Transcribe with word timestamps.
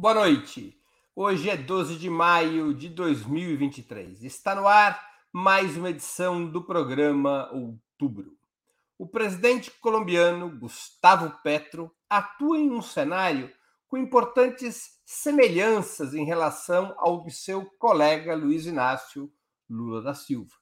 Boa 0.00 0.14
noite. 0.14 0.80
Hoje 1.12 1.50
é 1.50 1.56
12 1.56 1.96
de 1.96 2.08
maio 2.08 2.72
de 2.72 2.88
2023. 2.88 4.22
Está 4.22 4.54
no 4.54 4.68
ar 4.68 5.04
mais 5.32 5.76
uma 5.76 5.90
edição 5.90 6.48
do 6.48 6.62
programa 6.62 7.50
Outubro. 7.52 8.30
O 8.96 9.08
presidente 9.08 9.72
colombiano 9.72 10.56
Gustavo 10.56 11.36
Petro 11.42 11.90
atua 12.08 12.58
em 12.58 12.70
um 12.70 12.80
cenário 12.80 13.52
com 13.88 13.96
importantes 13.96 15.00
semelhanças 15.04 16.14
em 16.14 16.24
relação 16.24 16.94
ao 16.98 17.24
de 17.24 17.32
seu 17.32 17.66
colega 17.80 18.36
Luiz 18.36 18.66
Inácio 18.66 19.28
Lula 19.68 20.00
da 20.00 20.14
Silva. 20.14 20.54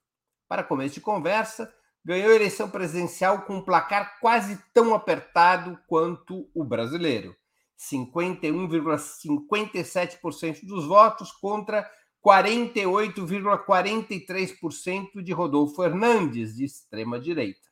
Para 0.48 0.64
começo 0.64 0.94
de 0.94 1.02
conversa, 1.02 1.70
ganhou 2.02 2.32
a 2.32 2.36
eleição 2.36 2.70
presidencial 2.70 3.42
com 3.42 3.56
um 3.56 3.62
placar 3.62 4.18
quase 4.18 4.58
tão 4.72 4.94
apertado 4.94 5.78
quanto 5.86 6.48
o 6.54 6.64
brasileiro 6.64 7.36
51,57% 7.78 10.64
dos 10.64 10.86
votos 10.86 11.30
contra 11.32 11.86
48,43% 12.24 15.22
de 15.22 15.32
Rodolfo 15.32 15.84
Hernandes, 15.84 16.56
de 16.56 16.64
extrema-direita. 16.64 17.66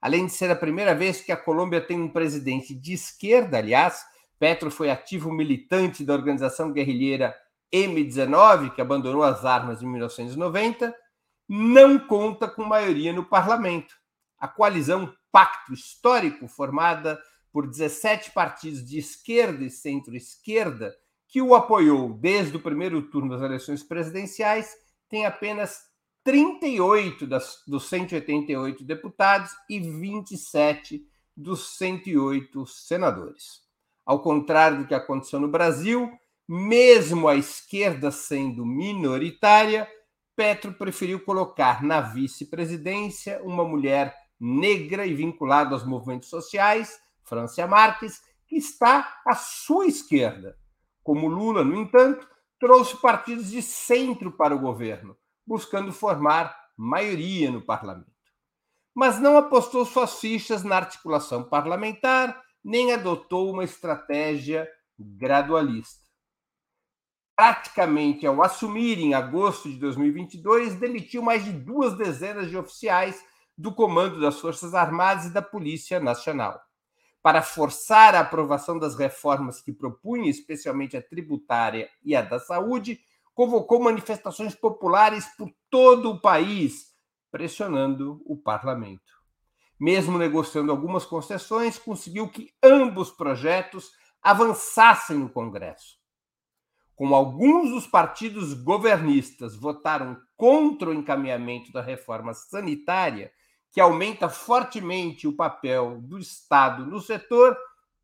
Além 0.00 0.26
de 0.26 0.32
ser 0.32 0.50
a 0.50 0.56
primeira 0.56 0.94
vez 0.94 1.20
que 1.20 1.32
a 1.32 1.36
Colômbia 1.36 1.80
tem 1.80 2.00
um 2.00 2.08
presidente 2.08 2.72
de 2.74 2.92
esquerda, 2.92 3.58
aliás, 3.58 4.04
Petro 4.38 4.70
foi 4.70 4.88
ativo 4.90 5.32
militante 5.32 6.04
da 6.04 6.12
organização 6.12 6.72
guerrilheira 6.72 7.34
M19, 7.72 8.74
que 8.74 8.80
abandonou 8.80 9.24
as 9.24 9.44
armas 9.44 9.82
em 9.82 9.86
1990, 9.86 10.94
não 11.48 11.98
conta 11.98 12.46
com 12.46 12.64
maioria 12.64 13.12
no 13.12 13.24
parlamento. 13.24 13.96
A 14.38 14.46
coalizão 14.46 15.12
Pacto 15.32 15.72
Histórico, 15.72 16.46
formada 16.46 17.18
por 17.56 17.66
17 17.66 18.32
partidos 18.32 18.84
de 18.84 18.98
esquerda 18.98 19.64
e 19.64 19.70
centro-esquerda, 19.70 20.94
que 21.26 21.40
o 21.40 21.54
apoiou 21.54 22.12
desde 22.12 22.54
o 22.54 22.60
primeiro 22.60 23.00
turno 23.08 23.30
das 23.30 23.40
eleições 23.40 23.82
presidenciais, 23.82 24.74
tem 25.08 25.24
apenas 25.24 25.80
38 26.22 27.26
das, 27.26 27.62
dos 27.66 27.88
188 27.88 28.84
deputados 28.84 29.52
e 29.70 29.80
27 29.80 31.02
dos 31.34 31.78
108 31.78 32.66
senadores. 32.66 33.62
Ao 34.04 34.20
contrário 34.20 34.80
do 34.80 34.86
que 34.86 34.94
aconteceu 34.94 35.40
no 35.40 35.48
Brasil, 35.48 36.12
mesmo 36.46 37.26
a 37.26 37.36
esquerda 37.36 38.10
sendo 38.10 38.66
minoritária, 38.66 39.88
Petro 40.36 40.74
preferiu 40.74 41.20
colocar 41.20 41.82
na 41.82 42.02
vice-presidência 42.02 43.40
uma 43.42 43.64
mulher 43.64 44.14
negra 44.38 45.06
e 45.06 45.14
vinculada 45.14 45.74
aos 45.74 45.86
movimentos 45.86 46.28
sociais 46.28 47.05
Francia 47.26 47.66
Marques, 47.66 48.22
que 48.46 48.56
está 48.56 49.20
à 49.26 49.34
sua 49.34 49.86
esquerda. 49.86 50.56
Como 51.02 51.28
Lula, 51.28 51.64
no 51.64 51.76
entanto, 51.76 52.26
trouxe 52.58 52.96
partidos 52.96 53.50
de 53.50 53.60
centro 53.60 54.32
para 54.32 54.54
o 54.54 54.58
governo, 54.58 55.16
buscando 55.46 55.92
formar 55.92 56.56
maioria 56.76 57.50
no 57.50 57.60
parlamento. 57.60 58.10
Mas 58.94 59.20
não 59.20 59.36
apostou 59.36 59.84
suas 59.84 60.18
fichas 60.20 60.62
na 60.62 60.76
articulação 60.76 61.44
parlamentar, 61.44 62.40
nem 62.64 62.92
adotou 62.92 63.52
uma 63.52 63.64
estratégia 63.64 64.68
gradualista. 64.98 66.06
Praticamente 67.36 68.26
ao 68.26 68.42
assumir 68.42 68.98
em 68.98 69.12
agosto 69.12 69.68
de 69.68 69.76
2022, 69.76 70.76
demitiu 70.76 71.22
mais 71.22 71.44
de 71.44 71.52
duas 71.52 71.94
dezenas 71.94 72.48
de 72.48 72.56
oficiais 72.56 73.22
do 73.58 73.74
comando 73.74 74.18
das 74.18 74.40
Forças 74.40 74.74
Armadas 74.74 75.26
e 75.26 75.32
da 75.32 75.42
Polícia 75.42 76.00
Nacional 76.00 76.65
para 77.26 77.42
forçar 77.42 78.14
a 78.14 78.20
aprovação 78.20 78.78
das 78.78 78.94
reformas 78.94 79.60
que 79.60 79.72
propunha, 79.72 80.30
especialmente 80.30 80.96
a 80.96 81.02
tributária 81.02 81.90
e 82.04 82.14
a 82.14 82.22
da 82.22 82.38
saúde, 82.38 83.00
convocou 83.34 83.82
manifestações 83.82 84.54
populares 84.54 85.26
por 85.36 85.50
todo 85.68 86.12
o 86.12 86.20
país, 86.20 86.94
pressionando 87.28 88.22
o 88.24 88.36
parlamento. 88.36 89.12
Mesmo 89.76 90.16
negociando 90.16 90.70
algumas 90.70 91.04
concessões, 91.04 91.80
conseguiu 91.80 92.28
que 92.28 92.52
ambos 92.62 93.10
projetos 93.10 93.90
avançassem 94.22 95.18
no 95.18 95.28
Congresso. 95.28 95.98
Como 96.94 97.12
alguns 97.12 97.70
dos 97.70 97.88
partidos 97.88 98.54
governistas 98.54 99.56
votaram 99.56 100.16
contra 100.36 100.90
o 100.90 100.94
encaminhamento 100.94 101.72
da 101.72 101.82
reforma 101.82 102.32
sanitária, 102.32 103.32
que 103.72 103.80
aumenta 103.80 104.28
fortemente 104.28 105.28
o 105.28 105.36
papel 105.36 106.00
do 106.00 106.18
Estado 106.18 106.86
no 106.86 107.00
setor, 107.00 107.56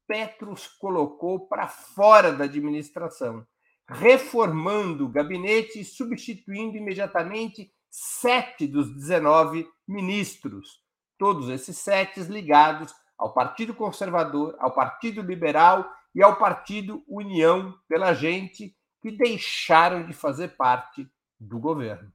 Petros 0.06 0.66
colocou 0.66 1.46
para 1.46 1.68
fora 1.68 2.32
da 2.32 2.44
administração, 2.44 3.46
reformando 3.88 5.06
o 5.06 5.08
gabinete 5.08 5.80
e 5.80 5.84
substituindo 5.84 6.76
imediatamente 6.76 7.72
sete 7.90 8.66
dos 8.66 8.94
19 8.94 9.66
ministros, 9.86 10.80
todos 11.18 11.48
esses 11.48 11.78
sete 11.78 12.20
ligados 12.22 12.94
ao 13.18 13.32
Partido 13.32 13.74
Conservador, 13.74 14.56
ao 14.58 14.74
Partido 14.74 15.22
Liberal 15.22 15.88
e 16.14 16.22
ao 16.22 16.36
Partido 16.36 17.02
União 17.06 17.74
pela 17.88 18.12
Gente, 18.12 18.76
que 19.00 19.10
deixaram 19.10 20.04
de 20.04 20.12
fazer 20.12 20.56
parte 20.56 21.08
do 21.38 21.58
governo. 21.58 22.12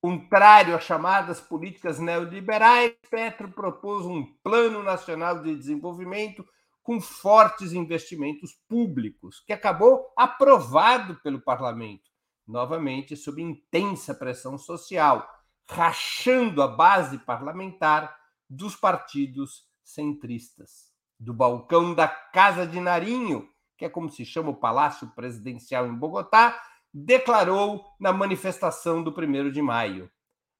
Contrário 0.00 0.76
às 0.76 0.84
chamadas 0.84 1.40
políticas 1.40 1.98
neoliberais, 1.98 2.94
Petro 3.10 3.50
propôs 3.50 4.06
um 4.06 4.24
Plano 4.44 4.82
Nacional 4.82 5.42
de 5.42 5.56
Desenvolvimento 5.56 6.46
com 6.84 7.00
fortes 7.00 7.72
investimentos 7.72 8.54
públicos, 8.68 9.42
que 9.44 9.52
acabou 9.52 10.06
aprovado 10.16 11.16
pelo 11.16 11.40
parlamento, 11.40 12.08
novamente 12.46 13.16
sob 13.16 13.42
intensa 13.42 14.14
pressão 14.14 14.56
social, 14.56 15.28
rachando 15.68 16.62
a 16.62 16.68
base 16.68 17.18
parlamentar 17.18 18.16
dos 18.48 18.76
partidos 18.76 19.66
centristas. 19.82 20.88
Do 21.18 21.34
balcão 21.34 21.92
da 21.92 22.06
Casa 22.08 22.66
de 22.66 22.80
Narinho, 22.80 23.50
que 23.76 23.84
é 23.84 23.88
como 23.88 24.08
se 24.08 24.24
chama 24.24 24.50
o 24.50 24.56
Palácio 24.56 25.08
Presidencial 25.08 25.86
em 25.86 25.94
Bogotá, 25.94 26.58
declarou 27.04 27.84
na 28.00 28.12
manifestação 28.12 29.02
do 29.02 29.10
1 29.10 29.50
de 29.50 29.62
maio. 29.62 30.10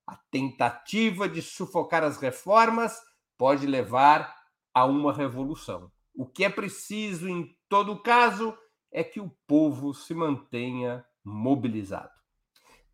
A 0.06 0.16
tentativa 0.30 1.28
de 1.28 1.42
sufocar 1.42 2.02
as 2.02 2.16
reformas 2.18 2.96
pode 3.36 3.66
levar 3.66 4.34
a 4.72 4.84
uma 4.84 5.12
revolução. 5.12 5.90
O 6.14 6.26
que 6.26 6.44
é 6.44 6.48
preciso, 6.48 7.28
em 7.28 7.56
todo 7.68 8.02
caso, 8.02 8.56
é 8.90 9.04
que 9.04 9.20
o 9.20 9.30
povo 9.46 9.92
se 9.92 10.14
mantenha 10.14 11.04
mobilizado. 11.24 12.10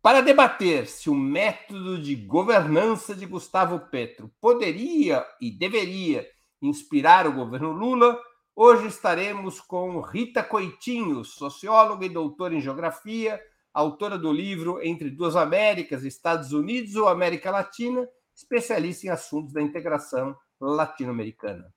Para 0.01 0.21
debater 0.21 0.87
se 0.87 1.09
o 1.09 1.15
método 1.15 1.99
de 1.99 2.15
governança 2.15 3.15
de 3.15 3.25
Gustavo 3.25 3.79
Petro 3.89 4.31
poderia 4.39 5.25
e 5.41 5.49
deveria 5.49 6.27
inspirar 6.61 7.25
o 7.25 7.33
governo 7.33 7.71
Lula, 7.71 8.19
Hoje 8.57 8.87
estaremos 8.87 9.59
com 9.59 9.99
Rita 9.99 10.41
Coitinho, 10.41 11.25
socióloga 11.25 12.05
e 12.05 12.09
doutora 12.09 12.55
em 12.55 12.61
geografia, 12.61 13.37
autora 13.73 14.17
do 14.17 14.31
livro 14.31 14.81
Entre 14.81 15.09
Duas 15.09 15.35
Américas, 15.35 16.05
Estados 16.05 16.53
Unidos 16.53 16.95
ou 16.95 17.09
América 17.09 17.51
Latina, 17.51 18.07
especialista 18.33 19.07
em 19.07 19.09
assuntos 19.09 19.51
da 19.51 19.61
integração 19.61 20.33
latino-americana. 20.57 21.69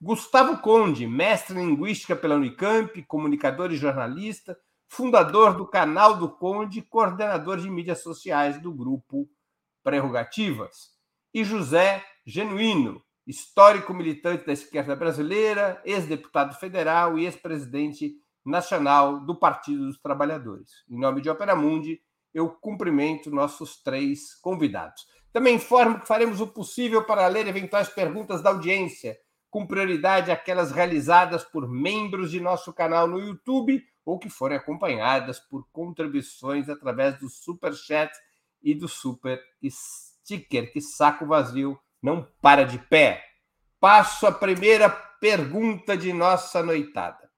Gustavo 0.00 0.56
Conde, 0.62 1.06
mestre 1.06 1.60
em 1.60 1.66
linguística 1.66 2.16
pela 2.16 2.36
Unicamp, 2.36 3.02
comunicador 3.02 3.70
e 3.70 3.76
jornalista, 3.76 4.58
fundador 4.88 5.54
do 5.54 5.66
canal 5.66 6.16
do 6.16 6.30
Conde, 6.30 6.80
coordenador 6.80 7.58
de 7.58 7.68
mídias 7.68 8.02
sociais 8.02 8.58
do 8.58 8.72
grupo 8.72 9.28
Prerrogativas. 9.84 10.92
E 11.34 11.44
José 11.44 12.02
Genuíno, 12.24 13.04
histórico 13.26 13.94
militante 13.94 14.44
da 14.44 14.52
esquerda 14.52 14.96
brasileira, 14.96 15.80
ex-deputado 15.84 16.54
federal 16.58 17.18
e 17.18 17.24
ex-presidente 17.24 18.16
nacional 18.44 19.20
do 19.20 19.38
Partido 19.38 19.86
dos 19.86 20.00
Trabalhadores. 20.00 20.70
Em 20.88 20.98
nome 20.98 21.20
de 21.20 21.30
Opera 21.30 21.54
Mundi, 21.54 22.00
eu 22.34 22.48
cumprimento 22.48 23.30
nossos 23.30 23.80
três 23.82 24.34
convidados. 24.40 25.06
Também 25.32 25.56
informo 25.56 26.00
que 26.00 26.06
faremos 26.06 26.40
o 26.40 26.46
possível 26.46 27.04
para 27.04 27.26
ler 27.26 27.46
eventuais 27.46 27.88
perguntas 27.88 28.42
da 28.42 28.50
audiência, 28.50 29.16
com 29.50 29.66
prioridade 29.66 30.30
aquelas 30.30 30.72
realizadas 30.72 31.44
por 31.44 31.68
membros 31.68 32.30
de 32.30 32.40
nosso 32.40 32.72
canal 32.72 33.06
no 33.06 33.18
YouTube 33.18 33.82
ou 34.04 34.18
que 34.18 34.28
forem 34.28 34.56
acompanhadas 34.56 35.38
por 35.38 35.66
contribuições 35.70 36.68
através 36.68 37.18
do 37.18 37.28
Super 37.28 37.74
Chat 37.74 38.12
e 38.62 38.74
do 38.74 38.88
Super 38.88 39.40
Sticker. 39.62 40.72
Que 40.72 40.80
saco 40.80 41.26
vazio 41.26 41.78
não 42.02 42.26
para 42.40 42.64
de 42.64 42.78
pé. 42.78 43.24
Passo 43.78 44.26
a 44.26 44.32
primeira 44.32 44.90
pergunta 44.90 45.96
de 45.96 46.12
nossa 46.12 46.62
noitada. 46.62 47.30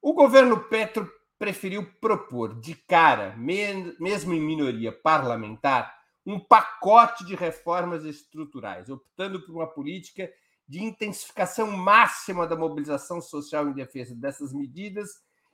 O 0.00 0.12
governo 0.12 0.58
Petro 0.68 1.10
preferiu 1.38 1.84
propor 2.00 2.60
de 2.60 2.74
cara, 2.74 3.34
mesmo 3.36 4.34
em 4.34 4.40
minoria 4.40 4.92
parlamentar, 4.92 5.92
um 6.24 6.38
pacote 6.38 7.24
de 7.24 7.34
reformas 7.34 8.04
estruturais, 8.04 8.88
optando 8.88 9.44
por 9.44 9.56
uma 9.56 9.66
política 9.66 10.30
de 10.68 10.82
intensificação 10.82 11.70
máxima 11.70 12.46
da 12.46 12.56
mobilização 12.56 13.20
social 13.20 13.68
em 13.68 13.72
defesa 13.72 14.14
dessas 14.14 14.52
medidas 14.52 15.10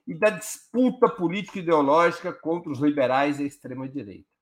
e 0.07 0.15
da 0.15 0.31
disputa 0.31 1.09
política 1.09 1.59
ideológica 1.59 2.33
contra 2.33 2.71
os 2.71 2.79
liberais 2.79 3.41
e 3.41 3.45
a 3.45 3.47
extrema-direita. 3.47 4.38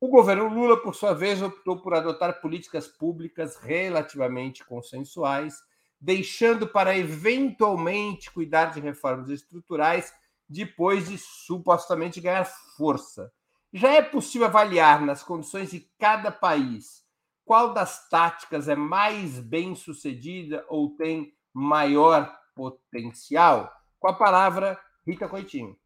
O 0.00 0.06
governo 0.06 0.48
Lula, 0.48 0.80
por 0.80 0.94
sua 0.94 1.12
vez, 1.12 1.42
optou 1.42 1.82
por 1.82 1.92
adotar 1.92 2.40
políticas 2.40 2.86
públicas 2.86 3.56
relativamente 3.56 4.64
consensuais, 4.64 5.60
deixando 6.00 6.68
para 6.68 6.96
eventualmente 6.96 8.30
cuidar 8.30 8.66
de 8.66 8.78
reformas 8.78 9.28
estruturais 9.28 10.14
depois 10.48 11.08
de 11.08 11.18
supostamente 11.18 12.20
ganhar 12.20 12.44
força. 12.76 13.32
Já 13.72 13.90
é 13.92 14.00
possível 14.00 14.46
avaliar, 14.46 15.04
nas 15.04 15.24
condições 15.24 15.72
de 15.72 15.80
cada 15.98 16.30
país, 16.30 17.04
qual 17.44 17.74
das 17.74 18.08
táticas 18.08 18.68
é 18.68 18.76
mais 18.76 19.40
bem 19.40 19.74
sucedida 19.74 20.64
ou 20.68 20.90
tem 20.96 21.34
maior 21.52 22.32
potencial? 22.54 23.72
Com 23.98 24.08
a 24.08 24.14
palavra, 24.14 24.80
Rita 25.04 25.28
Coitinho. 25.28 25.76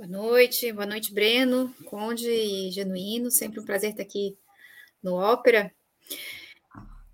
Boa 0.00 0.08
noite, 0.08 0.72
boa 0.72 0.86
noite, 0.86 1.12
Breno, 1.12 1.74
Conde 1.84 2.26
e 2.26 2.70
Genuíno. 2.70 3.30
Sempre 3.30 3.60
um 3.60 3.66
prazer 3.66 3.90
estar 3.90 4.02
aqui 4.02 4.34
no 5.02 5.12
Ópera. 5.12 5.70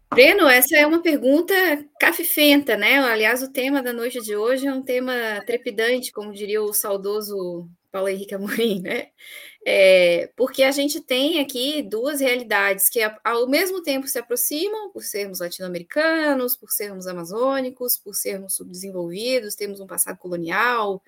Breno, 0.09 0.47
essa 0.47 0.77
é 0.77 0.87
uma 0.87 1.03
pergunta 1.03 1.53
cafifenta, 1.99 2.77
né? 2.77 3.01
Aliás, 3.01 3.43
o 3.43 3.51
tema 3.53 3.83
da 3.83 3.93
noite 3.93 4.23
de 4.23 4.37
hoje 4.37 4.69
é 4.69 4.73
um 4.73 4.83
tema 4.83 5.13
trepidante, 5.45 6.13
como 6.13 6.33
diria 6.33 6.63
o 6.63 6.73
saudoso 6.73 7.69
Paulo 7.91 8.09
Henrique 8.09 8.37
Amorim, 8.37 8.81
né? 8.81 9.09
É, 9.67 10.31
porque 10.37 10.63
a 10.63 10.71
gente 10.71 11.01
tem 11.01 11.41
aqui 11.41 11.83
duas 11.83 12.21
realidades 12.21 12.89
que 12.89 13.01
ao 13.25 13.49
mesmo 13.49 13.83
tempo 13.83 14.07
se 14.07 14.21
aproximam, 14.21 14.93
por 14.93 15.03
sermos 15.03 15.41
latino-americanos, 15.41 16.57
por 16.57 16.71
sermos 16.71 17.09
amazônicos, 17.09 17.99
por 17.99 18.15
sermos 18.15 18.55
subdesenvolvidos, 18.55 19.57
temos 19.57 19.81
um 19.81 19.89
passado 19.89 20.19
colonial, 20.19 21.03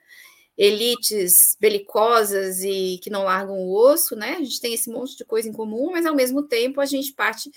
elites 0.58 1.56
belicosas 1.60 2.64
e 2.64 2.99
que 3.00 3.08
não 3.08 3.22
largam 3.22 3.56
o 3.56 3.72
osso, 3.72 4.16
né? 4.16 4.34
A 4.34 4.43
gente 4.43 4.60
tem 4.60 4.75
esse 4.75 4.90
monte 4.90 5.16
de 5.16 5.25
coisa 5.25 5.49
em 5.49 5.52
comum, 5.52 5.93
mas 5.93 6.05
ao 6.05 6.16
mesmo 6.16 6.43
tempo 6.43 6.81
a 6.81 6.84
gente 6.84 7.12
parte 7.12 7.50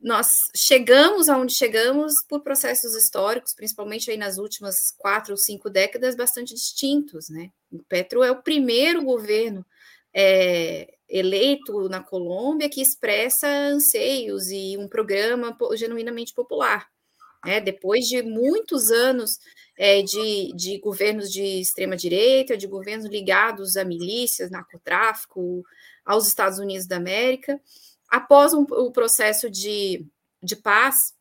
nós 0.00 0.30
chegamos 0.56 1.28
aonde 1.28 1.52
chegamos 1.52 2.14
por 2.26 2.40
processos 2.40 2.94
históricos, 2.94 3.52
principalmente 3.52 4.10
aí 4.10 4.16
nas 4.16 4.38
últimas 4.38 4.76
quatro 4.96 5.32
ou 5.32 5.36
cinco 5.36 5.68
décadas, 5.68 6.14
bastante 6.14 6.54
distintos, 6.54 7.28
né? 7.28 7.50
O 7.70 7.82
Petro 7.82 8.22
é 8.22 8.30
o 8.30 8.42
primeiro 8.42 9.04
governo 9.04 9.66
é, 10.14 10.94
eleito 11.08 11.88
na 11.88 12.00
Colômbia 12.02 12.70
que 12.70 12.80
expressa 12.80 13.46
anseios 13.46 14.50
e 14.50 14.76
um 14.78 14.88
programa 14.88 15.56
genuinamente 15.74 16.32
popular. 16.32 16.88
Né? 17.44 17.60
Depois 17.60 18.06
de 18.06 18.22
muitos 18.22 18.90
anos 18.90 19.38
é, 19.82 20.02
de, 20.02 20.52
de 20.54 20.78
governos 20.78 21.32
de 21.32 21.42
extrema-direita, 21.58 22.54
de 22.54 22.66
governos 22.66 23.06
ligados 23.06 23.78
a 23.78 23.84
milícias, 23.84 24.50
narcotráfico, 24.50 25.64
aos 26.04 26.28
Estados 26.28 26.58
Unidos 26.58 26.86
da 26.86 26.96
América, 26.96 27.58
após 28.10 28.52
um, 28.52 28.60
o 28.60 28.92
processo 28.92 29.48
de, 29.48 30.06
de 30.42 30.54
paz 30.54 31.14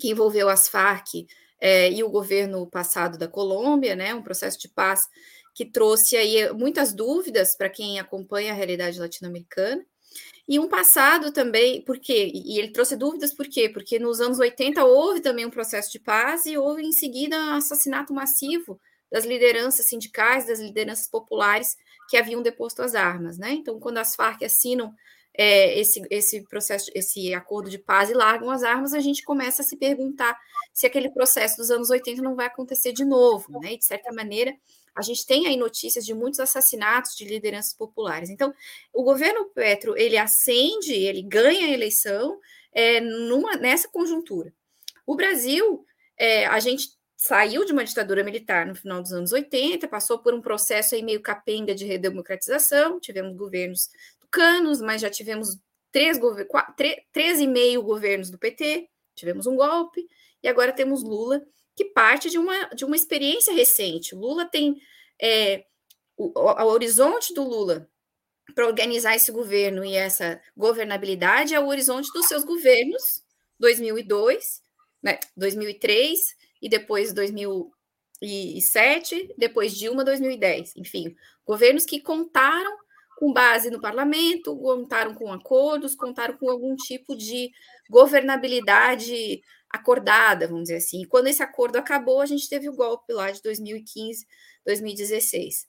que 0.00 0.10
envolveu 0.10 0.48
as 0.48 0.68
Farc 0.68 1.28
é, 1.60 1.88
e 1.92 2.02
o 2.02 2.10
governo 2.10 2.66
passado 2.66 3.16
da 3.16 3.28
Colômbia, 3.28 3.94
né, 3.94 4.12
um 4.12 4.22
processo 4.22 4.58
de 4.58 4.68
paz 4.68 5.06
que 5.54 5.64
trouxe 5.64 6.16
aí 6.16 6.52
muitas 6.54 6.92
dúvidas 6.92 7.56
para 7.56 7.70
quem 7.70 8.00
acompanha 8.00 8.50
a 8.50 8.56
realidade 8.56 8.98
latino-americana, 8.98 9.86
e 10.48 10.58
um 10.58 10.68
passado 10.68 11.32
também, 11.32 11.82
por 11.82 11.98
quê? 11.98 12.30
E 12.34 12.58
ele 12.58 12.70
trouxe 12.70 12.96
dúvidas 12.96 13.34
por 13.34 13.46
quê? 13.48 13.68
Porque 13.68 13.98
nos 13.98 14.20
anos 14.20 14.38
80 14.38 14.84
houve 14.84 15.20
também 15.20 15.44
um 15.44 15.50
processo 15.50 15.90
de 15.90 15.98
paz 15.98 16.46
e 16.46 16.56
houve 16.56 16.82
em 16.82 16.92
seguida 16.92 17.36
um 17.36 17.54
assassinato 17.54 18.14
massivo 18.14 18.80
das 19.10 19.24
lideranças 19.24 19.86
sindicais, 19.86 20.46
das 20.46 20.60
lideranças 20.60 21.08
populares 21.08 21.76
que 22.08 22.16
haviam 22.16 22.42
deposto 22.42 22.82
as 22.82 22.94
armas, 22.94 23.38
né? 23.38 23.52
Então, 23.52 23.80
quando 23.80 23.98
as 23.98 24.14
Farc 24.14 24.44
assinam 24.44 24.94
é, 25.34 25.78
esse, 25.78 26.02
esse 26.10 26.42
processo, 26.42 26.90
esse 26.94 27.34
acordo 27.34 27.68
de 27.68 27.78
paz 27.78 28.08
e 28.10 28.14
largam 28.14 28.50
as 28.50 28.62
armas, 28.62 28.94
a 28.94 29.00
gente 29.00 29.22
começa 29.22 29.62
a 29.62 29.64
se 29.64 29.76
perguntar 29.76 30.38
se 30.72 30.86
aquele 30.86 31.10
processo 31.10 31.56
dos 31.56 31.70
anos 31.70 31.90
80 31.90 32.22
não 32.22 32.34
vai 32.34 32.46
acontecer 32.46 32.92
de 32.92 33.04
novo, 33.04 33.60
né? 33.60 33.74
E 33.74 33.78
de 33.78 33.84
certa 33.84 34.12
maneira, 34.12 34.54
a 34.96 35.02
gente 35.02 35.26
tem 35.26 35.46
aí 35.46 35.56
notícias 35.56 36.04
de 36.04 36.14
muitos 36.14 36.40
assassinatos 36.40 37.14
de 37.14 37.24
lideranças 37.24 37.74
populares. 37.74 38.30
Então, 38.30 38.54
o 38.92 39.02
governo 39.02 39.44
Petro 39.50 39.96
ele 39.96 40.16
acende, 40.16 40.92
ele 40.94 41.22
ganha 41.22 41.66
a 41.66 41.70
eleição 41.70 42.40
é, 42.72 43.00
numa, 43.00 43.56
nessa 43.56 43.88
conjuntura. 43.88 44.52
O 45.06 45.14
Brasil, 45.14 45.84
é, 46.16 46.46
a 46.46 46.58
gente 46.60 46.88
saiu 47.16 47.64
de 47.64 47.72
uma 47.72 47.84
ditadura 47.84 48.24
militar 48.24 48.66
no 48.66 48.74
final 48.74 49.02
dos 49.02 49.12
anos 49.12 49.32
80, 49.32 49.86
passou 49.88 50.18
por 50.18 50.34
um 50.34 50.40
processo 50.40 50.94
aí 50.94 51.02
meio 51.02 51.20
capenga 51.20 51.74
de 51.74 51.84
redemocratização, 51.84 52.98
tivemos 52.98 53.36
governos 53.36 53.88
tucanos, 54.20 54.80
mas 54.80 55.00
já 55.00 55.10
tivemos 55.10 55.58
três, 55.92 56.18
quatro, 56.48 56.74
três 57.12 57.40
e 57.40 57.46
meio 57.46 57.82
governos 57.82 58.30
do 58.30 58.38
PT, 58.38 58.88
tivemos 59.14 59.46
um 59.46 59.56
golpe, 59.56 60.06
e 60.42 60.48
agora 60.48 60.72
temos 60.72 61.02
Lula, 61.02 61.42
que 61.76 61.84
parte 61.84 62.30
de 62.30 62.38
uma, 62.38 62.70
de 62.70 62.84
uma 62.84 62.96
experiência 62.96 63.52
recente. 63.52 64.14
Lula 64.14 64.46
tem 64.46 64.80
é, 65.20 65.66
o, 66.16 66.40
o, 66.40 66.64
horizonte 66.64 67.34
do 67.34 67.44
Lula 67.44 67.88
para 68.54 68.66
organizar 68.66 69.14
esse 69.14 69.30
governo 69.30 69.84
e 69.84 69.94
essa 69.94 70.40
governabilidade 70.56 71.54
é 71.54 71.60
o 71.60 71.66
horizonte 71.66 72.10
dos 72.12 72.26
seus 72.26 72.44
governos, 72.44 73.22
2002, 73.60 74.62
né, 75.02 75.18
2003 75.36 76.18
e 76.62 76.68
depois 76.68 77.12
2007, 77.12 79.34
depois 79.36 79.76
Dilma 79.76 80.04
2010, 80.04 80.76
enfim, 80.76 81.14
governos 81.44 81.84
que 81.84 82.00
contaram 82.00 82.78
com 83.18 83.32
base 83.32 83.70
no 83.70 83.80
parlamento, 83.80 84.56
contaram 84.56 85.14
com 85.14 85.32
acordos, 85.32 85.94
contaram 85.94 86.36
com 86.36 86.50
algum 86.50 86.76
tipo 86.76 87.16
de 87.16 87.50
governabilidade 87.90 89.42
acordada, 89.70 90.46
vamos 90.46 90.64
dizer 90.64 90.76
assim. 90.76 91.02
E 91.02 91.06
quando 91.06 91.26
esse 91.26 91.42
acordo 91.42 91.76
acabou, 91.76 92.20
a 92.20 92.26
gente 92.26 92.48
teve 92.48 92.68
o 92.68 92.74
golpe 92.74 93.12
lá 93.12 93.30
de 93.30 93.42
2015, 93.42 94.26
2016. 94.64 95.66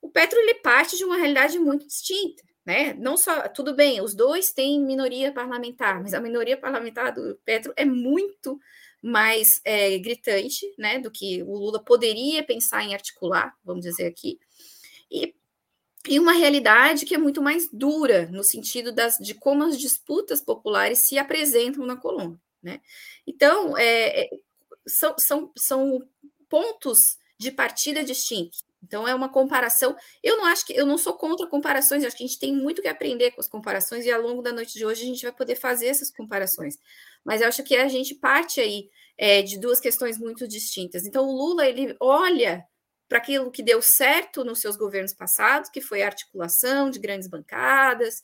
O 0.00 0.10
Petro 0.10 0.38
ele 0.38 0.54
parte 0.54 0.96
de 0.96 1.04
uma 1.04 1.16
realidade 1.16 1.58
muito 1.58 1.86
distinta, 1.86 2.42
né? 2.64 2.94
Não 2.94 3.16
só, 3.16 3.48
tudo 3.48 3.74
bem, 3.74 4.00
os 4.00 4.14
dois 4.14 4.52
têm 4.52 4.80
minoria 4.80 5.32
parlamentar, 5.32 6.00
mas 6.00 6.14
a 6.14 6.20
minoria 6.20 6.56
parlamentar 6.56 7.12
do 7.12 7.38
Petro 7.44 7.72
é 7.76 7.84
muito 7.84 8.58
mais 9.02 9.60
é, 9.64 9.96
gritante, 9.98 10.66
né, 10.76 10.98
do 10.98 11.10
que 11.10 11.42
o 11.44 11.56
Lula 11.56 11.82
poderia 11.82 12.42
pensar 12.42 12.82
em 12.82 12.94
articular, 12.94 13.54
vamos 13.64 13.84
dizer 13.84 14.06
aqui. 14.06 14.38
E 15.10 15.34
e 16.08 16.18
uma 16.18 16.32
realidade 16.32 17.04
que 17.04 17.14
é 17.14 17.18
muito 17.18 17.42
mais 17.42 17.68
dura 17.72 18.28
no 18.32 18.42
sentido 18.42 18.92
das, 18.92 19.18
de 19.18 19.34
como 19.34 19.64
as 19.64 19.78
disputas 19.78 20.40
populares 20.40 21.00
se 21.00 21.18
apresentam 21.18 21.84
na 21.84 21.96
Colômbia. 21.96 22.40
Né? 22.62 22.80
Então, 23.26 23.76
é, 23.76 24.22
é, 24.22 24.30
são, 24.86 25.14
são, 25.18 25.52
são 25.56 26.02
pontos 26.48 27.18
de 27.38 27.50
partida 27.50 28.02
distintos. 28.02 28.64
Então, 28.82 29.06
é 29.06 29.14
uma 29.14 29.28
comparação. 29.28 29.96
Eu 30.22 30.36
não 30.36 30.46
acho 30.46 30.64
que 30.64 30.72
eu 30.72 30.86
não 30.86 30.96
sou 30.96 31.12
contra 31.14 31.46
comparações, 31.46 32.04
acho 32.04 32.16
que 32.16 32.24
a 32.24 32.26
gente 32.26 32.38
tem 32.38 32.52
muito 32.52 32.80
que 32.80 32.88
aprender 32.88 33.32
com 33.32 33.40
as 33.40 33.48
comparações, 33.48 34.04
e 34.06 34.10
ao 34.10 34.22
longo 34.22 34.40
da 34.40 34.52
noite 34.52 34.74
de 34.74 34.86
hoje 34.86 35.02
a 35.02 35.06
gente 35.06 35.22
vai 35.22 35.32
poder 35.32 35.56
fazer 35.56 35.86
essas 35.86 36.10
comparações. 36.10 36.78
Mas 37.24 37.40
eu 37.40 37.48
acho 37.48 37.62
que 37.62 37.76
a 37.76 37.88
gente 37.88 38.14
parte 38.14 38.60
aí 38.60 38.88
é, 39.16 39.42
de 39.42 39.58
duas 39.58 39.80
questões 39.80 40.16
muito 40.16 40.46
distintas. 40.46 41.04
Então, 41.06 41.26
o 41.26 41.32
Lula 41.32 41.66
ele 41.66 41.96
olha 42.00 42.64
para 43.08 43.18
aquilo 43.18 43.50
que 43.50 43.62
deu 43.62 43.80
certo 43.80 44.44
nos 44.44 44.60
seus 44.60 44.76
governos 44.76 45.14
passados, 45.14 45.70
que 45.70 45.80
foi 45.80 46.02
a 46.02 46.06
articulação 46.06 46.90
de 46.90 46.98
grandes 46.98 47.26
bancadas, 47.26 48.22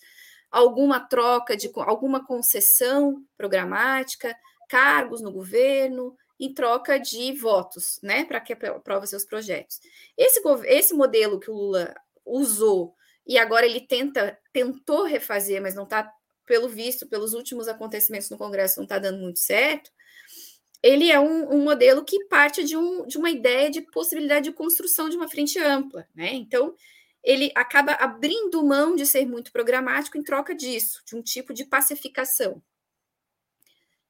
alguma 0.51 1.01
troca 1.01 1.57
de 1.57 1.71
alguma 1.75 2.25
concessão 2.25 3.25
programática, 3.37 4.37
cargos 4.69 5.21
no 5.21 5.33
governo, 5.33 6.17
em 6.39 6.53
troca 6.53 6.99
de 6.99 7.33
votos, 7.33 7.99
né, 8.03 8.25
para 8.25 8.41
que 8.41 8.53
aprova 8.53 9.07
seus 9.07 9.25
projetos. 9.25 9.81
Esse, 10.17 10.41
esse 10.67 10.95
modelo 10.95 11.41
que 11.41 11.51
o 11.51 11.55
Lula 11.55 11.95
usou 12.25 12.95
e 13.27 13.39
agora 13.39 13.65
ele 13.65 13.81
tenta 13.81 14.39
tentou 14.53 15.05
refazer, 15.05 15.63
mas 15.63 15.75
não 15.75 15.85
está, 15.85 16.13
pelo 16.45 16.69
visto, 16.69 17.09
pelos 17.09 17.33
últimos 17.33 17.69
acontecimentos 17.69 18.29
no 18.31 18.37
Congresso, 18.37 18.77
não 18.77 18.85
está 18.85 18.99
dando 18.99 19.19
muito 19.19 19.39
certo 19.39 19.91
ele 20.85 21.11
é 21.11 21.19
um, 21.19 21.51
um, 21.55 21.65
modelo 21.65 22.05
que 22.05 22.27
parte 22.27 22.63
de, 22.63 22.77
um, 22.77 23.07
de 23.07 23.17
uma 23.17 23.31
ideia 23.31 23.71
de 23.71 23.81
possibilidade 23.81 24.51
de 24.51 24.53
construção 24.53 25.09
de 25.09 25.17
uma 25.17 25.27
frente 25.27 25.59
ampla, 25.59 26.07
né? 26.15 26.35
Então, 26.35 26.77
ele 27.23 27.51
acaba 27.55 27.93
abrindo 27.93 28.63
mão 28.63 28.95
de 28.95 29.07
ser 29.07 29.25
muito 29.25 29.51
programático 29.51 30.19
em 30.19 30.23
troca 30.23 30.55
disso, 30.55 31.03
de 31.07 31.17
um 31.17 31.23
tipo 31.23 31.55
de 31.55 31.65
pacificação. 31.65 32.63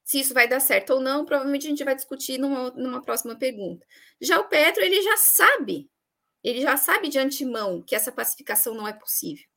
Se 0.03 0.19
isso 0.19 0.33
vai 0.33 0.49
dar 0.49 0.59
certo 0.59 0.89
ou 0.89 0.99
não, 0.99 1.23
provavelmente 1.23 1.65
a 1.65 1.69
gente 1.69 1.83
vai 1.85 1.95
discutir 1.95 2.37
numa, 2.37 2.69
numa 2.71 3.01
próxima 3.01 3.37
pergunta. 3.37 3.87
Já 4.19 4.37
o 4.41 4.49
Petro, 4.49 4.83
ele 4.83 5.01
já 5.01 5.15
sabe, 5.15 5.89
ele 6.43 6.59
já 6.59 6.75
sabe 6.75 7.07
de 7.07 7.17
antemão 7.17 7.81
que 7.81 7.95
essa 7.95 8.11
pacificação 8.11 8.73
não 8.73 8.85
é 8.85 8.91
possível. 8.91 9.47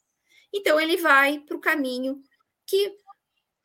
Então, 0.54 0.80
ele 0.80 0.96
vai 0.96 1.40
para 1.40 1.56
o 1.56 1.60
caminho 1.60 2.22
que 2.64 2.96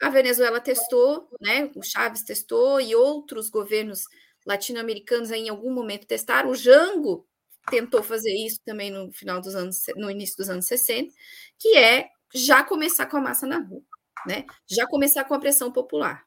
a 0.02 0.10
Venezuela 0.10 0.60
testou, 0.60 1.30
né? 1.40 1.72
O 1.76 1.84
Chaves 1.84 2.24
testou 2.24 2.80
e 2.80 2.96
outros 2.96 3.50
governos 3.50 4.04
latino-americanos 4.46 5.32
em 5.32 5.50
algum 5.50 5.74
momento 5.74 6.06
testaram. 6.06 6.50
O 6.50 6.56
Jango 6.56 7.28
tentou 7.70 8.04
fazer 8.04 8.34
isso 8.34 8.60
também 8.66 8.92
no 8.92 9.12
final 9.12 9.40
dos 9.40 9.56
anos, 9.56 9.86
no 9.96 10.12
início 10.12 10.38
dos 10.38 10.50
anos 10.50 10.66
60, 10.66 11.14
que 11.58 11.78
é 11.78 12.10
já 12.34 12.64
começar 12.64 13.06
com 13.06 13.18
a 13.18 13.22
massa 13.22 13.48
na 13.48 13.60
rua, 13.60 13.82
né? 14.26 14.46
Já 14.68 14.86
começar 14.88 15.24
com 15.24 15.34
a 15.34 15.40
pressão 15.40 15.72
popular. 15.72 16.24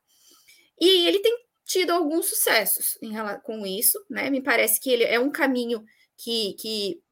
E 0.80 1.06
ele 1.06 1.18
tem 1.18 1.36
tido 1.64 1.90
alguns 1.90 2.26
sucessos 2.26 2.96
em 3.02 3.12
relação 3.12 3.40
com 3.42 3.66
isso, 3.66 3.98
né? 4.08 4.30
Me 4.30 4.40
parece 4.40 4.80
que 4.80 4.90
ele 4.90 5.04
é 5.04 5.18
um 5.18 5.30
caminho 5.30 5.84
que, 6.16 6.54
que 6.54 7.02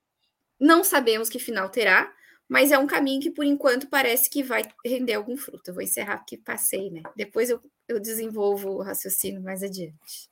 não 0.58 0.84
sabemos 0.84 1.28
que 1.28 1.38
final 1.38 1.68
terá, 1.68 2.12
mas 2.48 2.70
é 2.70 2.78
um 2.78 2.86
caminho 2.86 3.20
que, 3.20 3.30
por 3.30 3.44
enquanto, 3.44 3.88
parece 3.88 4.28
que 4.28 4.42
vai 4.42 4.62
render 4.84 5.14
algum 5.14 5.36
fruto. 5.36 5.70
Eu 5.70 5.74
vou 5.74 5.82
encerrar 5.82 6.18
porque 6.18 6.36
passei, 6.36 6.90
né? 6.90 7.02
Depois 7.16 7.48
eu, 7.50 7.60
eu 7.88 7.98
desenvolvo 7.98 8.70
o 8.70 8.82
raciocínio 8.82 9.42
mais 9.42 9.62
adiante. 9.62 10.28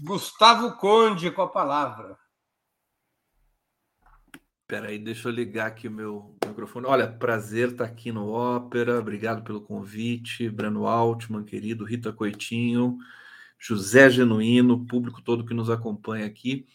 Gustavo 0.00 0.76
Conde 0.76 1.30
com 1.30 1.42
a 1.42 1.48
palavra. 1.48 2.18
Espera 4.62 4.88
aí, 4.88 4.98
deixa 4.98 5.28
eu 5.28 5.32
ligar 5.32 5.66
aqui 5.66 5.88
o 5.88 5.90
meu 5.90 6.36
microfone. 6.46 6.86
Olha, 6.86 7.10
prazer 7.10 7.72
estar 7.72 7.84
aqui 7.84 8.12
no 8.12 8.30
Ópera. 8.30 9.00
Obrigado 9.00 9.42
pelo 9.42 9.60
convite. 9.60 10.48
Breno 10.48 10.86
Altman, 10.86 11.42
querido, 11.42 11.84
Rita 11.84 12.12
Coitinho, 12.12 12.96
José 13.58 14.08
Genuíno, 14.08 14.86
público 14.86 15.20
todo 15.22 15.44
que 15.44 15.52
nos 15.52 15.68
acompanha 15.68 16.24
aqui. 16.24 16.66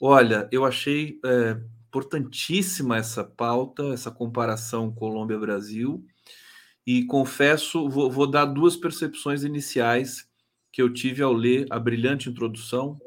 Olha, 0.00 0.48
eu 0.50 0.64
achei 0.64 1.20
é, 1.24 1.60
importantíssima 1.88 2.98
essa 2.98 3.24
pauta, 3.24 3.82
essa 3.94 4.10
comparação 4.10 4.92
Colômbia-Brasil, 4.92 6.04
e 6.86 7.04
confesso, 7.04 7.88
vou, 7.88 8.10
vou, 8.10 8.26
dar 8.26 8.46
duas 8.46 8.76
percepções 8.76 9.42
iniciais 9.42 10.28
que 10.72 10.80
eu 10.80 10.92
tive 10.92 11.22
ao 11.22 11.32
ler 11.32 11.66
a 11.70 11.78
brilhante 11.78 12.28
introdução 12.28 13.00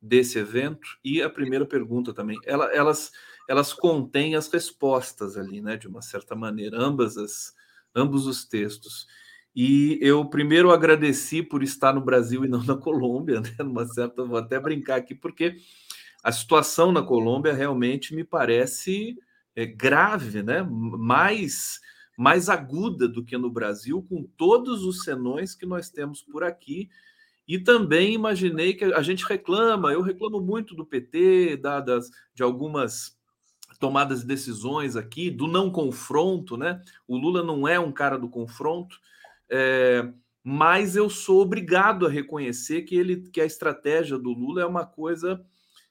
desse 0.00 0.38
evento 0.38 0.88
e 1.04 1.22
a 1.22 1.30
primeira 1.30 1.66
pergunta 1.66 2.12
também. 2.12 2.38
Ela, 2.44 2.66
elas, 2.74 3.12
elas 3.48 3.72
contêm 3.72 4.34
as 4.34 4.48
respostas 4.48 5.36
ali, 5.36 5.60
né, 5.60 5.76
de 5.76 5.86
uma 5.86 6.02
certa 6.02 6.34
maneira, 6.34 6.80
ambas 6.80 7.16
as, 7.16 7.54
ambos 7.94 8.26
os 8.26 8.44
textos. 8.44 9.06
E 9.54 9.98
eu 10.00 10.24
primeiro 10.24 10.70
agradeci 10.70 11.42
por 11.42 11.62
estar 11.62 11.92
no 11.92 12.00
Brasil 12.00 12.44
e 12.44 12.48
não 12.48 12.62
na 12.64 12.76
Colômbia, 12.76 13.40
né? 13.42 13.50
Numa 13.58 13.86
certa, 13.86 14.24
vou 14.24 14.38
até 14.38 14.58
brincar 14.58 14.96
aqui, 14.96 15.14
porque 15.14 15.56
a 16.22 16.30
situação 16.30 16.92
na 16.92 17.02
Colômbia 17.02 17.52
realmente 17.52 18.14
me 18.14 18.22
parece 18.22 19.18
é, 19.56 19.66
grave, 19.66 20.42
né? 20.42 20.62
mais, 20.62 21.80
mais 22.16 22.48
aguda 22.48 23.08
do 23.08 23.24
que 23.24 23.36
no 23.36 23.50
Brasil, 23.50 24.06
com 24.08 24.22
todos 24.36 24.84
os 24.84 25.02
senões 25.02 25.54
que 25.54 25.66
nós 25.66 25.90
temos 25.90 26.22
por 26.22 26.44
aqui. 26.44 26.88
E 27.46 27.58
também 27.58 28.14
imaginei 28.14 28.74
que 28.74 28.84
a 28.84 29.02
gente 29.02 29.24
reclama, 29.24 29.92
eu 29.92 30.00
reclamo 30.00 30.40
muito 30.40 30.76
do 30.76 30.86
PT, 30.86 31.56
dadas 31.56 32.08
de 32.32 32.42
algumas 32.42 33.18
tomadas 33.80 34.20
de 34.20 34.26
decisões 34.26 34.94
aqui, 34.94 35.28
do 35.28 35.48
não 35.48 35.68
confronto, 35.68 36.56
né? 36.56 36.80
O 37.06 37.16
Lula 37.16 37.42
não 37.42 37.66
é 37.66 37.80
um 37.80 37.90
cara 37.90 38.16
do 38.16 38.28
confronto, 38.28 38.96
é, 39.50 40.08
mas 40.44 40.94
eu 40.94 41.10
sou 41.10 41.40
obrigado 41.42 42.06
a 42.06 42.08
reconhecer 42.08 42.82
que 42.82 42.94
ele 42.94 43.28
que 43.28 43.40
a 43.40 43.44
estratégia 43.44 44.16
do 44.16 44.30
Lula 44.30 44.62
é 44.62 44.66
uma 44.66 44.86
coisa 44.86 45.44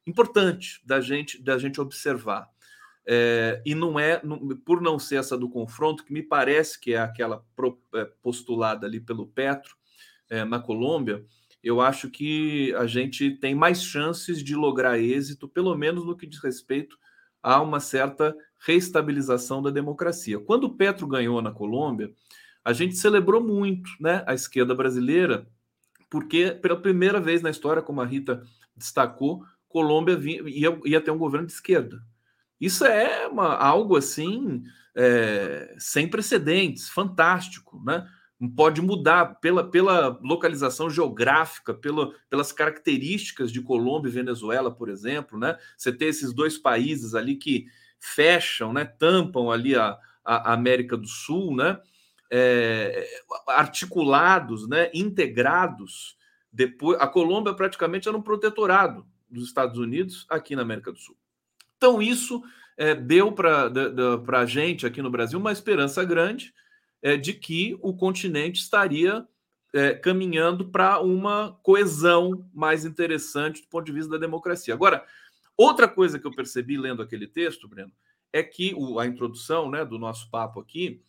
importante 0.06 0.82
da 0.86 1.00
gente 1.00 1.42
da 1.42 1.58
gente 1.58 1.80
observar. 1.80 2.50
É, 3.06 3.62
e 3.66 3.74
não 3.74 4.00
é 4.00 4.22
por 4.64 4.80
não 4.80 5.00
ser 5.00 5.16
essa 5.16 5.38
do 5.38 5.50
confronto 5.50 6.06
que 6.06 6.14
me 6.14 6.22
parece 6.22 6.80
que 6.80 6.94
é 6.94 7.00
aquela 7.00 7.44
é, 7.96 8.06
postulada 8.22 8.86
ali 8.86 9.00
pelo 9.00 9.28
Petro 9.28 9.76
é, 10.30 10.46
na 10.46 10.60
Colômbia. 10.60 11.26
Eu 11.64 11.82
acho 11.82 12.10
que 12.10 12.74
a 12.76 12.86
gente 12.86 13.32
tem 13.32 13.54
mais 13.54 13.84
chances 13.84 14.44
de 14.44 14.56
lograr 14.56 15.00
êxito, 15.00 15.48
pelo 15.48 15.76
menos 15.76 16.06
no 16.06 16.16
que 16.16 16.28
diz 16.28 16.40
respeito 16.40 16.98
a 17.42 17.62
uma 17.62 17.80
certa 17.80 18.36
reestabilização 18.60 19.62
da 19.62 19.70
democracia. 19.70 20.40
Quando 20.40 20.66
o 20.66 20.76
Petro 20.76 21.08
ganhou 21.08 21.42
na 21.42 21.52
Colômbia, 21.52 22.12
a 22.64 22.74
gente 22.74 22.96
celebrou 22.96 23.42
muito, 23.42 23.90
né, 24.00 24.24
a 24.28 24.34
esquerda 24.34 24.76
brasileira, 24.76 25.48
porque 26.10 26.52
pela 26.52 26.80
primeira 26.80 27.20
vez 27.20 27.42
na 27.42 27.50
história, 27.50 27.82
como 27.82 28.02
a 28.02 28.06
Rita 28.06 28.44
destacou, 28.76 29.44
Colômbia 29.72 30.20
ia, 30.48 30.80
ia 30.86 31.02
ter 31.02 31.12
um 31.12 31.18
governo 31.18 31.48
de 31.48 31.54
esquerda. 31.54 32.02
Isso 32.60 32.86
é 32.86 33.28
uma, 33.28 33.56
algo 33.56 33.98
assim 33.98 34.64
é, 34.96 35.74
sem 35.80 36.08
precedentes, 36.08 36.90
fantástico, 36.90 37.82
né? 37.84 38.08
Pode 38.56 38.82
mudar 38.82 39.40
pela, 39.40 39.64
pela 39.64 40.20
localização 40.22 40.90
geográfica, 40.90 41.74
pela, 41.74 42.12
pelas 42.30 42.52
características 42.52 43.52
de 43.52 43.62
Colômbia 43.62 44.10
e 44.10 44.14
Venezuela, 44.14 44.72
por 44.72 44.90
exemplo, 44.90 45.40
né? 45.40 45.58
Você 45.78 45.92
ter 45.92 46.06
esses 46.06 46.34
dois 46.34 46.58
países 46.58 47.14
ali 47.14 47.36
que 47.36 47.66
fecham, 48.00 48.74
né? 48.74 48.86
Tampam 48.86 49.52
ali 49.52 49.76
a, 49.76 49.98
a 50.26 50.54
América 50.54 50.98
do 50.98 51.08
Sul, 51.08 51.56
né? 51.56 51.80
É, 52.32 53.08
articulados, 53.48 54.68
né? 54.68 54.90
Integrados. 54.94 56.16
Depois, 56.52 57.00
a 57.00 57.08
Colômbia 57.08 57.54
praticamente 57.54 58.08
era 58.08 58.18
um 58.18 58.22
protetorado 58.22 59.06
dos 59.32 59.46
Estados 59.46 59.80
Unidos 59.80 60.26
aqui 60.30 60.56
na 60.56 60.62
América 60.62 60.92
do 60.92 61.00
Sul. 61.00 61.16
Então, 61.78 62.02
isso 62.02 62.44
é, 62.78 62.94
deu 62.94 63.32
para 63.32 63.72
a 64.34 64.46
gente 64.46 64.86
aqui 64.86 65.02
no 65.02 65.10
Brasil 65.10 65.40
uma 65.40 65.52
esperança 65.52 66.04
grande 66.04 66.54
é, 67.02 67.18
de 67.18 67.34
que 67.34 67.78
o 67.82 67.96
continente 67.96 68.62
estaria 68.62 69.26
é, 69.74 69.94
caminhando 69.94 70.70
para 70.70 71.00
uma 71.00 71.58
coesão 71.64 72.48
mais 72.54 72.86
interessante 72.86 73.62
do 73.62 73.68
ponto 73.68 73.86
de 73.86 73.92
vista 73.92 74.12
da 74.12 74.18
democracia. 74.18 74.74
Agora, 74.74 75.06
outra 75.58 75.88
coisa 75.88 76.20
que 76.20 76.28
eu 76.28 76.36
percebi 76.36 76.78
lendo 76.78 77.02
aquele 77.02 77.26
texto, 77.26 77.68
Breno, 77.68 77.92
é 78.34 78.44
que 78.44 78.74
o, 78.76 79.00
a 79.00 79.06
introdução 79.06 79.70
né, 79.70 79.84
do 79.86 79.98
nosso 79.98 80.30
papo 80.30 80.60
aqui 80.60 81.02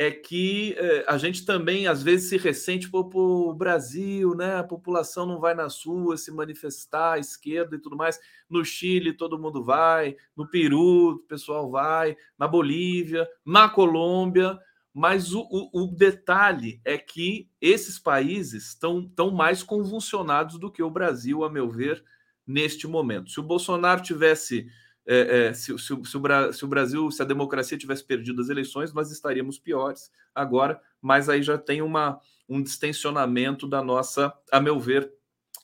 é 0.00 0.12
que 0.12 0.76
é, 0.78 1.04
a 1.08 1.18
gente 1.18 1.44
também 1.44 1.88
às 1.88 2.04
vezes 2.04 2.28
se 2.28 2.36
ressente 2.36 2.88
para 2.88 3.00
o 3.00 3.52
Brasil, 3.52 4.32
né? 4.36 4.54
A 4.54 4.62
população 4.62 5.26
não 5.26 5.40
vai 5.40 5.56
nas 5.56 5.84
ruas 5.84 6.24
se 6.24 6.30
manifestar 6.30 7.14
à 7.14 7.18
esquerda 7.18 7.74
e 7.74 7.80
tudo 7.80 7.96
mais. 7.96 8.20
No 8.48 8.64
Chile 8.64 9.12
todo 9.12 9.38
mundo 9.38 9.64
vai, 9.64 10.16
no 10.36 10.48
Peru 10.48 11.14
o 11.14 11.18
pessoal 11.18 11.68
vai, 11.68 12.16
na 12.38 12.46
Bolívia, 12.46 13.28
na 13.44 13.68
Colômbia. 13.68 14.56
Mas 14.94 15.34
o, 15.34 15.40
o, 15.50 15.84
o 15.84 15.86
detalhe 15.88 16.80
é 16.84 16.96
que 16.96 17.48
esses 17.60 17.98
países 17.98 18.68
estão 18.68 19.06
tão 19.08 19.32
mais 19.32 19.62
convulsionados 19.64 20.58
do 20.58 20.70
que 20.72 20.82
o 20.82 20.90
Brasil, 20.90 21.44
a 21.44 21.50
meu 21.50 21.68
ver, 21.68 22.02
neste 22.46 22.86
momento. 22.86 23.30
Se 23.30 23.38
o 23.38 23.44
Bolsonaro 23.44 24.02
tivesse 24.02 24.66
é, 25.10 25.46
é, 25.46 25.52
se, 25.54 25.76
se, 25.78 25.86
se, 25.86 25.92
o, 25.94 26.04
se, 26.04 26.64
o, 26.64 26.68
Brasil, 26.68 27.10
se 27.10 27.22
a 27.22 27.24
democracia 27.24 27.78
tivesse 27.78 28.04
perdido 28.04 28.42
as 28.42 28.50
eleições, 28.50 28.92
nós 28.92 29.10
estaríamos 29.10 29.58
piores 29.58 30.12
agora, 30.34 30.78
mas 31.00 31.30
aí 31.30 31.42
já 31.42 31.56
tem 31.56 31.80
uma, 31.80 32.20
um 32.46 32.62
distensionamento 32.62 33.66
da 33.66 33.82
nossa, 33.82 34.30
a 34.52 34.60
meu 34.60 34.78
ver, 34.78 35.10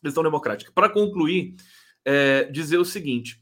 questão 0.03 0.23
democrática. 0.23 0.73
Para 0.75 0.89
concluir, 0.89 1.57
é, 2.07 2.45
dizer 2.45 2.79
o 2.79 2.87
seguinte: 2.87 3.39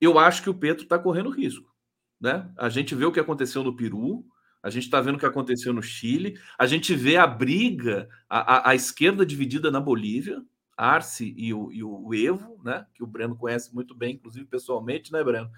eu 0.00 0.18
acho 0.18 0.42
que 0.42 0.50
o 0.50 0.54
Petro 0.54 0.82
está 0.82 0.98
correndo 0.98 1.30
risco. 1.30 1.72
Né? 2.20 2.50
A 2.58 2.68
gente 2.68 2.94
vê 2.94 3.04
o 3.04 3.12
que 3.12 3.20
aconteceu 3.20 3.62
no 3.62 3.76
Peru, 3.76 4.26
a 4.60 4.70
gente 4.70 4.84
está 4.84 5.00
vendo 5.00 5.16
o 5.16 5.18
que 5.18 5.26
aconteceu 5.26 5.72
no 5.72 5.82
Chile, 5.82 6.36
a 6.58 6.66
gente 6.66 6.94
vê 6.96 7.16
a 7.16 7.26
briga, 7.28 8.08
a, 8.28 8.56
a, 8.56 8.70
a 8.70 8.74
esquerda 8.74 9.24
dividida 9.24 9.70
na 9.70 9.80
Bolívia, 9.80 10.42
Arce 10.76 11.34
e 11.36 11.52
o, 11.54 11.72
e 11.72 11.82
o 11.82 12.14
Evo, 12.14 12.60
né? 12.64 12.86
Que 12.94 13.02
o 13.02 13.06
Breno 13.06 13.36
conhece 13.36 13.74
muito 13.74 13.94
bem, 13.94 14.14
inclusive 14.14 14.44
pessoalmente, 14.46 15.12
né, 15.12 15.22
Breno? 15.22 15.50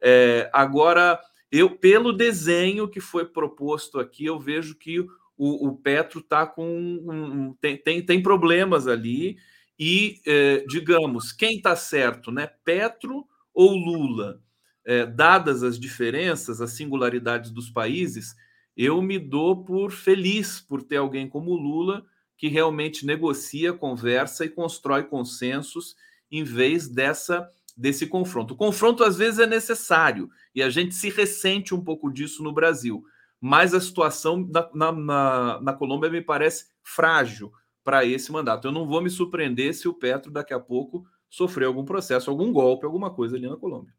É, 0.00 0.50
agora, 0.52 1.20
eu, 1.50 1.70
pelo 1.70 2.12
desenho 2.12 2.88
que 2.88 3.00
foi 3.00 3.24
proposto 3.24 3.98
aqui, 3.98 4.26
eu 4.26 4.38
vejo 4.38 4.74
que 4.76 5.00
o, 5.36 5.68
o 5.68 5.76
Petro 5.76 6.22
tá 6.22 6.46
com 6.46 6.66
um, 6.66 7.54
tem, 7.60 7.76
tem, 7.76 8.04
tem 8.04 8.22
problemas 8.22 8.86
ali 8.86 9.36
e, 9.78 10.20
é, 10.26 10.64
digamos, 10.68 11.32
quem 11.32 11.56
está 11.56 11.74
certo, 11.74 12.30
né? 12.30 12.48
Petro 12.64 13.26
ou 13.52 13.72
Lula? 13.72 14.40
É, 14.86 15.06
dadas 15.06 15.62
as 15.62 15.80
diferenças, 15.80 16.60
as 16.60 16.72
singularidades 16.72 17.50
dos 17.50 17.70
países, 17.70 18.34
eu 18.76 19.00
me 19.00 19.18
dou 19.18 19.64
por 19.64 19.90
feliz 19.90 20.60
por 20.60 20.82
ter 20.82 20.98
alguém 20.98 21.26
como 21.28 21.54
Lula 21.54 22.04
que 22.36 22.48
realmente 22.48 23.06
negocia, 23.06 23.72
conversa 23.72 24.44
e 24.44 24.48
constrói 24.48 25.04
consensos 25.04 25.96
em 26.30 26.42
vez 26.42 26.88
dessa 26.88 27.48
desse 27.76 28.06
confronto. 28.06 28.54
O 28.54 28.56
confronto 28.56 29.02
às 29.02 29.16
vezes 29.16 29.40
é 29.40 29.46
necessário 29.46 30.30
e 30.54 30.62
a 30.62 30.70
gente 30.70 30.94
se 30.94 31.10
ressente 31.10 31.74
um 31.74 31.82
pouco 31.82 32.08
disso 32.08 32.42
no 32.42 32.52
Brasil, 32.52 33.04
mas 33.40 33.74
a 33.74 33.80
situação 33.80 34.48
na, 34.48 34.70
na, 34.72 34.92
na, 34.92 35.60
na 35.60 35.72
Colômbia 35.72 36.08
me 36.08 36.22
parece 36.22 36.66
frágil 36.82 37.52
para 37.82 38.04
esse 38.04 38.30
mandato. 38.30 38.68
Eu 38.68 38.72
não 38.72 38.86
vou 38.86 39.02
me 39.02 39.10
surpreender 39.10 39.74
se 39.74 39.88
o 39.88 39.94
Petro 39.94 40.30
daqui 40.30 40.54
a 40.54 40.60
pouco 40.60 41.04
sofrer 41.28 41.66
algum 41.66 41.84
processo, 41.84 42.30
algum 42.30 42.52
golpe, 42.52 42.86
alguma 42.86 43.12
coisa 43.12 43.36
ali 43.36 43.48
na 43.48 43.56
Colômbia. 43.56 43.92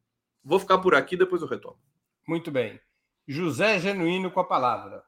Vou 0.43 0.59
ficar 0.59 0.77
por 0.77 0.95
aqui, 0.95 1.17
depois 1.17 1.41
eu 1.41 1.47
retorno. 1.47 1.79
Muito 2.27 2.49
bem. 2.49 2.79
José 3.27 3.79
Genuíno 3.79 4.31
com 4.31 4.39
a 4.39 4.43
palavra. 4.43 5.03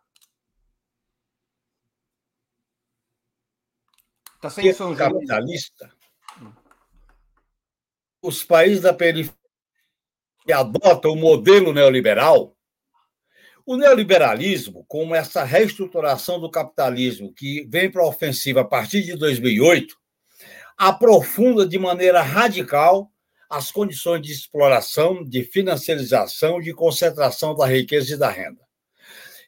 Tá 4.41 4.49
sem 4.49 4.71
som, 4.73 4.95
capitalista. 4.95 5.91
os 8.21 8.43
países 8.43 8.81
da 8.81 8.93
periferia 8.93 9.33
adotam 10.53 11.11
o 11.11 11.15
modelo 11.15 11.73
neoliberal, 11.73 12.55
o 13.65 13.75
neoliberalismo, 13.75 14.85
como 14.87 15.13
essa 15.13 15.43
reestruturação 15.43 16.39
do 16.39 16.49
capitalismo 16.49 17.33
que 17.33 17.67
vem 17.67 17.91
para 17.91 18.01
a 18.01 18.07
ofensiva 18.07 18.61
a 18.61 18.65
partir 18.65 19.03
de 19.03 19.15
2008, 19.15 19.97
aprofunda 20.77 21.67
de 21.67 21.77
maneira 21.77 22.21
radical 22.21 23.11
as 23.49 23.71
condições 23.71 24.21
de 24.21 24.31
exploração, 24.31 25.23
de 25.23 25.43
financiarização, 25.43 26.61
de 26.61 26.73
concentração 26.73 27.55
da 27.55 27.65
riqueza 27.65 28.13
e 28.13 28.17
da 28.17 28.29
renda. 28.29 28.61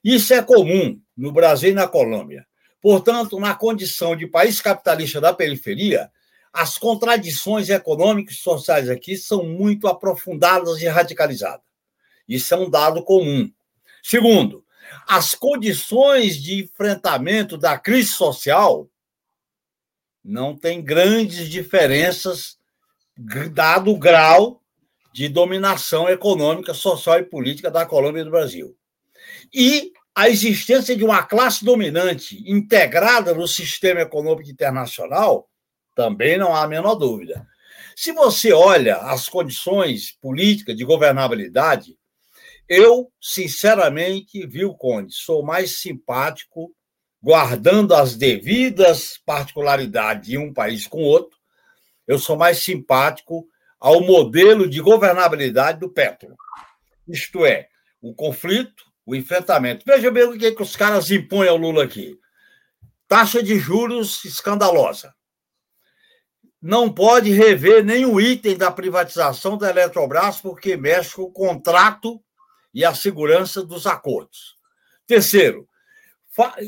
Isso 0.03 0.33
é 0.33 0.41
comum 0.41 0.99
no 1.15 1.31
Brasil 1.31 1.71
e 1.71 1.73
na 1.73 1.87
Colômbia. 1.87 2.48
Portanto, 2.81 3.39
na 3.39 3.53
condição 3.53 4.15
de 4.15 4.27
país 4.27 4.61
capitalista 4.61 5.19
da 5.19 5.33
periferia, 5.33 6.11
as 6.51 6.77
contradições 6.77 7.69
econômicas 7.69 8.35
e 8.35 8.39
sociais 8.39 8.89
aqui 8.89 9.15
são 9.17 9.43
muito 9.43 9.87
aprofundadas 9.87 10.81
e 10.81 10.87
radicalizadas. 10.87 11.65
Isso 12.27 12.53
é 12.53 12.57
um 12.57 12.69
dado 12.69 13.03
comum. 13.03 13.51
Segundo, 14.01 14.63
as 15.07 15.35
condições 15.35 16.41
de 16.41 16.63
enfrentamento 16.63 17.57
da 17.57 17.77
crise 17.77 18.11
social 18.11 18.89
não 20.23 20.55
têm 20.55 20.81
grandes 20.81 21.49
diferenças, 21.49 22.57
dado 23.51 23.91
o 23.91 23.97
grau 23.97 24.61
de 25.13 25.27
dominação 25.27 26.07
econômica, 26.07 26.73
social 26.73 27.19
e 27.19 27.23
política 27.23 27.69
da 27.69 27.85
Colômbia 27.85 28.21
e 28.21 28.25
do 28.25 28.31
Brasil. 28.31 28.75
E 29.53 29.91
a 30.19 30.29
existência 30.29 30.97
de 30.97 31.03
uma 31.05 31.23
classe 31.23 31.63
dominante 31.63 32.43
integrada 32.45 33.33
no 33.33 33.47
sistema 33.47 34.01
econômico 34.01 34.49
internacional 34.49 35.49
também 35.95 36.37
não 36.37 36.53
há 36.53 36.63
a 36.63 36.67
menor 36.67 36.95
dúvida. 36.95 37.47
Se 37.95 38.11
você 38.11 38.51
olha 38.51 38.97
as 38.97 39.29
condições 39.29 40.11
políticas 40.11 40.75
de 40.75 40.83
governabilidade, 40.83 41.97
eu, 42.67 43.09
sinceramente, 43.21 44.45
viu, 44.45 44.73
Conde, 44.73 45.13
sou 45.13 45.41
mais 45.41 45.79
simpático, 45.79 46.75
guardando 47.23 47.95
as 47.95 48.17
devidas 48.17 49.17
particularidades 49.25 50.27
de 50.27 50.37
um 50.37 50.53
país 50.53 50.85
com 50.85 51.01
outro, 51.01 51.37
eu 52.05 52.19
sou 52.19 52.35
mais 52.35 52.61
simpático 52.61 53.47
ao 53.79 54.01
modelo 54.01 54.69
de 54.69 54.81
governabilidade 54.81 55.79
do 55.79 55.89
Petro. 55.89 56.35
Isto 57.07 57.45
é, 57.45 57.69
o 58.01 58.13
conflito, 58.13 58.88
o 59.09 59.15
enfrentamento. 59.15 59.83
Veja 59.85 60.11
bem 60.11 60.23
o 60.23 60.37
que, 60.37 60.45
é 60.45 60.51
que 60.51 60.61
os 60.61 60.75
caras 60.75 61.09
impõem 61.09 61.49
ao 61.49 61.57
Lula 61.57 61.83
aqui. 61.83 62.19
Taxa 63.07 63.41
de 63.41 63.57
juros 63.57 64.23
escandalosa 64.23 65.13
não 66.61 66.91
pode 66.91 67.31
rever 67.31 67.83
nenhum 67.83 68.19
item 68.19 68.55
da 68.55 68.69
privatização 68.69 69.57
da 69.57 69.69
Eletrobras, 69.69 70.41
porque 70.41 70.77
mexe 70.77 71.15
com 71.15 71.23
o 71.23 71.31
contrato 71.31 72.21
e 72.73 72.85
a 72.85 72.93
segurança 72.93 73.63
dos 73.63 73.87
acordos. 73.87 74.55
Terceiro, 75.07 75.67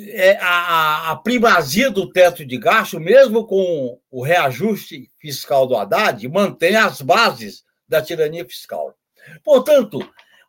é, 0.09 0.37
a, 0.41 1.15
primazia 1.23 1.91
do 1.91 2.11
teto 2.11 2.43
de 2.45 2.57
gasto, 2.57 2.99
mesmo 2.99 3.45
com 3.45 3.99
o 4.09 4.23
reajuste 4.23 5.11
fiscal 5.19 5.67
do 5.67 5.75
Haddad, 5.75 6.27
mantém 6.27 6.75
as 6.75 7.01
bases 7.01 7.63
da 7.87 8.01
tirania 8.01 8.45
fiscal. 8.45 8.95
Portanto, 9.43 9.99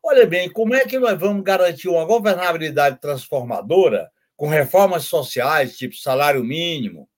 olha 0.02 0.26
bem, 0.26 0.50
como 0.50 0.74
é 0.74 0.84
que 0.84 0.98
nós 0.98 1.18
vamos 1.18 1.44
garantir 1.44 1.88
uma 1.88 2.04
governabilidade 2.04 3.00
transformadora 3.00 4.10
com 4.36 4.48
reformas 4.48 5.04
sociais, 5.04 5.76
tipo 5.76 5.96
salário 5.96 6.42
mínimo, 6.42 7.08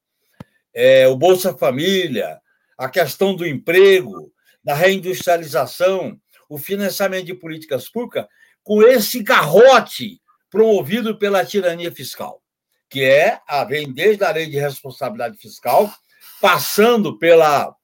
é, 0.75 1.09
o 1.09 1.17
Bolsa 1.17 1.57
Família, 1.57 2.41
a 2.77 2.89
questão 2.89 3.35
do 3.35 3.47
emprego, 3.47 4.33
da 4.63 4.75
reindustrialização, 4.75 6.19
o 6.49 6.59
financiamento 6.59 7.27
de 7.27 7.35
políticas 7.35 7.89
públicas, 7.89 8.27
com 8.63 8.83
esse 8.83 9.23
garrote 9.23 10.21
promovido 10.51 11.19
pela 11.19 11.45
tirania 11.45 11.93
fiscal, 11.93 12.43
que 12.89 13.03
é 13.03 13.41
a 13.47 13.65
vem 13.65 13.93
desde 13.93 14.25
a 14.25 14.31
lei 14.31 14.47
de 14.47 14.59
responsabilidade 14.59 15.37
fiscal, 15.37 15.93
passando 16.41 17.19
pela 17.19 17.75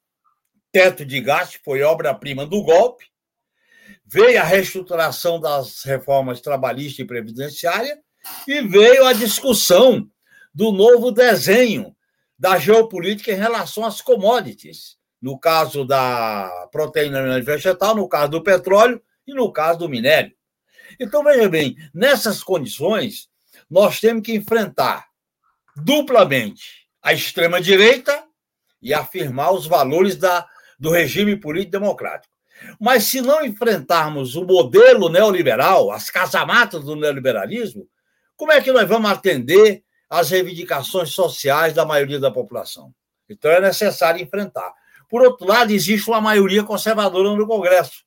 teto 0.72 1.04
de 1.04 1.20
gasto, 1.20 1.58
que 1.58 1.64
foi 1.64 1.82
obra-prima 1.82 2.46
do 2.46 2.62
golpe, 2.62 3.09
veio 4.12 4.40
a 4.40 4.44
reestruturação 4.44 5.40
das 5.40 5.84
reformas 5.84 6.40
trabalhista 6.40 7.00
e 7.00 7.06
previdenciária 7.06 7.96
e 8.46 8.60
veio 8.60 9.06
a 9.06 9.12
discussão 9.12 10.10
do 10.52 10.72
novo 10.72 11.12
desenho 11.12 11.94
da 12.36 12.58
geopolítica 12.58 13.30
em 13.30 13.36
relação 13.36 13.84
às 13.84 14.00
commodities, 14.00 14.96
no 15.22 15.38
caso 15.38 15.84
da 15.84 16.68
proteína 16.72 17.40
vegetal, 17.40 17.94
no 17.94 18.08
caso 18.08 18.32
do 18.32 18.42
petróleo 18.42 19.00
e 19.26 19.32
no 19.32 19.52
caso 19.52 19.80
do 19.80 19.88
minério. 19.88 20.34
Então, 20.98 21.22
veja 21.22 21.48
bem, 21.48 21.76
nessas 21.94 22.42
condições, 22.42 23.28
nós 23.70 24.00
temos 24.00 24.24
que 24.24 24.34
enfrentar 24.34 25.06
duplamente 25.76 26.88
a 27.00 27.12
extrema-direita 27.12 28.24
e 28.82 28.92
afirmar 28.92 29.52
os 29.52 29.66
valores 29.66 30.16
da, 30.16 30.48
do 30.78 30.90
regime 30.90 31.36
político 31.36 31.72
democrático. 31.72 32.39
Mas 32.78 33.04
se 33.04 33.20
não 33.20 33.44
enfrentarmos 33.44 34.36
o 34.36 34.44
modelo 34.44 35.08
neoliberal, 35.08 35.90
as 35.90 36.10
casamatas 36.10 36.84
do 36.84 36.96
neoliberalismo, 36.96 37.88
como 38.36 38.52
é 38.52 38.60
que 38.60 38.72
nós 38.72 38.88
vamos 38.88 39.10
atender 39.10 39.82
as 40.08 40.30
reivindicações 40.30 41.10
sociais 41.10 41.72
da 41.72 41.84
maioria 41.84 42.18
da 42.18 42.30
população. 42.30 42.92
Então 43.28 43.50
é 43.50 43.60
necessário 43.60 44.20
enfrentar. 44.20 44.72
Por 45.08 45.22
outro 45.22 45.46
lado, 45.46 45.72
existe 45.72 46.08
uma 46.08 46.20
maioria 46.20 46.64
conservadora 46.64 47.36
no 47.36 47.46
Congresso. 47.46 48.04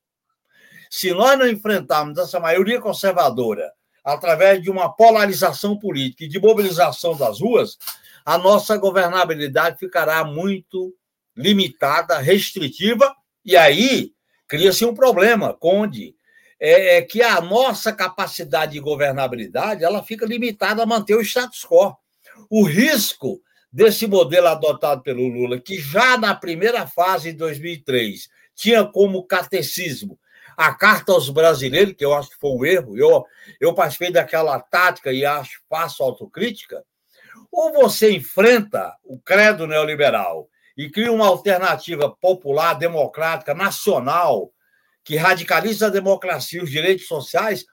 Se 0.90 1.12
nós 1.12 1.40
não 1.40 1.48
enfrentarmos 1.48 2.18
essa 2.18 2.40
maioria 2.40 2.80
conservadora 2.82 3.72
através 4.04 4.62
de 4.62 4.70
uma 4.70 4.94
polarização 4.94 5.78
política 5.80 6.26
e 6.26 6.28
de 6.28 6.40
mobilização 6.40 7.16
das 7.16 7.40
ruas, 7.40 7.78
a 8.26 8.38
nossa 8.38 8.78
governabilidade 8.78 9.80
ficará 9.80 10.24
muito 10.24 10.94
limitada, 11.36 12.20
restritiva, 12.20 13.14
e 13.44 13.56
aí 13.56 14.12
cria-se 14.48 14.86
um 14.86 14.94
problema, 14.94 15.54
Conde, 15.54 16.16
é, 16.60 16.98
é 16.98 17.02
que 17.02 17.22
a 17.22 17.42
nossa 17.42 17.92
capacidade 17.92 18.74
de 18.74 18.80
governabilidade 18.80 19.84
ela 19.84 20.04
fica 20.04 20.26
limitada 20.26 20.84
a 20.84 20.86
manter 20.86 21.16
o 21.16 21.22
status 21.22 21.66
quo. 21.66 21.96
O 22.50 22.64
risco 22.64 23.42
desse 23.72 24.08
modelo 24.08 24.48
adotado 24.48 25.02
pelo 25.02 25.28
Lula, 25.28 25.60
que 25.60 25.80
já 25.80 26.18
na 26.18 26.36
primeira 26.36 26.86
fase 26.88 27.32
de 27.32 27.38
2003 27.38 28.30
tinha 28.56 28.86
como 28.86 29.26
catecismo 29.26 30.18
a 30.56 30.74
carta 30.74 31.12
aos 31.12 31.30
brasileiros, 31.30 31.96
que 31.96 32.06
eu 32.06 32.14
acho 32.14 32.30
que 32.30 32.38
foi 32.40 32.52
um 32.52 32.66
erro, 32.66 32.98
eu, 32.98 33.26
eu 33.60 33.74
participei 33.74 34.12
daquela 34.12 34.60
tática 34.60 35.12
e 35.12 35.26
acho 35.26 35.62
faço 35.70 36.04
autocrítica, 36.04 36.84
ou 37.52 37.74
você 37.74 38.12
enfrenta 38.12 38.96
o 39.04 39.20
credo 39.20 39.68
neoliberal 39.68 40.48
e 40.76 40.90
cria 40.90 41.12
uma 41.12 41.28
alternativa 41.28 42.10
popular, 42.10 42.74
democrática, 42.74 43.54
nacional, 43.54 44.52
que 45.04 45.16
radicaliza 45.16 45.88
a 45.88 45.92
democracia 45.92 46.60
e 46.60 46.64
os 46.64 46.72
direitos 46.72 47.08
sociais, 47.08 47.66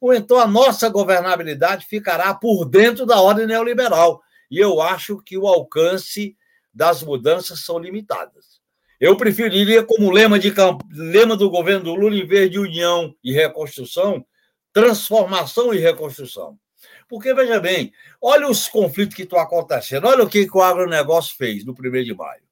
ou 0.00 0.14
então 0.14 0.38
a 0.38 0.46
nossa 0.46 0.88
governabilidade 0.88 1.86
ficará 1.86 2.34
por 2.34 2.64
dentro 2.64 3.04
da 3.04 3.20
ordem 3.20 3.46
neoliberal. 3.46 4.20
E 4.50 4.58
eu 4.58 4.80
acho 4.80 5.20
que 5.22 5.36
o 5.36 5.46
alcance 5.46 6.36
das 6.72 7.02
mudanças 7.02 7.60
são 7.60 7.78
limitadas. 7.78 8.60
Eu 8.98 9.16
preferiria, 9.16 9.84
como 9.84 10.10
lema, 10.10 10.38
de, 10.38 10.52
lema 10.90 11.36
do 11.36 11.50
governo 11.50 11.84
do 11.84 11.94
Lula, 11.94 12.16
em 12.16 12.26
vez 12.26 12.50
de 12.50 12.58
união 12.58 13.14
e 13.22 13.32
reconstrução, 13.32 14.24
transformação 14.72 15.74
e 15.74 15.78
reconstrução. 15.78 16.58
Porque, 17.08 17.34
veja 17.34 17.60
bem, 17.60 17.92
olha 18.20 18.48
os 18.48 18.68
conflitos 18.68 19.14
que 19.14 19.22
estão 19.22 19.38
acontecendo, 19.38 20.06
olha 20.06 20.24
o 20.24 20.28
que, 20.28 20.46
que 20.46 20.56
o 20.56 20.62
agronegócio 20.62 21.36
fez 21.36 21.64
no 21.64 21.72
1 21.72 22.04
de 22.04 22.14
maio. 22.14 22.45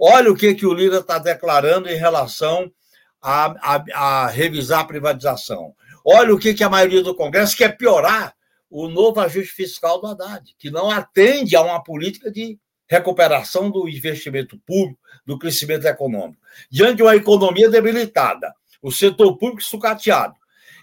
Olha 0.00 0.32
o 0.32 0.36
que, 0.36 0.54
que 0.54 0.64
o 0.64 0.72
Lira 0.72 0.98
está 0.98 1.18
declarando 1.18 1.88
em 1.88 1.96
relação 1.96 2.72
a, 3.20 3.76
a, 3.76 3.84
a 3.94 4.26
revisar 4.28 4.80
a 4.80 4.84
privatização. 4.84 5.74
Olha 6.02 6.34
o 6.34 6.38
que, 6.38 6.54
que 6.54 6.64
a 6.64 6.70
maioria 6.70 7.02
do 7.02 7.14
Congresso 7.14 7.54
quer 7.54 7.76
piorar 7.76 8.34
o 8.70 8.88
novo 8.88 9.20
ajuste 9.20 9.52
fiscal 9.52 10.00
do 10.00 10.06
Haddad, 10.06 10.54
que 10.58 10.70
não 10.70 10.90
atende 10.90 11.54
a 11.54 11.60
uma 11.60 11.82
política 11.82 12.30
de 12.30 12.58
recuperação 12.88 13.70
do 13.70 13.88
investimento 13.88 14.58
público, 14.66 14.98
do 15.26 15.38
crescimento 15.38 15.86
econômico. 15.86 16.40
Diante 16.70 16.96
de 16.96 17.02
uma 17.02 17.14
economia 17.14 17.68
debilitada, 17.68 18.54
o 18.80 18.90
setor 18.90 19.36
público 19.36 19.62
sucateado 19.62 20.34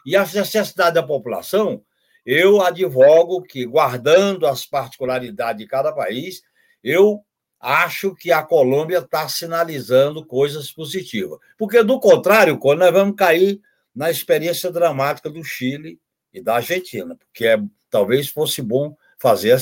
e 0.06 0.16
as 0.16 0.34
necessidades 0.34 0.94
da 0.94 1.04
população, 1.04 1.82
eu 2.26 2.62
advogo 2.62 3.42
que, 3.42 3.66
guardando 3.66 4.46
as 4.46 4.66
particularidades 4.66 5.60
de 5.60 5.68
cada 5.68 5.92
país, 5.92 6.44
eu 6.84 7.24
acho 7.60 8.16
que 8.16 8.32
a 8.32 8.44
Colômbia 8.44 9.00
está 9.00 9.28
sinalizando 9.28 10.26
coisas 10.26 10.72
positivas. 10.72 11.40
Porque, 11.58 11.84
do 11.84 12.00
contrário, 12.00 12.60
nós 12.78 12.94
vamos 12.94 13.16
cair 13.16 13.62
na 13.96 14.12
experiência 14.12 14.72
dramática 14.72 15.30
do 15.30 15.44
Chile 15.44 16.00
e 16.32 16.42
da 16.42 16.56
Argentina, 16.56 17.16
porque 17.16 17.48
é, 17.48 17.62
talvez 17.90 18.30
fosse 18.30 18.62
bom 18.62 18.96
fazer 19.18 19.58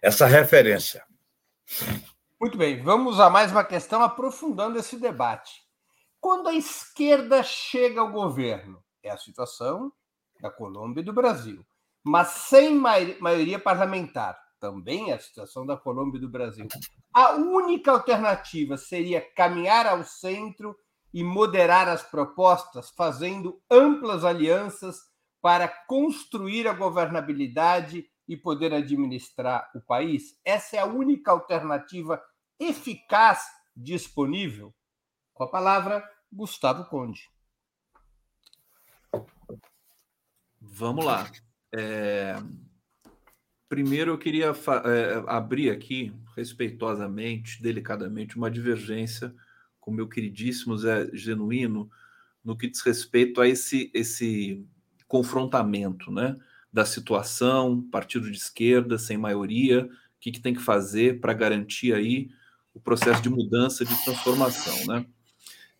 essa 0.00 0.26
referência. 0.26 1.04
Muito 2.40 2.56
bem, 2.56 2.82
vamos 2.82 3.20
a 3.20 3.28
mais 3.28 3.50
uma 3.50 3.64
questão 3.64 4.02
aprofundando 4.02 4.78
esse 4.78 4.96
debate. 4.96 5.62
quando 6.20 6.48
a 6.48 6.54
esquerda 6.54 7.42
chega 7.42 8.00
ao 8.00 8.12
governo. 8.12 8.82
É 9.02 9.10
a 9.10 9.16
situação 9.16 9.90
da 10.40 10.50
Colômbia 10.50 11.00
e 11.00 11.04
do 11.04 11.12
Brasil. 11.12 11.64
Mas 12.04 12.28
sem 12.28 12.74
maioria 12.74 13.58
parlamentar. 13.58 14.38
Também 14.58 15.10
é 15.10 15.14
a 15.14 15.18
situação 15.18 15.64
da 15.64 15.76
Colômbia 15.76 16.18
e 16.18 16.20
do 16.20 16.28
Brasil. 16.28 16.68
A 17.12 17.32
única 17.32 17.90
alternativa 17.90 18.76
seria 18.76 19.20
caminhar 19.20 19.86
ao 19.86 20.04
centro 20.04 20.76
e 21.12 21.24
moderar 21.24 21.88
as 21.88 22.02
propostas, 22.02 22.90
fazendo 22.90 23.60
amplas 23.70 24.24
alianças 24.24 25.00
para 25.42 25.66
construir 25.68 26.68
a 26.68 26.72
governabilidade 26.72 28.08
e 28.28 28.36
poder 28.36 28.72
administrar 28.72 29.68
o 29.74 29.80
país? 29.80 30.38
Essa 30.44 30.76
é 30.76 30.80
a 30.80 30.86
única 30.86 31.32
alternativa 31.32 32.22
eficaz 32.60 33.44
disponível? 33.76 34.72
Com 35.34 35.44
a 35.44 35.50
palavra, 35.50 36.08
Gustavo 36.32 36.84
Conde. 36.84 37.28
Vamos 40.60 41.04
lá. 41.04 41.28
É... 41.74 42.36
Primeiro, 43.70 44.10
eu 44.10 44.18
queria 44.18 44.46
é, 44.46 45.22
abrir 45.28 45.70
aqui, 45.70 46.12
respeitosamente, 46.36 47.62
delicadamente, 47.62 48.36
uma 48.36 48.50
divergência 48.50 49.32
com 49.78 49.92
meu 49.92 50.08
queridíssimo 50.08 50.76
Zé 50.76 51.08
Genuíno 51.12 51.88
no 52.44 52.56
que 52.56 52.68
diz 52.68 52.80
respeito 52.80 53.40
a 53.40 53.46
esse, 53.46 53.88
esse 53.94 54.66
confrontamento 55.06 56.10
né, 56.10 56.34
da 56.72 56.84
situação, 56.84 57.80
partido 57.92 58.28
de 58.28 58.36
esquerda, 58.36 58.98
sem 58.98 59.16
maioria, 59.16 59.84
o 59.84 59.88
que, 60.18 60.32
que 60.32 60.40
tem 60.40 60.52
que 60.52 60.60
fazer 60.60 61.20
para 61.20 61.32
garantir 61.32 61.94
aí 61.94 62.28
o 62.74 62.80
processo 62.80 63.22
de 63.22 63.30
mudança, 63.30 63.84
de 63.84 64.04
transformação. 64.04 64.84
Né? 64.88 65.06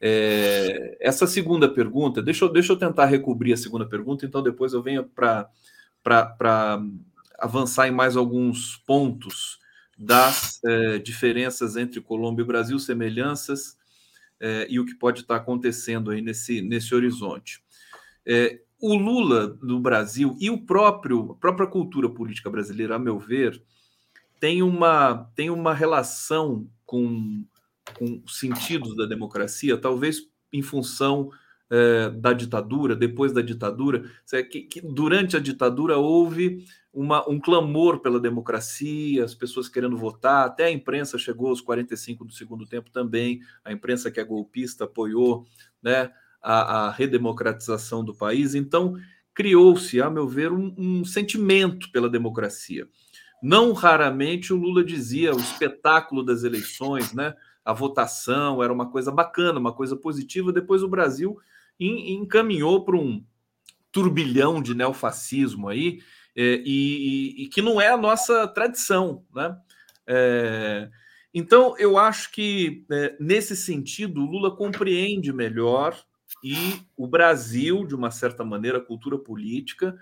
É, 0.00 0.96
essa 1.00 1.26
segunda 1.26 1.68
pergunta, 1.68 2.22
deixa 2.22 2.44
eu, 2.44 2.52
deixa 2.52 2.72
eu 2.72 2.76
tentar 2.76 3.06
recobrir 3.06 3.52
a 3.52 3.56
segunda 3.56 3.84
pergunta, 3.84 4.24
então 4.24 4.44
depois 4.44 4.74
eu 4.74 4.80
venho 4.80 5.02
para 5.02 5.50
avançar 7.40 7.88
em 7.88 7.92
mais 7.92 8.16
alguns 8.16 8.76
pontos 8.86 9.58
das 9.98 10.60
é, 10.64 10.98
diferenças 10.98 11.76
entre 11.76 12.00
Colômbia 12.00 12.42
e 12.42 12.46
Brasil, 12.46 12.78
semelhanças 12.78 13.76
é, 14.40 14.66
e 14.70 14.80
o 14.80 14.86
que 14.86 14.94
pode 14.94 15.20
estar 15.20 15.36
acontecendo 15.36 16.10
aí 16.10 16.22
nesse, 16.22 16.62
nesse 16.62 16.94
horizonte. 16.94 17.62
É, 18.26 18.60
o 18.80 18.94
Lula 18.94 19.58
no 19.62 19.78
Brasil 19.78 20.36
e 20.40 20.48
o 20.48 20.64
próprio 20.64 21.32
a 21.32 21.34
própria 21.34 21.66
cultura 21.66 22.08
política 22.08 22.48
brasileira, 22.48 22.96
a 22.96 22.98
meu 22.98 23.18
ver, 23.18 23.62
tem 24.40 24.62
uma, 24.62 25.30
tem 25.34 25.50
uma 25.50 25.74
relação 25.74 26.66
com, 26.86 27.44
com 27.94 28.22
sentidos 28.26 28.96
da 28.96 29.04
democracia, 29.04 29.76
talvez 29.76 30.22
em 30.50 30.62
função 30.62 31.30
é, 31.70 32.10
da 32.10 32.32
ditadura, 32.32 32.96
depois 32.96 33.32
da 33.32 33.40
ditadura, 33.40 34.04
que, 34.50 34.62
que, 34.62 34.80
durante 34.80 35.36
a 35.36 35.40
ditadura 35.40 35.96
houve 35.96 36.66
uma, 36.92 37.28
um 37.28 37.38
clamor 37.38 38.00
pela 38.00 38.18
democracia, 38.18 39.24
as 39.24 39.34
pessoas 39.34 39.68
querendo 39.68 39.96
votar, 39.96 40.46
até 40.46 40.64
a 40.64 40.70
imprensa 40.70 41.16
chegou 41.16 41.48
aos 41.48 41.60
45 41.60 42.24
do 42.24 42.32
segundo 42.32 42.66
tempo 42.66 42.90
também, 42.90 43.40
a 43.64 43.72
imprensa 43.72 44.10
que 44.10 44.18
é 44.18 44.24
golpista 44.24 44.84
apoiou 44.84 45.46
né, 45.80 46.10
a, 46.42 46.86
a 46.86 46.90
redemocratização 46.90 48.04
do 48.04 48.14
país, 48.14 48.54
então 48.56 48.96
criou-se, 49.32 50.02
a 50.02 50.10
meu 50.10 50.26
ver, 50.26 50.52
um, 50.52 50.74
um 50.76 51.04
sentimento 51.04 51.90
pela 51.92 52.10
democracia. 52.10 52.88
Não 53.42 53.72
raramente 53.72 54.52
o 54.52 54.56
Lula 54.56 54.84
dizia 54.84 55.34
o 55.34 55.38
espetáculo 55.38 56.22
das 56.22 56.42
eleições, 56.44 57.14
né? 57.14 57.34
A 57.64 57.72
votação 57.72 58.62
era 58.62 58.72
uma 58.72 58.90
coisa 58.90 59.10
bacana, 59.10 59.58
uma 59.58 59.72
coisa 59.72 59.96
positiva. 59.96 60.52
Depois 60.52 60.82
o 60.82 60.88
Brasil 60.88 61.38
encaminhou 61.86 62.84
para 62.84 62.96
um 62.96 63.24
turbilhão 63.92 64.62
de 64.62 64.74
neofascismo 64.74 65.68
aí, 65.68 66.00
é, 66.36 66.62
e, 66.64 67.44
e, 67.44 67.48
que 67.48 67.60
não 67.60 67.80
é 67.80 67.88
a 67.88 67.96
nossa 67.96 68.46
tradição, 68.46 69.24
né? 69.34 69.56
É, 70.06 70.88
então, 71.32 71.76
eu 71.78 71.96
acho 71.96 72.32
que, 72.32 72.84
é, 72.90 73.16
nesse 73.20 73.56
sentido, 73.56 74.20
Lula 74.20 74.54
compreende 74.56 75.32
melhor 75.32 75.96
e 76.42 76.80
o 76.96 77.06
Brasil, 77.06 77.84
de 77.86 77.94
uma 77.94 78.10
certa 78.10 78.44
maneira, 78.44 78.78
a 78.78 78.84
cultura 78.84 79.18
política, 79.18 79.96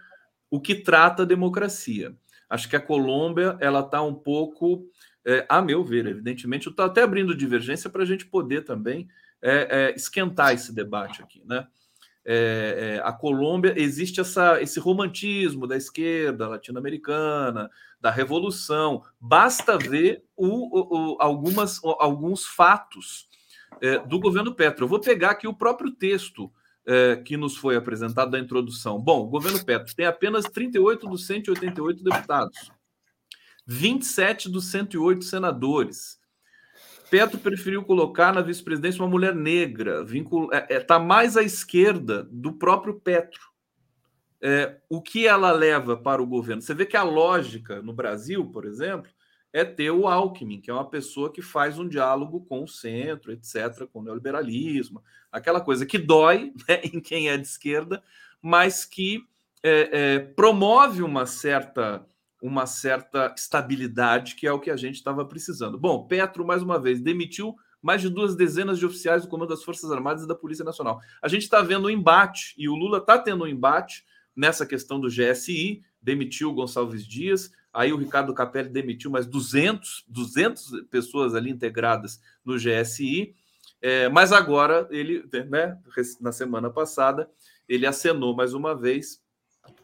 o 0.51 0.61
que 0.61 0.75
trata 0.75 1.23
a 1.23 1.27
democracia. 1.27 2.15
Acho 2.49 2.69
que 2.69 2.77
a 2.77 2.81
Colômbia 2.81 3.57
ela 3.61 3.81
está 3.81 4.03
um 4.03 4.15
pouco, 4.15 4.87
é, 5.25 5.45
a 5.49 5.61
meu 5.61 5.85
ver, 5.85 6.07
evidentemente, 6.07 6.67
eu 6.67 6.71
estou 6.71 6.87
até 6.87 7.03
abrindo 7.03 7.35
divergência 7.35 7.91
para 7.91 8.03
a 8.03 8.07
gente 8.07 8.25
poder 8.25 8.65
também 8.65 9.09
é, 9.43 9.91
é, 9.91 9.95
esquentar 9.95 10.55
esse 10.55 10.75
debate 10.75 11.23
aqui, 11.23 11.43
né? 11.45 11.67
É, 12.31 12.99
é, 12.99 13.09
a 13.09 13.11
Colômbia 13.11 13.73
existe 13.75 14.21
essa, 14.21 14.61
esse 14.61 14.79
romantismo 14.79 15.67
da 15.67 15.79
esquerda 15.79 16.47
latino-americana, 16.47 17.71
da 17.99 18.11
revolução. 18.11 19.03
Basta 19.19 19.79
ver 19.79 20.23
o, 20.37 21.15
o, 21.15 21.17
algumas, 21.19 21.81
alguns 21.83 22.45
fatos 22.45 23.29
é, 23.81 23.99
do 24.01 24.21
governo 24.21 24.55
Petro. 24.55 24.85
Eu 24.85 24.89
vou 24.89 25.01
pegar 25.01 25.31
aqui 25.31 25.49
o 25.49 25.55
próprio 25.55 25.91
texto 25.91 26.53
é, 26.87 27.17
que 27.17 27.37
nos 27.37 27.57
foi 27.57 27.77
apresentado 27.77 28.31
da 28.31 28.39
introdução. 28.39 29.01
Bom, 29.01 29.21
o 29.21 29.29
governo 29.29 29.65
Petro 29.65 29.95
tem 29.95 30.07
apenas 30.07 30.45
38 30.47 31.07
dos 31.07 31.27
188 31.27 32.03
deputados, 32.03 32.73
27 33.67 34.51
dos 34.51 34.71
108 34.71 35.25
senadores. 35.25 36.18
Petro 37.11 37.39
preferiu 37.39 37.85
colocar 37.85 38.33
na 38.33 38.41
vice-presidência 38.41 39.03
uma 39.03 39.11
mulher 39.11 39.35
negra, 39.35 40.03
está 40.03 40.57
é, 40.57 40.77
é, 40.77 40.81
tá 40.81 40.99
mais 40.99 41.37
à 41.37 41.43
esquerda 41.43 42.25
do 42.31 42.53
próprio 42.53 42.95
Petro. 42.95 43.49
É, 44.41 44.77
o 44.89 45.03
que 45.03 45.27
ela 45.27 45.51
leva 45.51 45.97
para 45.97 46.23
o 46.23 46.27
governo? 46.27 46.63
Você 46.63 46.75
vê 46.75 46.87
que 46.87 46.97
a 46.97 47.03
lógica 47.03 47.83
no 47.83 47.93
Brasil, 47.93 48.47
por 48.47 48.65
exemplo, 48.65 49.11
é 49.53 49.65
ter 49.65 49.91
o 49.91 50.07
Alckmin, 50.07 50.61
que 50.61 50.71
é 50.71 50.75
uma 50.75 50.89
pessoa 50.89 51.33
que 51.33 51.43
faz 51.43 51.79
um 51.79 51.89
diálogo 51.89 52.45
com 52.45 52.63
o 52.63 52.69
centro, 52.69 53.33
etc., 53.33 53.87
com 53.93 54.01
o 54.01 54.03
neoliberalismo, 54.03 55.03
aquela 55.33 55.61
coisa 55.61 55.87
que 55.87 55.99
dói 55.99 56.53
né, 56.69 56.81
em 56.85 57.01
quem 57.01 57.29
é 57.29 57.37
de 57.37 57.47
esquerda, 57.47 58.03
mas 58.41 58.85
que 58.85 59.25
é, 59.63 59.89
é, 59.93 60.19
promove 60.19 61.03
uma 61.03 61.27
certa, 61.27 62.07
uma 62.43 62.67
certa 62.67 63.35
estabilidade, 63.37 64.35
que 64.35 64.47
é 64.47 64.53
o 64.53 64.61
que 64.61 64.71
a 64.71 64.77
gente 64.77 64.97
estava 64.97 65.25
precisando. 65.25 65.79
Bom, 65.79 66.07
Petro, 66.07 66.47
mais 66.47 66.63
uma 66.63 66.79
vez, 66.79 67.01
demitiu 67.01 67.57
mais 67.83 68.01
de 68.01 68.09
duas 68.09 68.35
dezenas 68.37 68.79
de 68.79 68.87
oficiais 68.87 69.23
do 69.23 69.29
Comando 69.29 69.51
das 69.51 69.63
Forças 69.63 69.91
Armadas 69.91 70.25
e 70.25 70.29
da 70.29 70.35
Polícia 70.35 70.65
Nacional. 70.65 71.01
A 71.23 71.29
gente 71.29 71.43
está 71.43 71.63
vendo 71.63 71.87
um 71.87 71.91
embate, 71.91 72.55
e 72.57 72.69
o 72.69 72.75
Lula 72.75 72.99
está 72.99 73.19
tendo 73.19 73.45
um 73.45 73.47
embate 73.47 74.05
nessa 74.35 74.67
questão 74.67 75.01
do 75.01 75.09
GSI, 75.09 75.83
demitiu 76.03 76.53
Gonçalves 76.53 77.07
Dias, 77.07 77.53
Aí 77.73 77.93
o 77.93 77.97
Ricardo 77.97 78.35
Capelli 78.35 78.69
demitiu 78.69 79.11
mais 79.11 79.27
200, 79.27 80.05
200 80.09 80.83
pessoas 80.91 81.35
ali 81.35 81.51
integradas 81.51 82.21
no 82.45 82.57
GSI. 82.57 83.35
É, 83.81 84.09
mas 84.09 84.33
agora 84.33 84.89
ele, 84.91 85.25
né, 85.49 85.79
na 86.21 86.33
semana 86.33 86.71
passada, 86.71 87.31
ele 87.69 87.87
acenou 87.87 88.35
mais 88.35 88.55
uma 88.55 88.75
vez 88.75 89.23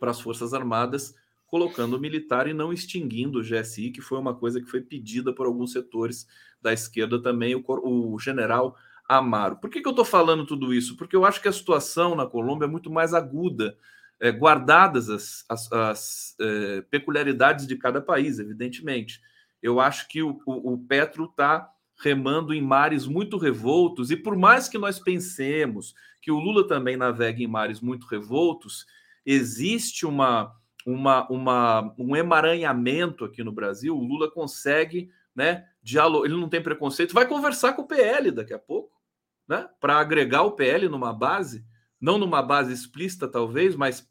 para 0.00 0.10
as 0.10 0.20
Forças 0.20 0.52
Armadas, 0.52 1.14
colocando 1.46 1.96
o 1.96 2.00
militar 2.00 2.46
e 2.48 2.54
não 2.54 2.72
extinguindo 2.72 3.38
o 3.38 3.42
GSI, 3.42 3.90
que 3.90 4.00
foi 4.00 4.18
uma 4.18 4.34
coisa 4.34 4.60
que 4.60 4.70
foi 4.70 4.80
pedida 4.80 5.32
por 5.32 5.46
alguns 5.46 5.72
setores 5.72 6.26
da 6.60 6.72
esquerda 6.72 7.20
também, 7.20 7.54
o, 7.54 7.64
o 7.66 8.18
general 8.18 8.76
Amaro. 9.08 9.56
Por 9.56 9.70
que, 9.70 9.80
que 9.80 9.86
eu 9.86 9.90
estou 9.90 10.04
falando 10.04 10.46
tudo 10.46 10.72
isso? 10.72 10.96
Porque 10.96 11.14
eu 11.14 11.24
acho 11.24 11.40
que 11.40 11.48
a 11.48 11.52
situação 11.52 12.14
na 12.14 12.26
Colômbia 12.26 12.66
é 12.66 12.68
muito 12.68 12.90
mais 12.90 13.12
aguda 13.12 13.76
é, 14.20 14.30
guardadas 14.30 15.10
as, 15.10 15.44
as, 15.48 15.72
as 15.72 16.36
é, 16.40 16.80
peculiaridades 16.82 17.66
de 17.66 17.76
cada 17.76 18.00
país, 18.00 18.38
evidentemente. 18.38 19.20
Eu 19.62 19.80
acho 19.80 20.08
que 20.08 20.22
o, 20.22 20.40
o, 20.46 20.74
o 20.74 20.78
Petro 20.78 21.24
está 21.24 21.70
remando 22.02 22.52
em 22.52 22.62
mares 22.62 23.06
muito 23.06 23.36
revoltos, 23.36 24.10
e 24.10 24.16
por 24.16 24.36
mais 24.36 24.68
que 24.68 24.78
nós 24.78 24.98
pensemos 24.98 25.94
que 26.20 26.30
o 26.30 26.38
Lula 26.38 26.66
também 26.66 26.96
navegue 26.96 27.44
em 27.44 27.46
mares 27.46 27.80
muito 27.80 28.06
revoltos, 28.06 28.86
existe 29.24 30.06
uma, 30.06 30.54
uma, 30.84 31.26
uma, 31.28 31.94
um 31.98 32.14
emaranhamento 32.14 33.24
aqui 33.24 33.42
no 33.42 33.52
Brasil. 33.52 33.96
O 33.96 34.04
Lula 34.04 34.30
consegue, 34.30 35.10
né? 35.34 35.66
Diálogo, 35.82 36.24
ele 36.24 36.36
não 36.36 36.48
tem 36.48 36.62
preconceito, 36.62 37.14
vai 37.14 37.26
conversar 37.26 37.74
com 37.74 37.82
o 37.82 37.86
PL 37.86 38.30
daqui 38.30 38.54
a 38.54 38.58
pouco, 38.58 38.92
né? 39.46 39.68
Para 39.80 39.98
agregar 39.98 40.42
o 40.42 40.52
PL 40.52 40.88
numa 40.88 41.12
base, 41.12 41.64
não 42.00 42.18
numa 42.18 42.42
base 42.42 42.72
explícita, 42.72 43.28
talvez, 43.28 43.76
mas 43.76 44.08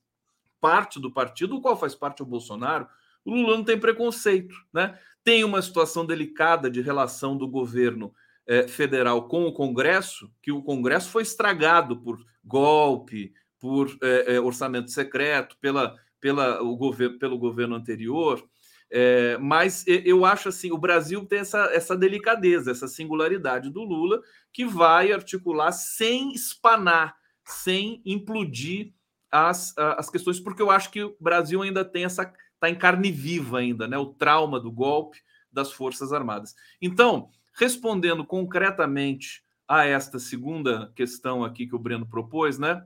parte 0.59 0.99
do 0.99 1.11
partido, 1.11 1.55
do 1.55 1.61
qual 1.61 1.77
faz 1.77 1.93
parte 1.93 2.21
o 2.21 2.25
Bolsonaro, 2.25 2.87
o 3.25 3.31
Lula 3.31 3.57
não 3.57 3.63
tem 3.63 3.79
preconceito, 3.79 4.55
né? 4.71 4.97
Tem 5.23 5.43
uma 5.43 5.61
situação 5.61 6.05
delicada 6.05 6.69
de 6.69 6.81
relação 6.81 7.37
do 7.37 7.47
governo 7.47 8.13
eh, 8.45 8.67
federal 8.67 9.27
com 9.27 9.45
o 9.45 9.53
Congresso, 9.53 10.31
que 10.41 10.51
o 10.51 10.61
Congresso 10.61 11.09
foi 11.09 11.23
estragado 11.23 11.97
por 12.01 12.19
golpe, 12.43 13.33
por 13.59 13.89
eh, 14.01 14.35
eh, 14.35 14.39
orçamento 14.39 14.91
secreto, 14.91 15.57
pela, 15.61 15.95
pela, 16.23 16.63
o 16.63 16.77
governo, 16.77 17.19
pelo 17.19 17.37
governo 17.37 17.75
anterior. 17.75 18.41
É, 18.89 19.37
mas 19.39 19.83
eu 19.85 20.23
acho 20.23 20.47
assim, 20.47 20.71
o 20.71 20.77
Brasil 20.77 21.25
tem 21.25 21.39
essa, 21.39 21.65
essa 21.73 21.97
delicadeza, 21.97 22.71
essa 22.71 22.87
singularidade 22.87 23.69
do 23.69 23.83
Lula, 23.83 24.21
que 24.53 24.65
vai 24.65 25.11
articular 25.11 25.73
sem 25.73 26.31
espanar, 26.31 27.13
sem 27.43 28.01
implodir 28.05 28.93
as, 29.29 29.77
as 29.77 30.09
questões, 30.09 30.39
porque 30.39 30.61
eu 30.61 30.71
acho 30.71 30.91
que 30.91 31.03
o 31.03 31.17
Brasil 31.19 31.61
ainda 31.61 31.83
tem 31.83 32.05
essa. 32.05 32.31
está 32.53 32.69
em 32.69 32.75
carne 32.75 33.11
viva 33.11 33.59
ainda, 33.59 33.85
né? 33.85 33.97
O 33.97 34.13
trauma 34.13 34.61
do 34.61 34.71
golpe 34.71 35.17
das 35.51 35.73
Forças 35.73 36.13
Armadas. 36.13 36.55
Então, 36.81 37.31
respondendo 37.53 38.25
concretamente 38.25 39.43
a 39.67 39.85
esta 39.85 40.19
segunda 40.19 40.89
questão 40.95 41.43
aqui 41.43 41.67
que 41.67 41.75
o 41.75 41.79
Breno 41.79 42.05
propôs, 42.05 42.57
né? 42.57 42.85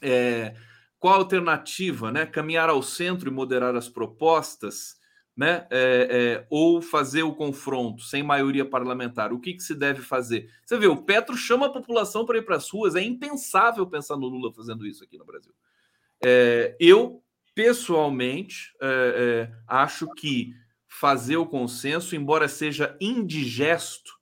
É, 0.00 0.54
qual 0.98 1.14
a 1.14 1.18
alternativa, 1.18 2.10
né? 2.10 2.26
Caminhar 2.26 2.68
ao 2.68 2.82
centro 2.82 3.28
e 3.28 3.32
moderar 3.32 3.76
as 3.76 3.88
propostas 3.88 4.98
né? 5.38 5.68
É, 5.70 6.08
é, 6.40 6.46
ou 6.50 6.82
fazer 6.82 7.22
o 7.22 7.32
confronto 7.32 8.02
sem 8.02 8.24
maioria 8.24 8.64
parlamentar, 8.64 9.32
o 9.32 9.38
que, 9.38 9.54
que 9.54 9.62
se 9.62 9.72
deve 9.72 10.02
fazer? 10.02 10.50
Você 10.66 10.76
vê, 10.76 10.88
o 10.88 11.04
Petro 11.04 11.36
chama 11.36 11.66
a 11.66 11.72
população 11.72 12.26
para 12.26 12.38
ir 12.38 12.42
para 12.42 12.56
as 12.56 12.68
ruas, 12.68 12.96
é 12.96 13.02
impensável 13.02 13.86
pensar 13.86 14.16
no 14.16 14.26
Lula 14.26 14.52
fazendo 14.52 14.84
isso 14.84 15.04
aqui 15.04 15.16
no 15.16 15.24
Brasil. 15.24 15.54
É, 16.20 16.76
eu, 16.80 17.22
pessoalmente, 17.54 18.74
é, 18.82 18.88
é, 19.48 19.56
acho 19.68 20.12
que 20.14 20.52
fazer 20.88 21.36
o 21.36 21.46
consenso, 21.46 22.16
embora 22.16 22.48
seja 22.48 22.96
indigesto 23.00 24.18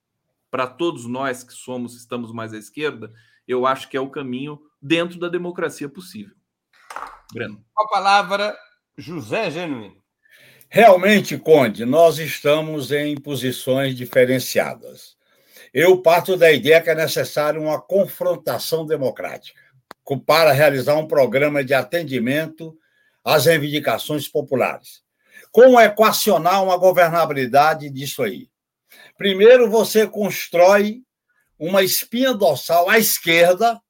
para 0.50 0.66
todos 0.66 1.06
nós 1.06 1.42
que 1.42 1.54
somos, 1.54 1.96
estamos 1.96 2.30
mais 2.30 2.52
à 2.52 2.58
esquerda, 2.58 3.10
eu 3.48 3.64
acho 3.64 3.88
que 3.88 3.96
é 3.96 4.00
o 4.00 4.10
caminho 4.10 4.60
dentro 4.82 5.18
da 5.18 5.30
democracia 5.30 5.88
possível. 5.88 6.35
Breno. 7.32 7.64
Com 7.74 7.84
a 7.84 7.88
palavra, 7.88 8.56
José 8.96 9.50
Genuíno. 9.50 9.96
Realmente, 10.68 11.38
Conde, 11.38 11.84
nós 11.84 12.18
estamos 12.18 12.90
em 12.90 13.14
posições 13.16 13.94
diferenciadas. 13.94 15.16
Eu 15.72 16.02
parto 16.02 16.36
da 16.36 16.50
ideia 16.50 16.80
que 16.80 16.90
é 16.90 16.94
necessária 16.94 17.60
uma 17.60 17.80
confrontação 17.80 18.84
democrática 18.84 19.60
para 20.26 20.52
realizar 20.52 20.96
um 20.96 21.06
programa 21.06 21.64
de 21.64 21.74
atendimento 21.74 22.76
às 23.24 23.46
reivindicações 23.46 24.28
populares. 24.28 25.02
Como 25.50 25.80
equacionar 25.80 26.62
uma 26.62 26.76
governabilidade 26.76 27.90
disso 27.90 28.22
aí? 28.22 28.48
Primeiro, 29.16 29.70
você 29.70 30.06
constrói 30.06 31.02
uma 31.58 31.82
espinha 31.82 32.34
dorsal 32.34 32.88
à 32.88 32.98
esquerda 32.98 33.80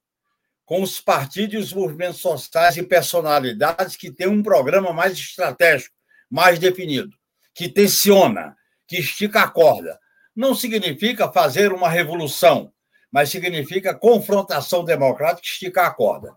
com 0.67 0.81
os 0.83 0.99
partidos 0.99 1.53
e 1.53 1.57
os 1.57 1.73
movimentos 1.73 2.19
sociais 2.19 2.75
e 2.75 2.83
personalidades 2.83 3.95
que 3.95 4.11
têm 4.11 4.27
um 4.27 4.43
programa 4.43 4.91
mais 4.91 5.13
estratégico 5.13 5.95
mais 6.29 6.59
definido, 6.59 7.15
que 7.55 7.69
tensiona, 7.69 8.53
que 8.85 8.97
estica 8.97 9.43
a 9.43 9.47
corda. 9.47 9.97
Não 10.35 10.53
significa 10.53 11.31
fazer 11.31 11.71
uma 11.71 11.87
revolução, 11.87 12.69
mas 13.09 13.29
significa 13.29 13.95
confrontação 13.95 14.83
democrática 14.83 15.41
que 15.41 15.47
estica 15.47 15.83
a 15.83 15.91
corda. 15.91 16.35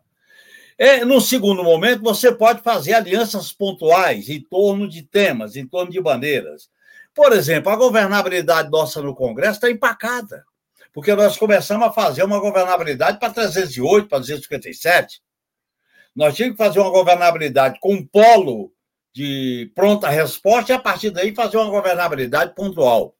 É, 0.79 1.05
no 1.05 1.21
segundo 1.21 1.65
momento, 1.65 2.01
você 2.01 2.33
pode 2.33 2.63
fazer 2.63 2.95
alianças 2.95 3.53
pontuais 3.53 4.29
em 4.29 4.41
torno 4.41 4.89
de 4.89 5.03
temas, 5.03 5.57
em 5.57 5.67
torno 5.67 5.91
de 5.91 6.01
bandeiras. 6.01 6.71
Por 7.13 7.33
exemplo, 7.33 7.71
a 7.73 7.77
governabilidade 7.77 8.71
nossa 8.71 9.03
no 9.03 9.13
Congresso 9.13 9.55
está 9.55 9.69
empacada, 9.69 10.45
porque 10.93 11.15
nós 11.15 11.37
começamos 11.37 11.87
a 11.87 11.93
fazer 11.93 12.23
uma 12.25 12.39
governabilidade 12.41 13.19
para 13.19 13.33
308, 13.33 14.09
para 14.09 14.19
257. 14.19 15.21
Nós 16.15 16.35
tínhamos 16.35 16.57
que 16.57 16.65
fazer 16.65 16.81
uma 16.81 16.91
governabilidade 16.91 17.79
com 17.81 17.95
um 17.95 18.07
polo 18.07 18.73
de 19.13 19.71
pronta 19.75 20.09
resposta 20.09 20.73
e, 20.73 20.75
a 20.75 20.79
partir 20.79 21.11
daí, 21.11 21.35
fazer 21.35 21.57
uma 21.57 21.71
governabilidade 21.71 22.55
pontual. 22.55 23.15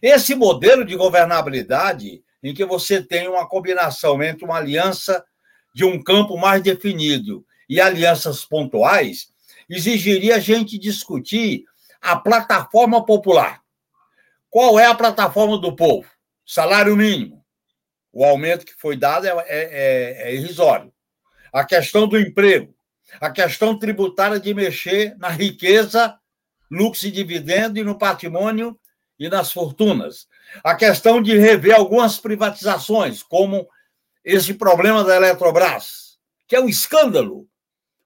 Esse 0.00 0.34
modelo 0.34 0.84
de 0.84 0.94
governabilidade, 0.96 2.22
em 2.42 2.54
que 2.54 2.64
você 2.64 3.02
tem 3.02 3.28
uma 3.28 3.48
combinação 3.48 4.22
entre 4.22 4.44
uma 4.44 4.56
aliança 4.56 5.24
de 5.74 5.84
um 5.84 6.02
campo 6.02 6.36
mais 6.36 6.62
definido 6.62 7.44
e 7.68 7.80
alianças 7.80 8.44
pontuais, 8.44 9.28
exigiria 9.68 10.36
a 10.36 10.38
gente 10.38 10.78
discutir 10.78 11.64
a 12.00 12.16
plataforma 12.16 13.04
popular. 13.04 13.60
Qual 14.48 14.78
é 14.78 14.86
a 14.86 14.94
plataforma 14.94 15.58
do 15.58 15.74
povo? 15.74 16.08
Salário 16.46 16.96
mínimo. 16.96 17.44
O 18.12 18.24
aumento 18.24 18.64
que 18.64 18.74
foi 18.74 18.96
dado 18.96 19.26
é, 19.26 19.30
é, 19.30 19.44
é, 19.48 20.28
é 20.28 20.34
irrisório. 20.34 20.92
A 21.52 21.64
questão 21.64 22.06
do 22.06 22.18
emprego 22.18 22.76
a 23.20 23.30
questão 23.30 23.78
tributária 23.78 24.38
de 24.38 24.52
mexer 24.52 25.16
na 25.18 25.28
riqueza, 25.28 26.18
lucro 26.70 27.06
e 27.06 27.10
dividendo 27.10 27.78
e 27.78 27.84
no 27.84 27.98
patrimônio 27.98 28.78
e 29.18 29.28
nas 29.28 29.52
fortunas. 29.52 30.26
A 30.62 30.74
questão 30.74 31.22
de 31.22 31.36
rever 31.36 31.74
algumas 31.74 32.18
privatizações, 32.18 33.22
como 33.22 33.68
esse 34.24 34.54
problema 34.54 35.04
da 35.04 35.16
Eletrobras, 35.16 36.18
que 36.46 36.56
é 36.56 36.60
um 36.60 36.68
escândalo. 36.68 37.48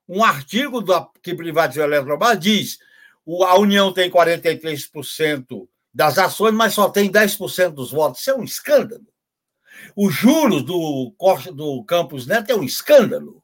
Um 0.07 0.23
artigo 0.23 0.81
da, 0.81 1.07
que 1.23 1.33
privatizou 1.33 1.83
a 1.83 1.87
Eletrobras 1.87 2.39
diz 2.39 2.79
a 3.47 3.57
União 3.57 3.93
tem 3.93 4.09
43% 4.09 5.67
das 5.93 6.17
ações, 6.17 6.53
mas 6.53 6.73
só 6.73 6.89
tem 6.89 7.11
10% 7.11 7.71
dos 7.71 7.91
votos. 7.91 8.21
Isso 8.21 8.31
é 8.31 8.35
um 8.35 8.43
escândalo. 8.43 9.05
Os 9.95 10.13
juros 10.13 10.63
do, 10.63 11.13
do 11.53 11.83
Campos 11.83 12.25
Neto 12.25 12.51
é 12.51 12.55
um 12.55 12.63
escândalo. 12.63 13.43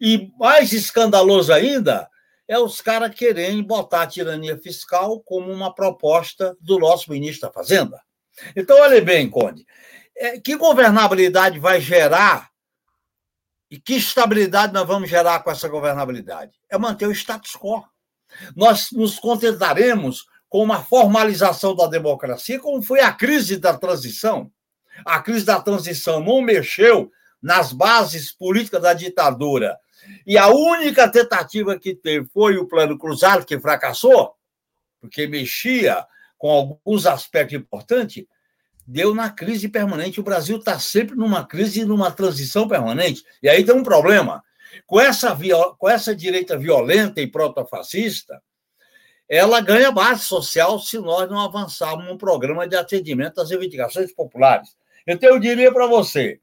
E 0.00 0.30
mais 0.38 0.72
escandaloso 0.72 1.52
ainda 1.52 2.08
é 2.46 2.58
os 2.58 2.80
caras 2.80 3.14
querendo 3.14 3.62
botar 3.64 4.02
a 4.02 4.06
tirania 4.06 4.58
fiscal 4.58 5.20
como 5.20 5.50
uma 5.50 5.74
proposta 5.74 6.56
do 6.60 6.78
nosso 6.78 7.10
ministro 7.10 7.48
da 7.48 7.52
Fazenda. 7.52 8.00
Então, 8.54 8.78
olha 8.80 9.00
bem, 9.00 9.30
Conde, 9.30 9.64
é, 10.16 10.38
que 10.38 10.56
governabilidade 10.56 11.58
vai 11.58 11.80
gerar 11.80 12.50
e 13.70 13.78
que 13.78 13.94
estabilidade 13.94 14.72
nós 14.72 14.86
vamos 14.86 15.08
gerar 15.08 15.42
com 15.42 15.50
essa 15.50 15.68
governabilidade? 15.68 16.52
É 16.70 16.76
manter 16.76 17.06
o 17.06 17.12
status 17.12 17.56
quo. 17.56 17.84
Nós 18.54 18.90
nos 18.90 19.18
contentaremos 19.18 20.26
com 20.54 20.62
uma 20.62 20.84
formalização 20.84 21.74
da 21.74 21.88
democracia, 21.88 22.60
como 22.60 22.80
foi 22.80 23.00
a 23.00 23.10
crise 23.10 23.56
da 23.56 23.76
transição. 23.76 24.52
A 25.04 25.20
crise 25.20 25.44
da 25.44 25.60
transição 25.60 26.20
não 26.20 26.40
mexeu 26.40 27.10
nas 27.42 27.72
bases 27.72 28.30
políticas 28.30 28.80
da 28.80 28.94
ditadura. 28.94 29.76
E 30.24 30.38
a 30.38 30.46
única 30.46 31.10
tentativa 31.10 31.76
que 31.76 31.92
teve 31.92 32.28
foi 32.32 32.56
o 32.56 32.68
Plano 32.68 32.96
Cruzado, 32.96 33.44
que 33.44 33.58
fracassou, 33.58 34.32
porque 35.00 35.26
mexia 35.26 36.06
com 36.38 36.48
alguns 36.48 37.04
aspectos 37.04 37.58
importantes, 37.58 38.24
deu 38.86 39.12
na 39.12 39.30
crise 39.30 39.68
permanente. 39.68 40.20
O 40.20 40.22
Brasil 40.22 40.58
está 40.58 40.78
sempre 40.78 41.16
numa 41.16 41.44
crise 41.44 41.80
e 41.80 41.84
numa 41.84 42.12
transição 42.12 42.68
permanente. 42.68 43.24
E 43.42 43.48
aí 43.48 43.64
tem 43.64 43.74
um 43.74 43.82
problema. 43.82 44.40
Com 44.86 45.00
essa, 45.00 45.36
com 45.76 45.90
essa 45.90 46.14
direita 46.14 46.56
violenta 46.56 47.20
e 47.20 47.26
protofascista, 47.26 48.40
ela 49.28 49.60
ganha 49.60 49.90
base 49.90 50.24
social 50.24 50.78
se 50.78 50.98
nós 50.98 51.28
não 51.30 51.40
avançarmos 51.40 52.04
num 52.06 52.16
programa 52.18 52.66
de 52.68 52.76
atendimento 52.76 53.40
às 53.40 53.50
reivindicações 53.50 54.12
populares. 54.12 54.76
Então, 55.06 55.30
eu 55.30 55.38
diria 55.38 55.72
para 55.72 55.86
você: 55.86 56.40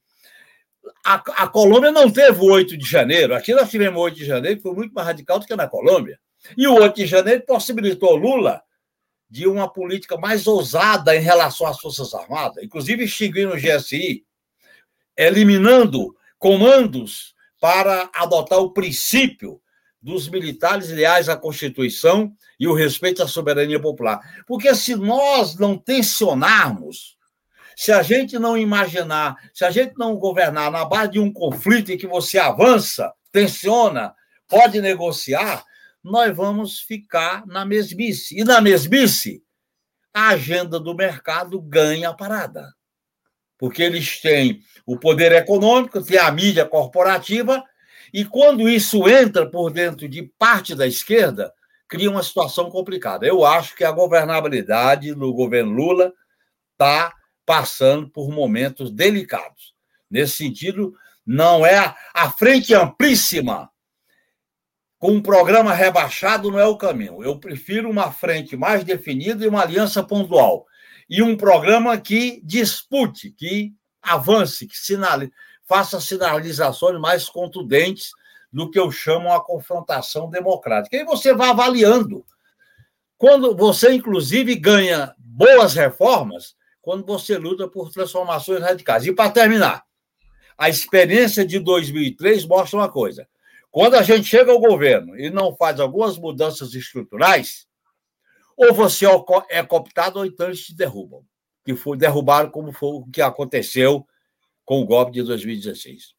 a, 1.05 1.15
a 1.43 1.47
Colômbia 1.47 1.91
não 1.91 2.09
teve 2.09 2.39
o 2.39 2.51
8 2.51 2.77
de 2.77 2.85
janeiro. 2.85 3.35
Aqui 3.35 3.53
nós 3.53 3.69
tivemos 3.69 3.99
o 3.99 4.03
8 4.03 4.15
de 4.15 4.25
janeiro, 4.25 4.57
que 4.57 4.63
foi 4.63 4.73
muito 4.73 4.93
mais 4.93 5.07
radical 5.07 5.39
do 5.39 5.45
que 5.45 5.55
na 5.55 5.67
Colômbia. 5.67 6.19
E 6.57 6.67
o 6.67 6.75
8 6.75 6.95
de 6.95 7.05
janeiro 7.05 7.43
possibilitou 7.45 8.15
Lula 8.15 8.61
de 9.29 9.47
uma 9.47 9.71
política 9.71 10.17
mais 10.17 10.45
ousada 10.45 11.15
em 11.15 11.21
relação 11.21 11.65
às 11.65 11.79
Forças 11.79 12.13
Armadas, 12.13 12.63
inclusive 12.63 13.05
extinguindo 13.05 13.53
o 13.53 13.57
GSI, 13.57 14.25
eliminando 15.15 16.15
comandos 16.37 17.33
para 17.59 18.09
adotar 18.13 18.59
o 18.59 18.73
princípio 18.73 19.60
dos 20.01 20.27
militares 20.27 20.89
leais 20.89 21.29
à 21.29 21.37
Constituição 21.37 22.33
e 22.59 22.67
o 22.67 22.73
respeito 22.73 23.21
à 23.21 23.27
soberania 23.27 23.79
popular. 23.79 24.19
Porque 24.47 24.73
se 24.73 24.95
nós 24.95 25.55
não 25.57 25.77
tensionarmos 25.77 27.17
se 27.75 27.91
a 27.91 28.03
gente 28.03 28.37
não 28.37 28.57
imaginar, 28.57 29.35
se 29.53 29.65
a 29.65 29.71
gente 29.71 29.97
não 29.97 30.15
governar 30.15 30.71
na 30.71 30.85
base 30.85 31.13
de 31.13 31.19
um 31.19 31.31
conflito 31.33 31.91
em 31.91 31.97
que 31.97 32.05
você 32.05 32.37
avança, 32.37 33.11
tensiona, 33.31 34.13
pode 34.47 34.79
negociar, 34.81 35.63
nós 36.03 36.35
vamos 36.35 36.79
ficar 36.79 37.45
na 37.47 37.65
mesmice. 37.65 38.39
E 38.39 38.43
na 38.43 38.61
mesmice, 38.61 39.41
a 40.13 40.29
agenda 40.29 40.79
do 40.79 40.93
mercado 40.93 41.61
ganha 41.61 42.09
a 42.09 42.13
parada. 42.13 42.71
Porque 43.57 43.81
eles 43.81 44.19
têm 44.19 44.61
o 44.85 44.97
poder 44.97 45.31
econômico, 45.31 46.03
têm 46.03 46.17
a 46.19 46.31
mídia 46.31 46.65
corporativa, 46.65 47.63
e 48.13 48.25
quando 48.25 48.69
isso 48.69 49.07
entra 49.07 49.49
por 49.49 49.71
dentro 49.71 50.07
de 50.07 50.23
parte 50.37 50.75
da 50.75 50.87
esquerda, 50.87 51.53
cria 51.87 52.09
uma 52.09 52.23
situação 52.23 52.69
complicada. 52.69 53.25
Eu 53.25 53.45
acho 53.45 53.75
que 53.75 53.83
a 53.83 53.91
governabilidade 53.91 55.15
no 55.15 55.33
governo 55.33 55.71
Lula 55.71 56.13
está 56.73 57.13
passando 57.45 58.09
por 58.09 58.29
momentos 58.29 58.91
delicados. 58.91 59.73
Nesse 60.09 60.37
sentido, 60.37 60.93
não 61.25 61.65
é 61.65 61.95
a 62.13 62.29
frente 62.31 62.73
amplíssima 62.73 63.71
com 65.01 65.13
um 65.13 65.21
programa 65.21 65.73
rebaixado 65.73 66.51
não 66.51 66.59
é 66.59 66.65
o 66.67 66.77
caminho. 66.77 67.23
Eu 67.23 67.39
prefiro 67.39 67.89
uma 67.89 68.11
frente 68.11 68.55
mais 68.55 68.83
definida 68.83 69.43
e 69.43 69.47
uma 69.47 69.63
aliança 69.63 70.03
pontual. 70.03 70.67
E 71.09 71.23
um 71.23 71.35
programa 71.35 71.97
que 71.97 72.39
dispute, 72.43 73.31
que 73.31 73.73
avance, 73.99 74.67
que 74.67 74.77
sinale, 74.77 75.31
faça 75.67 76.01
sinalizações 76.01 76.99
mais 76.99 77.29
contundentes 77.29 78.11
do 78.51 78.69
que 78.69 78.79
eu 78.79 78.91
chamo 78.91 79.31
a 79.31 79.43
confrontação 79.43 80.29
democrática. 80.29 80.97
E 80.97 81.05
você 81.05 81.33
vai 81.33 81.49
avaliando. 81.49 82.25
Quando 83.17 83.55
você, 83.55 83.93
inclusive, 83.93 84.55
ganha 84.55 85.15
boas 85.17 85.73
reformas, 85.73 86.55
quando 86.81 87.05
você 87.05 87.37
luta 87.37 87.67
por 87.67 87.91
transformações 87.91 88.61
radicais. 88.61 89.05
E 89.05 89.13
para 89.13 89.29
terminar, 89.31 89.83
a 90.57 90.69
experiência 90.69 91.45
de 91.45 91.59
2003 91.59 92.45
mostra 92.45 92.79
uma 92.79 92.89
coisa: 92.89 93.27
quando 93.69 93.95
a 93.95 94.03
gente 94.03 94.25
chega 94.25 94.51
ao 94.51 94.59
governo 94.59 95.17
e 95.17 95.29
não 95.29 95.55
faz 95.55 95.79
algumas 95.79 96.17
mudanças 96.17 96.73
estruturais, 96.73 97.67
ou 98.57 98.73
você 98.73 99.05
é 99.49 99.63
cooptado 99.63 100.19
ou 100.19 100.25
então 100.25 100.47
eles 100.47 100.65
te 100.65 100.75
derrubam. 100.75 101.23
Que 101.63 101.75
foi 101.75 101.95
derrubado 101.95 102.51
como 102.51 102.71
foi 102.71 102.89
o 102.89 103.05
que 103.05 103.21
aconteceu 103.21 104.05
com 104.65 104.81
o 104.81 104.85
golpe 104.85 105.11
de 105.11 105.23
2016. 105.23 106.15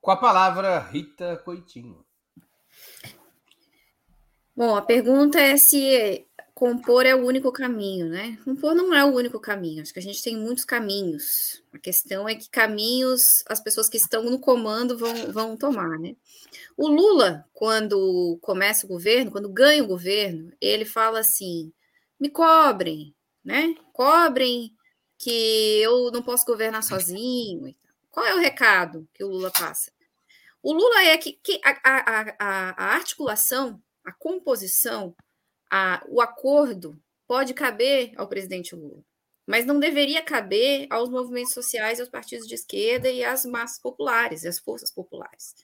Com 0.00 0.10
a 0.10 0.16
palavra, 0.16 0.78
Rita 0.80 1.36
Coitinho. 1.44 2.04
Bom, 4.54 4.76
a 4.76 4.82
pergunta 4.82 5.40
é 5.40 5.56
se 5.56 6.26
compor 6.54 7.06
é 7.06 7.14
o 7.14 7.24
único 7.24 7.50
caminho, 7.50 8.08
né? 8.08 8.38
Compor 8.44 8.74
não 8.74 8.94
é 8.94 9.04
o 9.04 9.14
único 9.14 9.40
caminho. 9.40 9.82
Acho 9.82 9.92
que 9.92 9.98
a 9.98 10.02
gente 10.02 10.22
tem 10.22 10.36
muitos 10.36 10.64
caminhos. 10.64 11.62
A 11.72 11.78
questão 11.78 12.28
é 12.28 12.34
que 12.34 12.50
caminhos 12.50 13.22
as 13.48 13.60
pessoas 13.60 13.88
que 13.88 13.96
estão 13.96 14.24
no 14.24 14.38
comando 14.38 14.96
vão, 14.96 15.32
vão 15.32 15.56
tomar, 15.56 15.98
né? 15.98 16.14
O 16.76 16.86
Lula, 16.86 17.44
quando 17.52 18.38
começa 18.42 18.86
o 18.86 18.88
governo, 18.88 19.30
quando 19.30 19.48
ganha 19.48 19.82
o 19.82 19.88
governo, 19.88 20.52
ele 20.60 20.84
fala 20.84 21.20
assim: 21.20 21.72
me 22.20 22.28
cobrem, 22.28 23.14
né? 23.44 23.74
Cobrem 23.92 24.72
que 25.22 25.80
eu 25.80 26.10
não 26.10 26.20
posso 26.20 26.44
governar 26.44 26.82
sozinho. 26.82 27.72
Qual 28.10 28.26
é 28.26 28.34
o 28.34 28.40
recado 28.40 29.08
que 29.14 29.22
o 29.22 29.28
Lula 29.28 29.52
passa? 29.52 29.92
O 30.60 30.72
Lula 30.72 31.04
é 31.04 31.16
que, 31.16 31.34
que 31.34 31.60
a, 31.64 31.78
a, 31.84 32.36
a, 32.40 32.94
articulação, 32.96 33.80
a 34.04 34.10
composição 34.12 35.14
a, 35.70 36.04
o 36.08 36.20
acordo 36.20 37.00
pode 37.24 37.54
caber 37.54 38.12
ao 38.16 38.28
presidente 38.28 38.74
Lula, 38.74 39.04
mas 39.46 39.64
não 39.64 39.78
deveria 39.78 40.22
caber 40.22 40.88
aos 40.90 41.08
movimentos 41.08 41.54
sociais, 41.54 42.00
aos 42.00 42.08
partidos 42.08 42.48
de 42.48 42.56
esquerda 42.56 43.08
e 43.08 43.22
às 43.22 43.44
massas 43.44 43.80
populares, 43.80 44.42
e 44.42 44.48
às 44.48 44.58
forças 44.58 44.90
populares. 44.90 45.54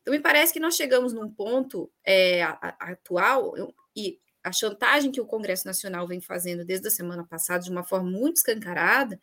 Então, 0.00 0.14
me 0.14 0.20
parece 0.20 0.52
que 0.52 0.60
nós 0.60 0.76
chegamos 0.76 1.12
num 1.12 1.28
ponto 1.28 1.90
é, 2.06 2.44
atual, 2.78 3.52
e 3.96 4.20
a 4.42 4.52
chantagem 4.52 5.10
que 5.10 5.20
o 5.20 5.26
Congresso 5.26 5.66
Nacional 5.66 6.06
vem 6.06 6.20
fazendo 6.20 6.64
desde 6.64 6.88
a 6.88 6.90
semana 6.90 7.26
passada, 7.26 7.64
de 7.64 7.70
uma 7.70 7.84
forma 7.84 8.10
muito 8.10 8.36
escancarada, 8.36 9.20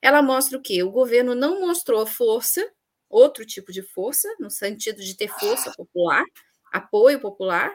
ela 0.00 0.22
mostra 0.22 0.58
o 0.58 0.62
quê? 0.62 0.82
O 0.82 0.90
governo 0.90 1.34
não 1.34 1.60
mostrou 1.60 2.06
força, 2.06 2.66
outro 3.08 3.44
tipo 3.44 3.72
de 3.72 3.82
força, 3.82 4.28
no 4.38 4.50
sentido 4.50 5.02
de 5.02 5.16
ter 5.16 5.28
força 5.28 5.72
popular, 5.72 6.24
apoio 6.72 7.20
popular, 7.20 7.72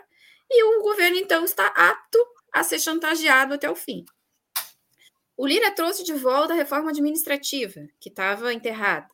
e 0.49 0.63
o 0.63 0.81
governo, 0.81 1.17
então, 1.17 1.45
está 1.45 1.67
apto 1.67 2.17
a 2.51 2.63
ser 2.63 2.79
chantageado 2.79 3.53
até 3.53 3.69
o 3.69 3.75
fim. 3.75 4.03
O 5.37 5.47
Lira 5.47 5.71
trouxe 5.71 6.03
de 6.03 6.13
volta 6.13 6.53
a 6.53 6.55
reforma 6.55 6.89
administrativa, 6.89 7.87
que 7.99 8.09
estava 8.09 8.53
enterrada. 8.53 9.07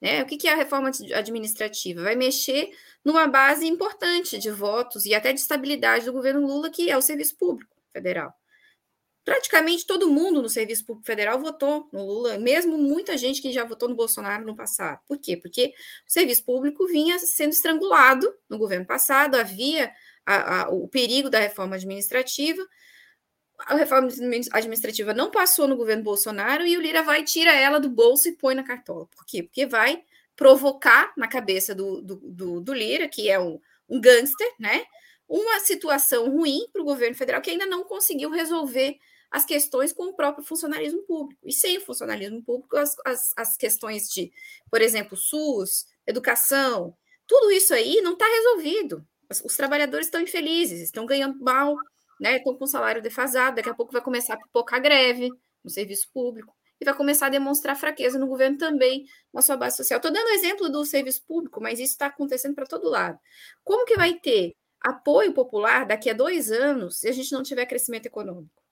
Né? 0.00 0.22
O 0.22 0.26
que, 0.26 0.36
que 0.36 0.48
é 0.48 0.52
a 0.52 0.56
reforma 0.56 0.90
administrativa? 1.14 2.02
Vai 2.02 2.14
mexer 2.14 2.70
numa 3.04 3.26
base 3.26 3.66
importante 3.66 4.38
de 4.38 4.50
votos 4.50 5.04
e 5.04 5.14
até 5.14 5.32
de 5.32 5.40
estabilidade 5.40 6.04
do 6.04 6.12
governo 6.12 6.46
Lula, 6.46 6.70
que 6.70 6.90
é 6.90 6.96
o 6.96 7.02
serviço 7.02 7.36
público 7.36 7.76
federal. 7.92 8.32
Praticamente 9.24 9.86
todo 9.86 10.08
mundo 10.08 10.40
no 10.40 10.48
serviço 10.48 10.86
público 10.86 11.06
federal 11.06 11.38
votou 11.38 11.86
no 11.92 12.02
Lula, 12.02 12.38
mesmo 12.38 12.78
muita 12.78 13.18
gente 13.18 13.42
que 13.42 13.52
já 13.52 13.62
votou 13.62 13.86
no 13.86 13.94
Bolsonaro 13.94 14.46
no 14.46 14.56
passado. 14.56 15.00
Por 15.06 15.18
quê? 15.18 15.36
Porque 15.36 15.74
o 16.06 16.10
serviço 16.10 16.44
público 16.44 16.86
vinha 16.86 17.18
sendo 17.18 17.50
estrangulado 17.50 18.32
no 18.48 18.56
governo 18.56 18.86
passado, 18.86 19.34
havia 19.34 19.92
a, 20.24 20.62
a, 20.62 20.68
o 20.70 20.88
perigo 20.88 21.28
da 21.28 21.40
reforma 21.40 21.76
administrativa. 21.76 22.66
A 23.58 23.74
reforma 23.74 24.08
administrativa 24.52 25.12
não 25.12 25.30
passou 25.30 25.66
no 25.66 25.76
governo 25.76 26.02
Bolsonaro 26.02 26.66
e 26.66 26.76
o 26.76 26.80
Lira 26.80 27.02
vai 27.02 27.24
tira 27.24 27.52
ela 27.52 27.80
do 27.80 27.88
bolso 27.88 28.28
e 28.28 28.36
põe 28.36 28.54
na 28.54 28.62
cartola. 28.62 29.06
Por 29.06 29.24
quê? 29.26 29.42
Porque 29.42 29.66
vai 29.66 30.02
provocar 30.36 31.12
na 31.16 31.26
cabeça 31.26 31.74
do, 31.74 32.00
do, 32.00 32.16
do, 32.16 32.60
do 32.60 32.72
Lira, 32.72 33.08
que 33.08 33.28
é 33.28 33.38
um, 33.38 33.60
um 33.88 34.00
gangster, 34.00 34.48
né? 34.58 34.84
Uma 35.28 35.58
situação 35.60 36.30
ruim 36.30 36.68
para 36.72 36.80
o 36.80 36.84
governo 36.84 37.16
federal 37.16 37.40
que 37.40 37.50
ainda 37.50 37.66
não 37.66 37.84
conseguiu 37.84 38.30
resolver 38.30 38.96
as 39.30 39.44
questões 39.44 39.92
com 39.92 40.04
o 40.04 40.14
próprio 40.14 40.44
funcionalismo 40.44 41.02
público. 41.02 41.40
E 41.44 41.52
sem 41.52 41.78
o 41.78 41.80
funcionalismo 41.80 42.42
público, 42.42 42.76
as, 42.76 42.96
as, 43.04 43.32
as 43.36 43.56
questões 43.56 44.08
de, 44.08 44.32
por 44.70 44.80
exemplo, 44.80 45.16
SUS, 45.16 45.86
educação, 46.06 46.96
tudo 47.26 47.50
isso 47.50 47.74
aí 47.74 48.00
não 48.00 48.12
está 48.12 48.26
resolvido 48.26 49.06
os 49.44 49.56
trabalhadores 49.56 50.06
estão 50.06 50.20
infelizes, 50.20 50.80
estão 50.80 51.04
ganhando 51.04 51.38
mal, 51.42 51.76
né? 52.20 52.36
Estão 52.36 52.56
com 52.56 52.66
salário 52.66 53.02
defasado, 53.02 53.56
daqui 53.56 53.68
a 53.68 53.74
pouco 53.74 53.92
vai 53.92 54.02
começar 54.02 54.34
a 54.34 54.36
pipocar 54.36 54.80
greve 54.80 55.30
no 55.62 55.70
serviço 55.70 56.08
público 56.12 56.54
e 56.80 56.84
vai 56.84 56.94
começar 56.94 57.26
a 57.26 57.30
demonstrar 57.30 57.76
fraqueza 57.76 58.18
no 58.18 58.26
governo 58.26 58.56
também, 58.56 59.06
na 59.32 59.42
sua 59.42 59.56
base 59.56 59.76
social. 59.76 59.98
Estou 59.98 60.12
dando 60.12 60.28
exemplo 60.28 60.68
do 60.68 60.84
serviço 60.84 61.24
público, 61.26 61.60
mas 61.60 61.78
isso 61.78 61.92
está 61.92 62.06
acontecendo 62.06 62.54
para 62.54 62.66
todo 62.66 62.88
lado. 62.88 63.18
Como 63.64 63.84
que 63.84 63.96
vai 63.96 64.14
ter 64.14 64.54
apoio 64.80 65.32
popular 65.32 65.86
daqui 65.86 66.08
a 66.08 66.14
dois 66.14 66.50
anos 66.50 67.00
se 67.00 67.08
a 67.08 67.12
gente 67.12 67.32
não 67.32 67.42
tiver 67.42 67.66
crescimento 67.66 68.06
econômico? 68.06 68.62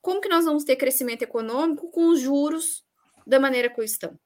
Como 0.00 0.20
que 0.20 0.28
nós 0.28 0.44
vamos 0.44 0.64
ter 0.64 0.76
crescimento 0.76 1.22
econômico 1.22 1.90
com 1.90 2.08
os 2.08 2.20
juros 2.20 2.84
da 3.26 3.38
maneira 3.38 3.70
que 3.70 3.82
estão? 3.82 4.18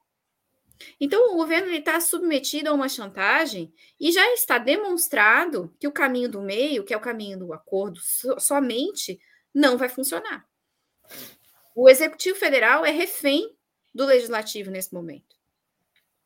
Então, 1.01 1.33
o 1.33 1.37
governo 1.37 1.71
está 1.73 2.01
submetido 2.01 2.69
a 2.69 2.73
uma 2.73 2.89
chantagem 2.89 3.73
e 3.99 4.13
já 4.13 4.33
está 4.35 4.59
demonstrado 4.59 5.75
que 5.79 5.89
o 5.89 5.93
caminho 5.93 6.29
do 6.29 6.41
meio, 6.41 6.85
que 6.85 6.95
é 6.95 6.97
o 6.97 7.01
caminho 7.01 7.39
do 7.39 7.53
acordo, 7.53 8.01
so, 8.01 8.39
somente 8.39 9.21
não 9.55 9.77
vai 9.77 9.89
funcionar. 9.89 10.47
O 11.75 11.89
Executivo 11.89 12.39
Federal 12.39 12.85
é 12.85 12.91
refém 12.91 13.57
do 13.95 14.05
Legislativo 14.05 14.71
nesse 14.71 14.93
momento. 14.93 15.37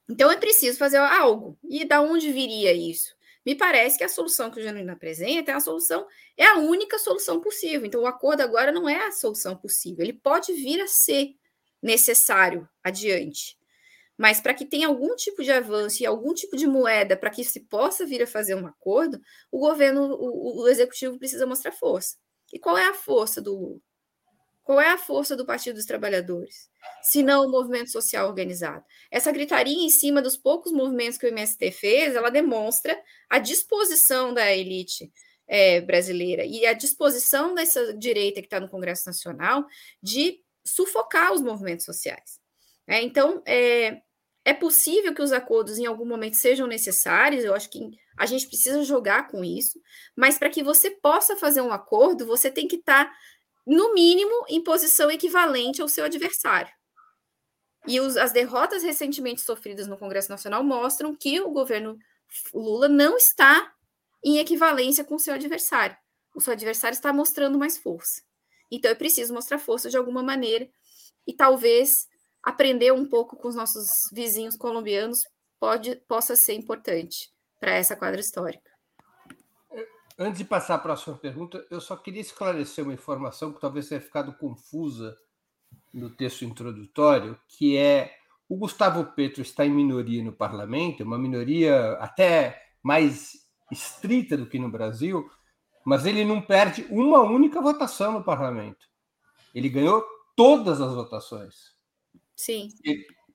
Então, 0.09 0.31
é 0.31 0.37
preciso 0.37 0.79
fazer 0.79 0.99
algo. 0.99 1.59
E 1.69 1.85
da 1.85 2.01
onde 2.01 2.33
viria 2.33 2.73
isso? 2.73 3.15
Me 3.45 3.55
parece 3.55 3.99
que 3.99 4.05
a 4.05 4.09
solução 4.09 4.51
que 4.51 4.61
o 4.61 4.63
Genuíno 4.63 4.93
apresenta 4.93 5.51
é 5.51 5.55
a 5.55 5.61
solução, 5.61 6.07
é 6.37 6.47
a 6.47 6.59
única 6.59 6.99
solução 6.99 7.41
possível. 7.41 7.85
Então, 7.85 8.03
o 8.03 8.07
acordo 8.07 8.41
agora 8.41 8.71
não 8.71 8.89
é 8.89 9.07
a 9.07 9.13
solução 9.13 9.57
possível. 9.57 10.05
Ele 10.05 10.13
pode 10.13 10.53
vir 10.53 10.81
a 10.81 10.87
ser 10.87 11.35
necessário 11.83 12.69
adiante 12.85 13.57
mas 14.23 14.41
para 14.41 14.55
que 14.55 14.65
tenha 14.65 14.87
algum 14.87 15.17
tipo 15.17 15.43
de 15.43 15.51
avanço 15.51 16.01
e 16.01 16.07
algum 16.07 16.33
tipo 16.33 16.57
de 16.57 16.65
moeda 16.65 17.17
para 17.17 17.29
que 17.29 17.43
se 17.43 17.59
possa 17.59 18.07
vir 18.07 18.23
a 18.23 18.27
fazer 18.27 18.55
um 18.55 18.69
acordo, 18.69 19.21
o 19.51 19.59
governo, 19.59 20.15
o, 20.15 20.63
o, 20.63 20.69
executivo 20.69 21.19
precisa 21.19 21.45
mostrar 21.45 21.73
força. 21.73 22.17
E 22.53 22.57
qual 22.57 22.79
é 22.79 22.87
a 22.87 22.95
força 22.95 23.43
do 23.43 23.53
Lula? 23.53 23.81
Qual 24.63 24.81
é 24.81 24.91
a 24.91 24.97
força 24.97 25.35
do 25.35 25.45
Partido 25.45 25.75
dos 25.75 25.87
Trabalhadores? 25.87 26.71
Se 27.03 27.21
não 27.21 27.45
o 27.45 27.51
movimento 27.51 27.91
social 27.91 28.29
organizado. 28.29 28.85
Essa 29.11 29.33
gritaria 29.33 29.85
em 29.85 29.91
cima 29.91 30.23
dos 30.23 30.37
poucos 30.37 30.71
movimentos 30.71 31.19
que 31.19 31.27
o 31.27 31.29
MST 31.29 31.73
fez, 31.73 32.15
ela 32.15 32.31
demonstra 32.31 32.97
a 33.29 33.41
disposição 33.41 34.33
da 34.33 34.53
elite 34.53 35.13
é, 35.49 35.81
brasileira 35.81 36.45
e 36.45 36.65
a 36.65 36.75
disposição 36.75 37.57
dessa 37.57 37.93
direita 37.95 38.41
que 38.41 38.47
está 38.47 38.61
no 38.61 38.69
Congresso 38.69 39.03
Nacional 39.05 39.67
de 40.01 40.39
sufocar 40.65 41.33
os 41.33 41.41
movimentos 41.41 41.85
sociais. 41.85 42.41
É, 42.87 43.03
então, 43.03 43.43
é, 43.47 44.01
é 44.45 44.53
possível 44.53 45.15
que 45.15 45.23
os 45.23 45.33
acordos 45.33 45.79
em 45.79 45.87
algum 45.87 46.05
momento 46.05 46.37
sejam 46.37 46.67
necessários, 46.67 47.45
eu 47.45 47.55
acho 47.55 47.71
que 47.71 47.81
a 48.19 48.27
gente 48.27 48.47
precisa 48.47 48.83
jogar 48.83 49.29
com 49.29 49.45
isso, 49.45 49.81
mas 50.17 50.39
para 50.39 50.51
que 50.51 50.63
você 50.63 50.91
possa 50.91 51.37
fazer 51.37 51.61
um 51.61 51.73
acordo, 51.73 52.27
você 52.27 52.51
tem 52.51 52.67
que 52.67 52.77
estar, 52.77 53.07
tá, 53.07 53.17
no 53.67 53.95
mínimo, 53.95 54.45
em 54.49 54.63
posição 54.63 55.11
equivalente 55.11 55.81
ao 55.81 55.89
seu 55.89 56.05
adversário. 56.05 56.73
E 57.87 58.01
os, 58.01 58.17
as 58.17 58.33
derrotas 58.33 58.83
recentemente 58.83 59.41
sofridas 59.41 59.87
no 59.87 59.99
Congresso 59.99 60.31
Nacional 60.31 60.63
mostram 60.63 61.15
que 61.15 61.41
o 61.41 61.51
governo 61.51 61.99
Lula 62.53 62.89
não 62.89 63.17
está 63.17 63.73
em 64.25 64.39
equivalência 64.39 65.05
com 65.05 65.17
o 65.17 65.21
seu 65.21 65.35
adversário. 65.35 65.97
O 66.35 66.41
seu 66.41 66.53
adversário 66.53 66.95
está 66.95 67.13
mostrando 67.13 67.59
mais 67.59 67.77
força. 67.77 68.23
Então 68.71 68.91
é 68.91 68.95
preciso 68.95 69.35
mostrar 69.35 69.59
força 69.59 69.91
de 69.91 69.97
alguma 69.97 70.23
maneira 70.23 70.69
e 71.27 71.35
talvez 71.35 72.07
aprender 72.43 72.93
um 72.93 73.07
pouco 73.07 73.37
com 73.37 73.49
os 73.49 73.55
nossos 73.55 73.87
vizinhos 74.13 74.57
colombianos 74.57 75.21
pode, 75.61 75.97
possa 76.09 76.35
ser 76.35 76.55
importante 76.55 77.31
para 77.61 77.73
essa 77.73 77.95
quadra 77.95 78.21
histórica. 78.21 78.71
Antes 80.19 80.39
de 80.39 80.45
passar 80.45 80.75
à 80.75 80.79
próxima 80.79 81.17
pergunta, 81.17 81.65
eu 81.71 81.81
só 81.81 81.97
queria 81.97 82.21
esclarecer 82.21 82.85
uma 82.85 82.93
informação 82.93 83.53
que 83.53 83.61
talvez 83.61 83.89
tenha 83.89 84.01
ficado 84.01 84.33
confusa 84.35 85.17
no 85.93 86.11
texto 86.11 86.45
introdutório, 86.45 87.39
que 87.49 87.77
é 87.77 88.15
o 88.49 88.57
Gustavo 88.57 89.05
Petro 89.13 89.41
está 89.41 89.65
em 89.65 89.71
minoria 89.71 90.23
no 90.23 90.33
parlamento, 90.33 91.03
uma 91.03 91.19
minoria 91.19 91.93
até 91.93 92.63
mais 92.83 93.33
estrita 93.71 94.37
do 94.37 94.47
que 94.47 94.59
no 94.59 94.71
Brasil, 94.71 95.31
mas 95.85 96.05
ele 96.05 96.25
não 96.25 96.43
perde 96.43 96.87
uma 96.91 97.21
única 97.21 97.63
votação 97.63 98.13
no 98.13 98.23
parlamento. 98.23 98.87
Ele 99.55 99.71
ganhou 99.71 100.05
todas 100.37 100.81
as 100.81 100.95
votações. 100.95 101.72
Sim. 102.45 102.69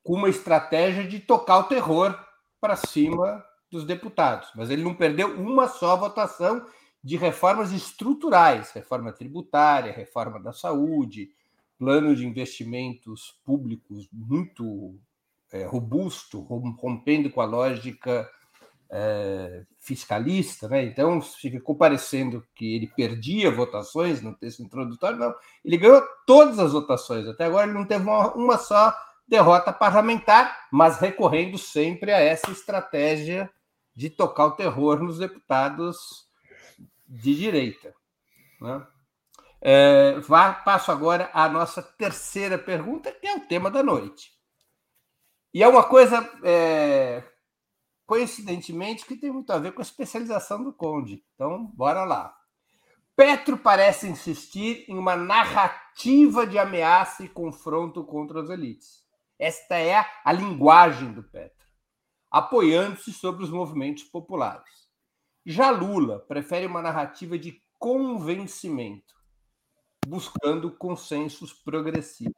com 0.03 0.13
uma 0.13 0.29
estratégia 0.29 1.07
de 1.07 1.19
tocar 1.19 1.59
o 1.59 1.63
terror 1.63 2.17
para 2.59 2.75
cima 2.75 3.43
dos 3.69 3.85
deputados. 3.85 4.49
Mas 4.55 4.69
ele 4.69 4.83
não 4.83 4.93
perdeu 4.93 5.39
uma 5.39 5.67
só 5.67 5.95
votação 5.95 6.65
de 7.03 7.15
reformas 7.15 7.71
estruturais, 7.71 8.71
reforma 8.71 9.13
tributária, 9.13 9.93
reforma 9.93 10.39
da 10.39 10.51
saúde, 10.51 11.31
plano 11.77 12.15
de 12.15 12.25
investimentos 12.25 13.39
públicos 13.45 14.09
muito 14.11 14.95
é, 15.51 15.63
robusto, 15.63 16.39
rompendo 16.41 17.29
com 17.29 17.39
a 17.39 17.45
lógica 17.45 18.29
é, 18.89 19.63
fiscalista, 19.79 20.67
né? 20.67 20.83
Então 20.83 21.21
ficou 21.21 21.75
parecendo 21.75 22.45
que 22.55 22.75
ele 22.75 22.87
perdia 22.87 23.51
votações 23.51 24.21
no 24.21 24.35
texto 24.35 24.61
introdutório, 24.61 25.17
não. 25.17 25.33
Ele 25.63 25.77
ganhou 25.77 26.01
todas 26.25 26.59
as 26.59 26.71
votações. 26.71 27.27
Até 27.27 27.45
agora 27.45 27.67
ele 27.67 27.77
não 27.77 27.85
teve 27.85 28.03
uma, 28.03 28.33
uma 28.33 28.57
só 28.57 28.95
derrota 29.27 29.73
parlamentar, 29.73 30.67
mas 30.71 30.99
recorrendo 30.99 31.57
sempre 31.57 32.11
a 32.13 32.19
essa 32.19 32.49
estratégia 32.49 33.49
de 33.93 34.09
tocar 34.09 34.45
o 34.45 34.51
terror 34.51 35.01
nos 35.01 35.17
deputados 35.17 36.27
de 37.07 37.35
direita. 37.35 37.93
Né? 38.61 38.87
É, 39.59 40.19
vá, 40.19 40.53
passo 40.53 40.91
agora 40.91 41.29
à 41.33 41.49
nossa 41.49 41.81
terceira 41.81 42.57
pergunta, 42.57 43.11
que 43.11 43.27
é 43.27 43.35
o 43.35 43.47
tema 43.47 43.71
da 43.71 43.81
noite. 43.81 44.31
E 45.53 45.63
é 45.63 45.67
uma 45.67 45.83
coisa, 45.83 46.29
é, 46.43 47.23
coincidentemente, 48.07 49.05
que 49.05 49.17
tem 49.17 49.29
muito 49.29 49.51
a 49.51 49.59
ver 49.59 49.73
com 49.73 49.81
a 49.81 49.83
especialização 49.83 50.63
do 50.63 50.73
Conde. 50.73 51.23
Então, 51.35 51.67
bora 51.75 52.05
lá. 52.05 52.33
Petro 53.15 53.57
parece 53.57 54.07
insistir 54.07 54.85
em 54.87 54.97
uma 54.97 55.15
narrativa 55.15 56.47
de 56.47 56.57
ameaça 56.57 57.23
e 57.23 57.29
confronto 57.29 58.03
contra 58.05 58.41
as 58.41 58.49
elites. 58.49 59.03
Esta 59.37 59.75
é 59.77 60.05
a 60.23 60.31
linguagem 60.31 61.11
do 61.11 61.21
Petro, 61.21 61.67
apoiando-se 62.31 63.11
sobre 63.11 63.43
os 63.43 63.49
movimentos 63.49 64.03
populares. 64.03 64.87
Já 65.45 65.69
Lula 65.69 66.19
prefere 66.19 66.65
uma 66.65 66.81
narrativa 66.81 67.37
de 67.37 67.61
convencimento, 67.77 69.13
buscando 70.07 70.71
consensos 70.71 71.53
progressivos. 71.53 72.33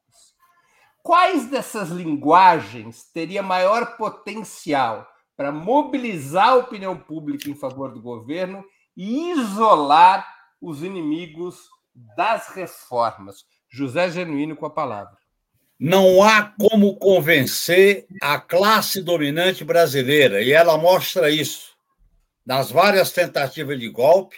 Quais 1.04 1.50
dessas 1.50 1.90
linguagens 1.90 3.10
teria 3.12 3.44
maior 3.44 3.98
potencial 3.98 5.08
para 5.40 5.54
mobilizar 5.54 6.50
a 6.50 6.56
opinião 6.58 6.98
pública 6.98 7.50
em 7.50 7.56
favor 7.56 7.94
do 7.94 8.02
governo 8.02 8.62
e 8.98 9.32
isolar 9.32 10.28
os 10.62 10.84
inimigos 10.84 11.56
das 12.18 12.50
reformas? 12.50 13.46
José 13.70 14.12
Genuíno 14.12 14.58
com 14.58 14.66
a 14.66 14.70
palavra. 14.70 15.18
Não 15.80 16.22
há 16.22 16.44
como 16.60 16.98
convencer 16.98 18.06
a 18.22 18.38
classe 18.38 19.02
dominante 19.02 19.64
brasileira, 19.64 20.42
e 20.42 20.52
ela 20.52 20.78
mostra 20.78 21.32
isso 21.32 21.74
nas 22.46 22.70
várias 22.70 23.14
tentativas 23.14 23.80
de 23.80 23.88
golpe, 23.88 24.36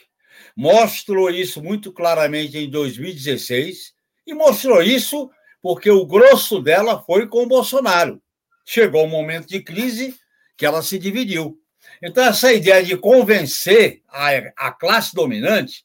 mostrou 0.56 1.32
isso 1.32 1.64
muito 1.64 1.92
claramente 1.92 2.60
em 2.60 2.70
2016 2.70 3.92
e 4.28 4.36
mostrou 4.36 4.84
isso 4.84 5.32
porque 5.64 5.90
o 5.90 6.06
grosso 6.06 6.62
dela 6.62 7.02
foi 7.02 7.26
com 7.28 7.42
o 7.42 7.48
Bolsonaro. 7.48 8.22
Chegou 8.64 9.04
um 9.04 9.10
momento 9.10 9.48
de 9.48 9.64
crise 9.64 10.22
que 10.62 10.66
ela 10.68 10.84
se 10.84 11.00
dividiu. 11.00 11.60
Então, 12.04 12.24
essa 12.24 12.54
ideia 12.54 12.84
de 12.84 12.96
convencer 12.96 14.04
a, 14.08 14.30
a 14.56 14.72
classe 14.72 15.12
dominante 15.12 15.84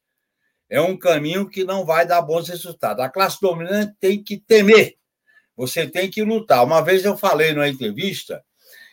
é 0.68 0.78
um 0.78 0.98
caminho 0.98 1.48
que 1.48 1.64
não 1.64 1.82
vai 1.82 2.06
dar 2.06 2.20
bons 2.20 2.50
resultados. 2.50 3.02
A 3.02 3.08
classe 3.08 3.40
dominante 3.40 3.94
tem 3.98 4.22
que 4.22 4.36
temer, 4.36 4.98
você 5.56 5.86
tem 5.86 6.10
que 6.10 6.22
lutar. 6.22 6.62
Uma 6.62 6.82
vez 6.82 7.06
eu 7.06 7.16
falei 7.16 7.54
numa 7.54 7.66
entrevista 7.66 8.44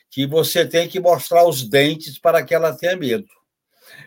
que 0.10 0.26
você 0.26 0.66
tem 0.66 0.88
que 0.88 1.02
mostrar 1.02 1.46
os 1.46 1.68
dentes 1.68 2.18
para 2.18 2.42
que 2.46 2.56
ela 2.56 2.72
tenha 2.72 2.96
medo. 2.96 3.28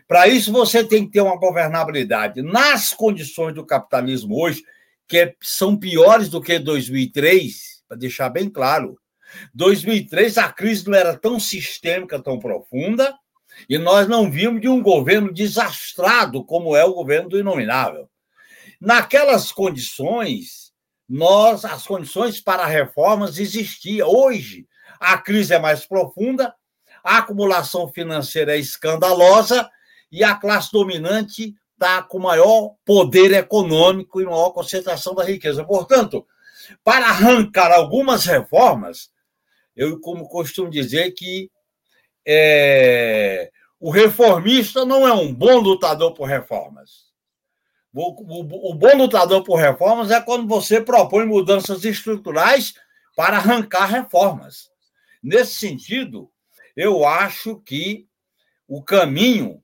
Para 0.08 0.28
isso, 0.28 0.50
você 0.50 0.82
tem 0.82 1.04
que 1.04 1.12
ter 1.12 1.20
uma 1.20 1.36
governabilidade 1.36 2.40
nas 2.40 2.94
condições 2.94 3.54
do 3.54 3.66
capitalismo 3.66 4.34
hoje, 4.34 4.62
que 5.06 5.18
é, 5.18 5.34
são 5.42 5.76
piores 5.76 6.30
do 6.30 6.40
que 6.40 6.58
2003, 6.58 7.82
para 7.86 7.98
deixar 7.98 8.30
bem 8.30 8.48
claro. 8.48 8.98
2003, 9.54 10.38
a 10.38 10.52
crise 10.52 10.88
não 10.88 10.96
era 10.96 11.16
tão 11.16 11.38
sistêmica, 11.38 12.22
tão 12.22 12.38
profunda, 12.38 13.14
e 13.68 13.78
nós 13.78 14.06
não 14.06 14.30
vimos 14.30 14.60
de 14.60 14.68
um 14.68 14.82
governo 14.82 15.32
desastrado 15.32 16.44
como 16.44 16.76
é 16.76 16.84
o 16.84 16.94
governo 16.94 17.28
do 17.28 17.38
Inominável. 17.38 18.08
Naquelas 18.80 19.50
condições, 19.50 20.72
nós 21.08 21.64
as 21.64 21.86
condições 21.86 22.40
para 22.40 22.66
reformas 22.66 23.38
existiam. 23.38 24.08
Hoje, 24.08 24.66
a 25.00 25.16
crise 25.16 25.54
é 25.54 25.58
mais 25.58 25.86
profunda, 25.86 26.54
a 27.02 27.18
acumulação 27.18 27.88
financeira 27.88 28.56
é 28.56 28.58
escandalosa 28.58 29.68
e 30.10 30.24
a 30.24 30.34
classe 30.34 30.70
dominante 30.72 31.54
está 31.72 32.02
com 32.02 32.18
maior 32.18 32.74
poder 32.84 33.32
econômico 33.32 34.20
e 34.20 34.24
maior 34.24 34.50
concentração 34.50 35.14
da 35.14 35.24
riqueza. 35.24 35.64
Portanto, 35.64 36.26
para 36.82 37.06
arrancar 37.06 37.70
algumas 37.70 38.24
reformas, 38.24 39.10
eu 39.76 40.00
como 40.00 40.28
costumo 40.28 40.70
dizer 40.70 41.12
que 41.12 41.50
é, 42.26 43.50
o 43.78 43.90
reformista 43.90 44.84
não 44.84 45.06
é 45.06 45.12
um 45.12 45.32
bom 45.32 45.58
lutador 45.58 46.14
por 46.14 46.24
reformas. 46.24 47.06
O, 47.94 48.40
o, 48.40 48.70
o, 48.70 48.74
bom 48.74 48.96
lutador 48.96 49.42
por 49.42 49.56
reformas 49.56 50.10
é 50.10 50.20
quando 50.20 50.46
você 50.46 50.80
propõe 50.80 51.24
mudanças 51.24 51.84
estruturais 51.84 52.74
para 53.14 53.36
arrancar 53.36 53.86
reformas. 53.86 54.70
Nesse 55.22 55.54
sentido, 55.54 56.30
eu 56.76 57.06
acho 57.06 57.56
que 57.60 58.06
o 58.68 58.82
caminho 58.82 59.62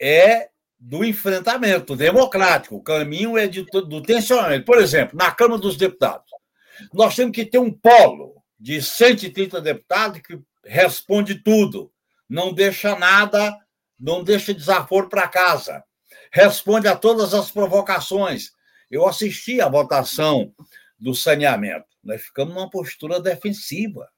é 0.00 0.50
do 0.78 1.04
enfrentamento 1.04 1.94
democrático, 1.94 2.76
o 2.76 2.82
caminho 2.82 3.36
é 3.36 3.46
de, 3.46 3.62
do 3.64 4.02
tensionamento. 4.02 4.64
Por 4.64 4.78
exemplo, 4.78 5.16
na 5.16 5.30
Câmara 5.30 5.60
dos 5.60 5.76
Deputados, 5.76 6.30
nós 6.92 7.14
temos 7.14 7.34
que 7.34 7.44
ter 7.44 7.58
um 7.58 7.72
polo 7.72 8.39
de 8.60 8.82
130 8.82 9.58
deputados 9.62 10.20
que 10.20 10.38
responde 10.62 11.36
tudo, 11.36 11.90
não 12.28 12.52
deixa 12.52 12.94
nada, 12.94 13.56
não 13.98 14.22
deixa 14.22 14.52
desaforo 14.52 15.08
para 15.08 15.26
casa, 15.26 15.82
responde 16.30 16.86
a 16.86 16.94
todas 16.94 17.32
as 17.32 17.50
provocações. 17.50 18.52
Eu 18.90 19.08
assisti 19.08 19.60
à 19.60 19.68
votação 19.68 20.52
do 20.98 21.14
saneamento, 21.14 21.86
nós 22.04 22.20
ficamos 22.20 22.54
numa 22.54 22.68
postura 22.68 23.18
defensiva. 23.18 24.08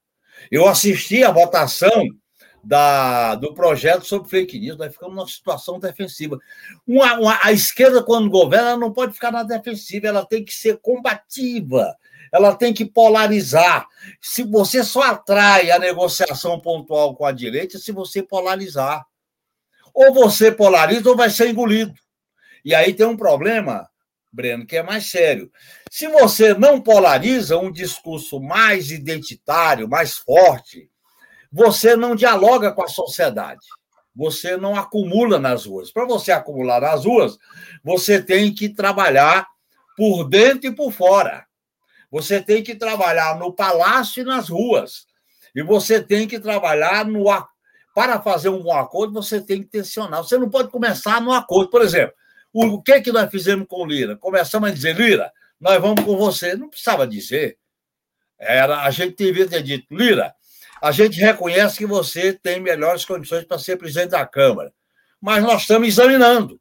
Eu 0.50 0.66
assisti 0.66 1.22
à 1.22 1.30
votação 1.30 2.04
da, 2.64 3.34
do 3.34 3.54
projeto 3.54 4.04
sobre 4.04 4.28
fake 4.28 4.58
news, 4.58 4.78
nós 4.78 4.92
ficamos 4.92 5.14
numa 5.14 5.28
situação 5.28 5.78
defensiva. 5.78 6.38
Uma, 6.86 7.14
uma, 7.18 7.38
a 7.42 7.52
esquerda, 7.52 8.02
quando 8.02 8.30
governa, 8.30 8.76
não 8.76 8.92
pode 8.92 9.12
ficar 9.12 9.30
na 9.30 9.42
defensiva, 9.42 10.08
ela 10.08 10.26
tem 10.26 10.44
que 10.44 10.54
ser 10.54 10.78
combativa, 10.78 11.94
ela 12.32 12.54
tem 12.54 12.72
que 12.72 12.84
polarizar. 12.84 13.86
Se 14.20 14.42
você 14.42 14.82
só 14.82 15.02
atrai 15.02 15.70
a 15.70 15.78
negociação 15.78 16.58
pontual 16.58 17.14
com 17.14 17.26
a 17.26 17.32
direita 17.32 17.78
se 17.78 17.92
você 17.92 18.22
polarizar. 18.22 19.04
Ou 19.92 20.14
você 20.14 20.50
polariza 20.50 21.10
ou 21.10 21.16
vai 21.16 21.28
ser 21.28 21.50
engolido. 21.50 21.94
E 22.64 22.74
aí 22.74 22.94
tem 22.94 23.04
um 23.04 23.16
problema 23.16 23.86
Breno, 24.32 24.64
que 24.64 24.78
é 24.78 24.82
mais 24.82 25.10
sério. 25.10 25.52
Se 25.90 26.08
você 26.08 26.54
não 26.54 26.80
polariza 26.80 27.58
um 27.58 27.70
discurso 27.70 28.40
mais 28.40 28.90
identitário, 28.90 29.86
mais 29.86 30.16
forte, 30.16 30.90
você 31.52 31.94
não 31.94 32.16
dialoga 32.16 32.72
com 32.72 32.82
a 32.82 32.88
sociedade. 32.88 33.60
Você 34.16 34.56
não 34.56 34.74
acumula 34.74 35.38
nas 35.38 35.66
ruas. 35.66 35.92
Para 35.92 36.06
você 36.06 36.32
acumular 36.32 36.80
nas 36.80 37.04
ruas, 37.04 37.36
você 37.84 38.22
tem 38.22 38.54
que 38.54 38.70
trabalhar 38.70 39.46
por 39.96 40.24
dentro 40.24 40.70
e 40.70 40.74
por 40.74 40.90
fora. 40.92 41.46
Você 42.12 42.42
tem 42.42 42.62
que 42.62 42.74
trabalhar 42.74 43.38
no 43.38 43.50
palácio 43.50 44.20
e 44.20 44.24
nas 44.24 44.50
ruas. 44.50 45.06
E 45.54 45.62
você 45.62 46.00
tem 46.00 46.28
que 46.28 46.38
trabalhar 46.38 47.06
no. 47.06 47.24
Para 47.94 48.20
fazer 48.20 48.50
um 48.50 48.70
acordo, 48.70 49.14
você 49.14 49.40
tem 49.40 49.62
que 49.62 49.68
tensionar. 49.68 50.22
Você 50.22 50.36
não 50.36 50.50
pode 50.50 50.70
começar 50.70 51.22
no 51.22 51.32
acordo. 51.32 51.70
Por 51.70 51.80
exemplo, 51.80 52.14
o 52.52 52.82
que, 52.82 53.00
que 53.00 53.10
nós 53.10 53.30
fizemos 53.30 53.66
com 53.66 53.82
o 53.82 53.86
Lira? 53.86 54.14
Começamos 54.16 54.70
a 54.70 54.72
dizer, 54.72 54.94
Lira, 54.94 55.32
nós 55.58 55.80
vamos 55.80 56.04
com 56.04 56.14
você. 56.16 56.54
Não 56.54 56.68
precisava 56.68 57.06
dizer. 57.06 57.58
Era, 58.38 58.82
a 58.82 58.90
gente 58.90 59.16
devia 59.16 59.48
ter 59.48 59.62
dito, 59.62 59.86
Lira, 59.90 60.34
a 60.82 60.90
gente 60.90 61.18
reconhece 61.18 61.78
que 61.78 61.86
você 61.86 62.32
tem 62.32 62.60
melhores 62.60 63.04
condições 63.04 63.44
para 63.44 63.58
ser 63.58 63.76
presidente 63.76 64.10
da 64.10 64.26
Câmara, 64.26 64.72
mas 65.20 65.42
nós 65.42 65.62
estamos 65.62 65.88
examinando. 65.88 66.60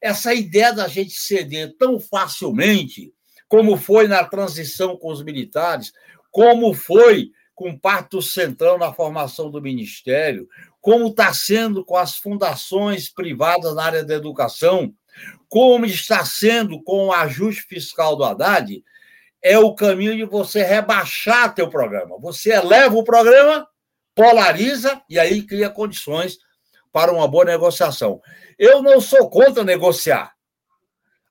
Essa 0.00 0.34
ideia 0.34 0.72
da 0.72 0.88
gente 0.88 1.12
ceder 1.12 1.74
tão 1.78 2.00
facilmente, 2.00 3.14
como 3.48 3.76
foi 3.76 4.08
na 4.08 4.24
transição 4.24 4.96
com 4.96 5.10
os 5.10 5.22
militares, 5.22 5.92
como 6.30 6.74
foi 6.74 7.30
com 7.54 7.78
parte 7.78 8.10
do 8.10 8.22
Centrão 8.22 8.76
na 8.76 8.92
formação 8.92 9.50
do 9.50 9.62
Ministério, 9.62 10.48
como 10.80 11.06
está 11.06 11.32
sendo 11.32 11.84
com 11.84 11.96
as 11.96 12.16
fundações 12.16 13.08
privadas 13.08 13.74
na 13.74 13.84
área 13.84 14.04
da 14.04 14.14
educação, 14.14 14.92
como 15.48 15.86
está 15.86 16.24
sendo 16.24 16.82
com 16.82 17.06
o 17.06 17.12
ajuste 17.12 17.62
fiscal 17.62 18.16
do 18.16 18.24
Haddad, 18.24 18.82
é 19.40 19.58
o 19.58 19.74
caminho 19.74 20.16
de 20.16 20.24
você 20.24 20.62
rebaixar 20.62 21.54
teu 21.54 21.68
programa. 21.68 22.18
Você 22.18 22.50
eleva 22.50 22.96
o 22.96 23.04
programa, 23.04 23.68
polariza 24.14 25.00
e 25.08 25.18
aí 25.18 25.42
cria 25.42 25.70
condições 25.70 26.38
para 26.92 27.12
uma 27.12 27.28
boa 27.28 27.44
negociação. 27.44 28.20
Eu 28.58 28.82
não 28.82 29.00
sou 29.00 29.30
contra 29.30 29.62
negociar. 29.62 30.33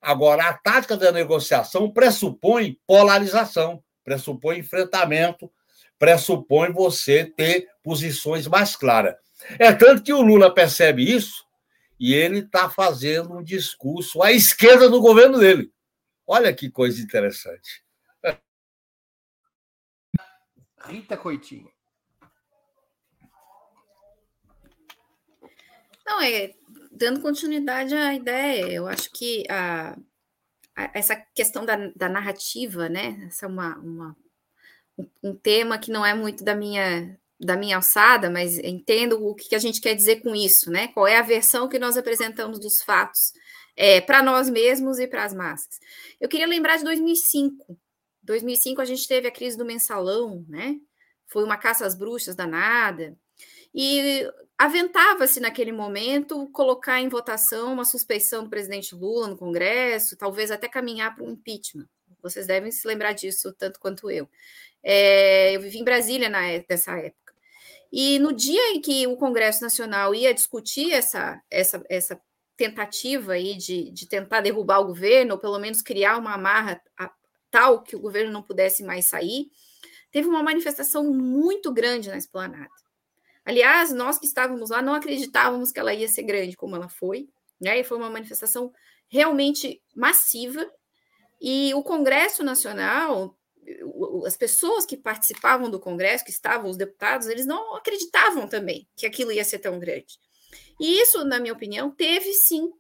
Agora, 0.03 0.49
a 0.49 0.53
tática 0.53 0.97
da 0.97 1.13
negociação 1.13 1.89
pressupõe 1.89 2.77
polarização, 2.85 3.81
pressupõe 4.03 4.59
enfrentamento, 4.59 5.49
pressupõe 5.97 6.73
você 6.73 7.23
ter 7.23 7.69
posições 7.81 8.45
mais 8.45 8.75
claras. 8.75 9.15
É 9.57 9.71
tanto 9.71 10.03
que 10.03 10.11
o 10.11 10.21
Lula 10.21 10.53
percebe 10.53 11.09
isso 11.09 11.45
e 11.97 12.13
ele 12.13 12.39
está 12.39 12.69
fazendo 12.69 13.33
um 13.37 13.41
discurso 13.41 14.21
à 14.21 14.33
esquerda 14.33 14.89
do 14.89 14.99
governo 14.99 15.39
dele. 15.39 15.71
Olha 16.27 16.53
que 16.53 16.69
coisa 16.69 17.01
interessante. 17.01 17.81
Rita 20.85 21.15
Coitinho. 21.15 21.71
Não, 26.05 26.21
é 26.21 26.53
dando 26.95 27.21
continuidade 27.21 27.93
à 27.95 28.13
ideia, 28.13 28.71
eu 28.71 28.87
acho 28.87 29.11
que 29.11 29.43
a, 29.49 29.97
a, 30.75 30.91
essa 30.93 31.15
questão 31.35 31.65
da, 31.65 31.75
da, 31.95 32.09
narrativa, 32.09 32.89
né? 32.89 33.25
Essa 33.27 33.45
é 33.45 33.49
uma, 33.49 33.77
uma, 33.77 34.17
um 35.23 35.35
tema 35.35 35.77
que 35.77 35.91
não 35.91 36.05
é 36.05 36.13
muito 36.13 36.43
da 36.43 36.55
minha 36.55 37.17
da 37.39 37.57
minha 37.57 37.75
alçada, 37.75 38.29
mas 38.29 38.57
entendo 38.59 39.21
o 39.21 39.35
que 39.35 39.53
a 39.53 39.59
gente 39.59 39.81
quer 39.81 39.95
dizer 39.95 40.21
com 40.21 40.33
isso, 40.33 40.71
né? 40.71 40.87
Qual 40.89 41.05
é 41.05 41.17
a 41.17 41.21
versão 41.21 41.67
que 41.67 41.77
nós 41.77 41.97
apresentamos 41.97 42.57
dos 42.57 42.81
fatos 42.81 43.33
é, 43.75 44.01
para 44.01 44.21
nós 44.21 44.49
mesmos 44.49 44.99
e 44.99 45.07
para 45.07 45.25
as 45.25 45.33
massas. 45.33 45.79
Eu 46.19 46.29
queria 46.29 46.47
lembrar 46.47 46.77
de 46.77 46.83
2005. 46.83 47.77
2005 48.21 48.81
a 48.81 48.85
gente 48.85 49.07
teve 49.07 49.27
a 49.27 49.31
crise 49.31 49.57
do 49.57 49.65
mensalão, 49.65 50.45
né? 50.47 50.77
Foi 51.27 51.43
uma 51.43 51.57
caça 51.57 51.85
às 51.85 51.95
bruxas 51.95 52.35
danada. 52.35 53.17
E 53.73 54.29
aventava-se 54.57 55.39
naquele 55.39 55.71
momento 55.71 56.47
colocar 56.49 57.01
em 57.01 57.09
votação 57.09 57.73
uma 57.73 57.85
suspeição 57.85 58.43
do 58.43 58.49
presidente 58.49 58.95
Lula 58.95 59.27
no 59.27 59.37
Congresso, 59.37 60.17
talvez 60.17 60.51
até 60.51 60.67
caminhar 60.67 61.15
para 61.15 61.23
um 61.23 61.31
impeachment. 61.31 61.87
Vocês 62.21 62.47
devem 62.47 62.71
se 62.71 62.87
lembrar 62.87 63.13
disso 63.13 63.53
tanto 63.53 63.79
quanto 63.79 64.09
eu. 64.09 64.29
É, 64.81 65.55
eu 65.55 65.61
vivi 65.61 65.79
em 65.79 65.83
Brasília 65.83 66.29
na, 66.29 66.41
nessa 66.69 66.97
época. 66.97 67.33
E 67.91 68.17
no 68.19 68.33
dia 68.33 68.71
em 68.71 68.81
que 68.81 69.05
o 69.07 69.17
Congresso 69.17 69.61
Nacional 69.61 70.15
ia 70.15 70.33
discutir 70.33 70.91
essa, 70.91 71.41
essa, 71.49 71.83
essa 71.89 72.19
tentativa 72.55 73.33
aí 73.33 73.55
de, 73.55 73.91
de 73.91 74.07
tentar 74.07 74.41
derrubar 74.41 74.79
o 74.79 74.87
governo, 74.87 75.33
ou 75.33 75.39
pelo 75.39 75.59
menos 75.59 75.81
criar 75.81 76.17
uma 76.17 76.33
amarra 76.33 76.81
tal 77.51 77.83
que 77.83 77.95
o 77.95 77.99
governo 77.99 78.31
não 78.31 78.41
pudesse 78.41 78.83
mais 78.83 79.05
sair, 79.05 79.51
teve 80.11 80.27
uma 80.27 80.41
manifestação 80.41 81.03
muito 81.13 81.71
grande 81.71 82.09
na 82.09 82.17
esplanada. 82.17 82.82
Aliás, 83.45 83.91
nós 83.91 84.17
que 84.17 84.25
estávamos 84.25 84.69
lá 84.69 84.81
não 84.81 84.93
acreditávamos 84.93 85.71
que 85.71 85.79
ela 85.79 85.93
ia 85.93 86.07
ser 86.07 86.23
grande 86.23 86.55
como 86.55 86.75
ela 86.75 86.87
foi, 86.87 87.27
né? 87.59 87.79
E 87.79 87.83
foi 87.83 87.97
uma 87.97 88.09
manifestação 88.09 88.71
realmente 89.07 89.81
massiva. 89.95 90.65
E 91.41 91.73
o 91.73 91.83
Congresso 91.83 92.43
Nacional, 92.43 93.37
as 94.25 94.37
pessoas 94.37 94.85
que 94.85 94.95
participavam 94.95 95.69
do 95.69 95.79
Congresso, 95.79 96.23
que 96.23 96.31
estavam 96.31 96.69
os 96.69 96.77
deputados, 96.77 97.27
eles 97.27 97.45
não 97.45 97.75
acreditavam 97.75 98.47
também 98.47 98.87
que 98.95 99.05
aquilo 99.05 99.31
ia 99.31 99.43
ser 99.43 99.59
tão 99.59 99.77
grande. 99.77 100.17
E 100.79 101.01
isso, 101.01 101.25
na 101.25 101.39
minha 101.39 101.53
opinião, 101.53 101.91
teve 101.91 102.31
sim 102.33 102.71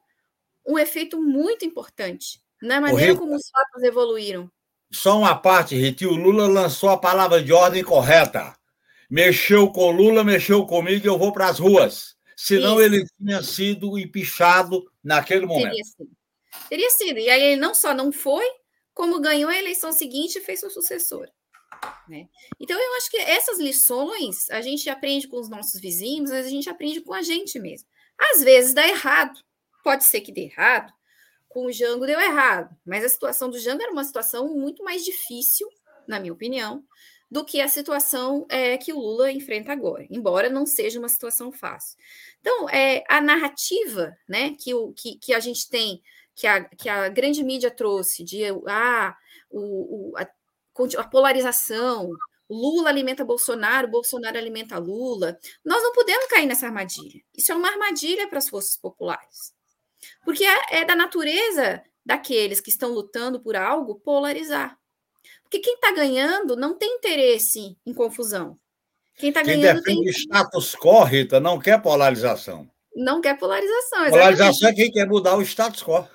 um 0.65 0.79
efeito 0.79 1.21
muito 1.21 1.65
importante 1.65 2.41
na 2.61 2.79
maneira 2.79 3.17
como 3.17 3.35
os 3.35 3.49
fatos 3.49 3.83
evoluíram. 3.83 4.49
Só 4.91 5.17
uma 5.17 5.35
parte, 5.35 5.75
Riti, 5.75 6.05
o 6.05 6.15
Lula 6.15 6.47
lançou 6.47 6.89
a 6.89 6.97
palavra 6.97 7.43
de 7.43 7.51
ordem 7.51 7.83
correta 7.83 8.55
mexeu 9.13 9.69
com 9.69 9.91
Lula, 9.91 10.23
mexeu 10.23 10.65
comigo, 10.65 11.05
eu 11.05 11.19
vou 11.19 11.31
para 11.31 11.47
as 11.47 11.59
ruas. 11.59 12.15
Senão 12.35 12.81
Isso. 12.81 12.95
ele 12.95 13.05
tinha 13.15 13.43
sido 13.43 13.95
empichado 13.99 14.91
naquele 15.03 15.45
momento. 15.45 15.69
Teria 15.69 15.83
sido. 15.83 16.11
Teria 16.67 16.89
sido. 16.89 17.19
E 17.19 17.29
aí 17.29 17.43
ele 17.43 17.61
não 17.61 17.75
só 17.75 17.93
não 17.93 18.11
foi, 18.11 18.43
como 18.91 19.21
ganhou 19.21 19.51
a 19.51 19.57
eleição 19.57 19.91
seguinte 19.91 20.39
e 20.39 20.41
fez 20.41 20.61
sua 20.61 20.71
sucessora. 20.71 21.31
Né? 22.09 22.27
Então, 22.59 22.79
eu 22.79 22.93
acho 22.95 23.11
que 23.11 23.17
essas 23.17 23.59
lições 23.59 24.49
a 24.49 24.61
gente 24.61 24.89
aprende 24.89 25.27
com 25.27 25.39
os 25.39 25.47
nossos 25.47 25.79
vizinhos, 25.79 26.31
mas 26.31 26.47
a 26.47 26.49
gente 26.49 26.67
aprende 26.67 26.99
com 27.01 27.13
a 27.13 27.21
gente 27.21 27.59
mesmo. 27.59 27.87
Às 28.17 28.43
vezes 28.43 28.73
dá 28.73 28.87
errado, 28.87 29.39
pode 29.83 30.05
ser 30.05 30.21
que 30.21 30.31
dê 30.31 30.45
errado. 30.45 30.91
Com 31.47 31.67
o 31.67 31.71
Jango 31.71 32.07
deu 32.07 32.19
errado, 32.19 32.75
mas 32.83 33.05
a 33.05 33.09
situação 33.09 33.47
do 33.47 33.59
Jango 33.59 33.83
era 33.83 33.91
uma 33.91 34.03
situação 34.03 34.47
muito 34.55 34.83
mais 34.83 35.05
difícil, 35.05 35.69
na 36.07 36.19
minha 36.19 36.33
opinião, 36.33 36.83
do 37.33 37.43
que 37.43 37.59
a 37.59 37.67
situação 37.67 38.45
é, 38.47 38.77
que 38.77 38.93
o 38.93 38.99
Lula 38.99 39.31
enfrenta 39.31 39.71
agora, 39.71 40.05
embora 40.07 40.51
não 40.51 40.67
seja 40.67 40.99
uma 40.99 41.09
situação 41.09 41.51
fácil. 41.51 41.97
Então, 42.39 42.69
é, 42.69 43.03
a 43.09 43.19
narrativa 43.19 44.15
né, 44.29 44.55
que, 44.59 44.71
o, 44.75 44.93
que, 44.93 45.15
que 45.17 45.33
a 45.33 45.39
gente 45.39 45.67
tem, 45.67 45.99
que 46.35 46.45
a, 46.45 46.63
que 46.63 46.87
a 46.87 47.09
grande 47.09 47.43
mídia 47.43 47.71
trouxe, 47.71 48.23
de 48.23 48.43
ah, 48.67 49.17
o, 49.49 50.11
o 50.11 50.13
a, 50.15 50.27
a 50.99 51.07
polarização, 51.07 52.11
Lula 52.47 52.89
alimenta 52.89 53.25
Bolsonaro, 53.25 53.87
Bolsonaro 53.87 54.37
alimenta 54.37 54.77
Lula. 54.77 55.39
Nós 55.65 55.81
não 55.81 55.91
podemos 55.91 56.27
cair 56.27 56.45
nessa 56.45 56.67
armadilha. 56.67 57.19
Isso 57.35 57.51
é 57.51 57.55
uma 57.55 57.69
armadilha 57.69 58.27
para 58.27 58.37
as 58.37 58.47
forças 58.47 58.77
populares. 58.77 59.55
Porque 60.23 60.45
é, 60.45 60.81
é 60.81 60.85
da 60.85 60.95
natureza 60.95 61.81
daqueles 62.05 62.61
que 62.61 62.69
estão 62.69 62.91
lutando 62.91 63.41
por 63.41 63.55
algo 63.55 63.95
polarizar. 63.95 64.77
Porque 65.53 65.59
quem 65.59 65.75
está 65.75 65.91
ganhando 65.91 66.55
não 66.55 66.73
tem 66.73 66.95
interesse 66.95 67.77
em 67.85 67.93
confusão. 67.93 68.57
Quem 69.17 69.29
está 69.29 69.43
ganhando 69.43 69.83
tem. 69.83 70.03
status 70.05 70.75
quo, 70.75 71.03
Rita, 71.03 71.39
não 71.39 71.59
quer 71.59 71.79
polarização. 71.79 72.67
Não 72.95 73.21
quer 73.21 73.37
polarização. 73.37 74.09
Polarização 74.09 74.69
é 74.69 74.73
quem 74.73 74.91
quer 74.91 75.07
mudar 75.07 75.37
o 75.37 75.43
status 75.43 75.83
quo. 75.83 76.07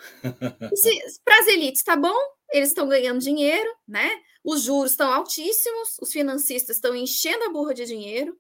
Para 1.24 1.38
as 1.38 1.46
elites, 1.46 1.82
está 1.82 1.94
bom? 1.94 2.16
Eles 2.52 2.70
estão 2.70 2.88
ganhando 2.88 3.20
dinheiro, 3.20 3.70
né? 3.86 4.10
Os 4.42 4.62
juros 4.62 4.90
estão 4.90 5.12
altíssimos, 5.12 5.96
os 6.02 6.10
financistas 6.10 6.74
estão 6.74 6.96
enchendo 6.96 7.44
a 7.44 7.50
burra 7.50 7.74
de 7.74 7.84
dinheiro, 7.84 8.36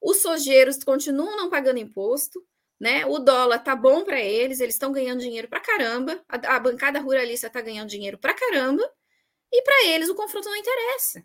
os 0.00 0.18
sojeiros 0.18 0.78
continuam 0.84 1.36
não 1.36 1.50
pagando 1.50 1.80
imposto, 1.80 2.40
né? 2.78 3.04
O 3.04 3.18
dólar 3.18 3.58
tá 3.64 3.74
bom 3.74 4.04
para 4.04 4.20
eles, 4.20 4.60
eles 4.60 4.76
estão 4.76 4.92
ganhando 4.92 5.18
dinheiro 5.18 5.48
para 5.48 5.58
caramba, 5.58 6.22
a, 6.28 6.54
a 6.54 6.60
bancada 6.60 7.00
ruralista 7.00 7.48
está 7.48 7.60
ganhando 7.60 7.88
dinheiro 7.88 8.16
para 8.16 8.32
caramba, 8.32 8.88
e 9.52 9.62
para 9.62 9.86
eles 9.86 10.08
o 10.08 10.14
confronto 10.14 10.48
não 10.48 10.56
interessa. 10.56 11.24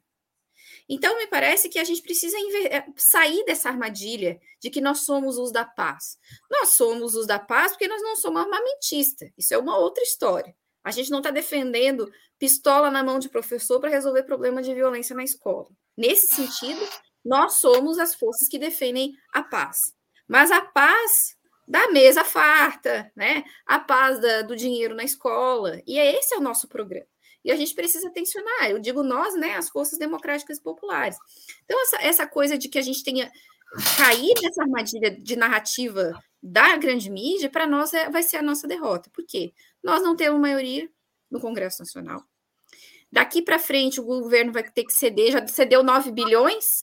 Então, 0.88 1.18
me 1.18 1.28
parece 1.28 1.70
que 1.70 1.80
a 1.80 1.84
gente 1.84 2.02
precisa 2.02 2.38
eh, 2.38 2.86
sair 2.98 3.46
dessa 3.46 3.70
armadilha 3.70 4.40
de 4.60 4.70
que 4.70 4.82
nós 4.82 5.06
somos 5.06 5.38
os 5.38 5.52
da 5.52 5.64
paz. 5.64 6.18
Nós 6.50 6.76
somos 6.76 7.16
os 7.16 7.26
da 7.26 7.40
paz 7.40 7.72
porque 7.72 7.88
nós 7.88 8.02
não 8.02 8.16
somos 8.16 8.42
armamentista. 8.42 9.32
Isso 9.38 9.54
é 9.54 9.58
uma 9.58 9.78
outra 9.78 10.04
história. 10.04 10.56
A 10.84 10.92
gente 10.92 11.12
não 11.12 11.20
está 11.20 11.30
defendendo 11.30 12.12
pistola 12.38 12.90
na 12.90 13.04
mão 13.04 13.20
de 13.20 13.30
professor 13.30 13.80
para 13.80 13.90
resolver 13.90 14.24
problema 14.24 14.62
de 14.62 14.74
violência 14.74 15.16
na 15.16 15.24
escola. 15.24 15.68
Nesse 15.96 16.34
sentido, 16.34 16.82
nós 17.24 17.54
somos 17.54 18.00
as 18.00 18.16
forças 18.16 18.48
que 18.48 18.58
defendem 18.58 19.14
a 19.32 19.44
paz. 19.44 19.78
Mas 20.28 20.52
a 20.52 20.62
paz 20.62 21.38
da 21.68 21.90
mesa 21.92 22.24
farta, 22.24 23.12
né? 23.16 23.44
A 23.66 23.80
paz 23.80 24.20
da, 24.20 24.42
do 24.42 24.56
dinheiro 24.56 24.96
na 24.96 25.04
escola. 25.04 25.82
E 25.86 25.98
esse 26.00 26.34
é 26.34 26.38
o 26.38 26.42
nosso 26.42 26.68
programa 26.68 27.08
e 27.44 27.52
a 27.52 27.56
gente 27.56 27.74
precisa 27.74 28.10
tensionar. 28.10 28.70
Eu 28.70 28.80
digo 28.80 29.04
nós, 29.04 29.36
né, 29.36 29.56
as 29.56 29.70
forças 29.70 29.98
democráticas 29.98 30.58
e 30.58 30.62
populares. 30.62 31.18
Então, 31.66 31.82
essa, 31.82 31.98
essa 32.02 32.28
coisa 32.28 32.58
de 32.58 32.70
que 32.70 32.78
a 32.78 32.82
gente 32.82 33.04
tenha 33.04 33.32
cair 33.98 34.34
nessa 34.42 34.64
armadilha 34.64 35.12
de 35.12 35.36
narrativa 35.36 36.12
da 36.42 36.76
grande 36.78 37.10
mídia, 37.10 37.50
para 37.50 37.68
nós 37.68 37.94
é, 37.94 38.10
vai 38.10 38.24
ser 38.24 38.38
a 38.38 38.42
nossa 38.42 38.68
derrota. 38.68 39.10
Por 39.12 39.26
quê? 39.26 39.54
Nós 39.84 40.02
não 40.02 40.16
temos 40.16 40.40
maioria 40.40 40.90
no 41.30 41.40
Congresso 41.40 41.80
Nacional. 41.80 42.24
Daqui 43.12 43.42
para 43.42 43.60
frente, 43.60 44.00
o 44.00 44.06
governo 44.06 44.52
vai 44.52 44.64
ter 44.64 44.84
que 44.84 44.94
ceder, 44.94 45.32
já 45.32 45.48
cedeu 45.48 45.84
9 45.84 46.12
bilhões 46.12 46.82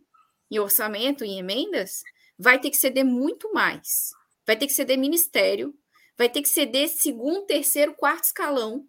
em 0.51 0.59
orçamento, 0.59 1.25
em 1.25 1.39
emendas, 1.39 2.03
vai 2.39 2.59
ter 2.59 2.71
que 2.71 2.77
ceder 2.77 3.05
muito 3.05 3.53
mais. 3.53 4.11
Vai 4.47 4.57
ter 4.57 4.67
que 4.67 4.73
ceder 4.73 4.97
ministério, 4.97 5.75
vai 6.17 6.29
ter 6.29 6.43
que 6.43 6.49
ceder 6.49 6.89
segundo, 6.89 7.47
terceiro, 7.47 7.95
quarto 7.95 8.25
escalão 8.25 8.87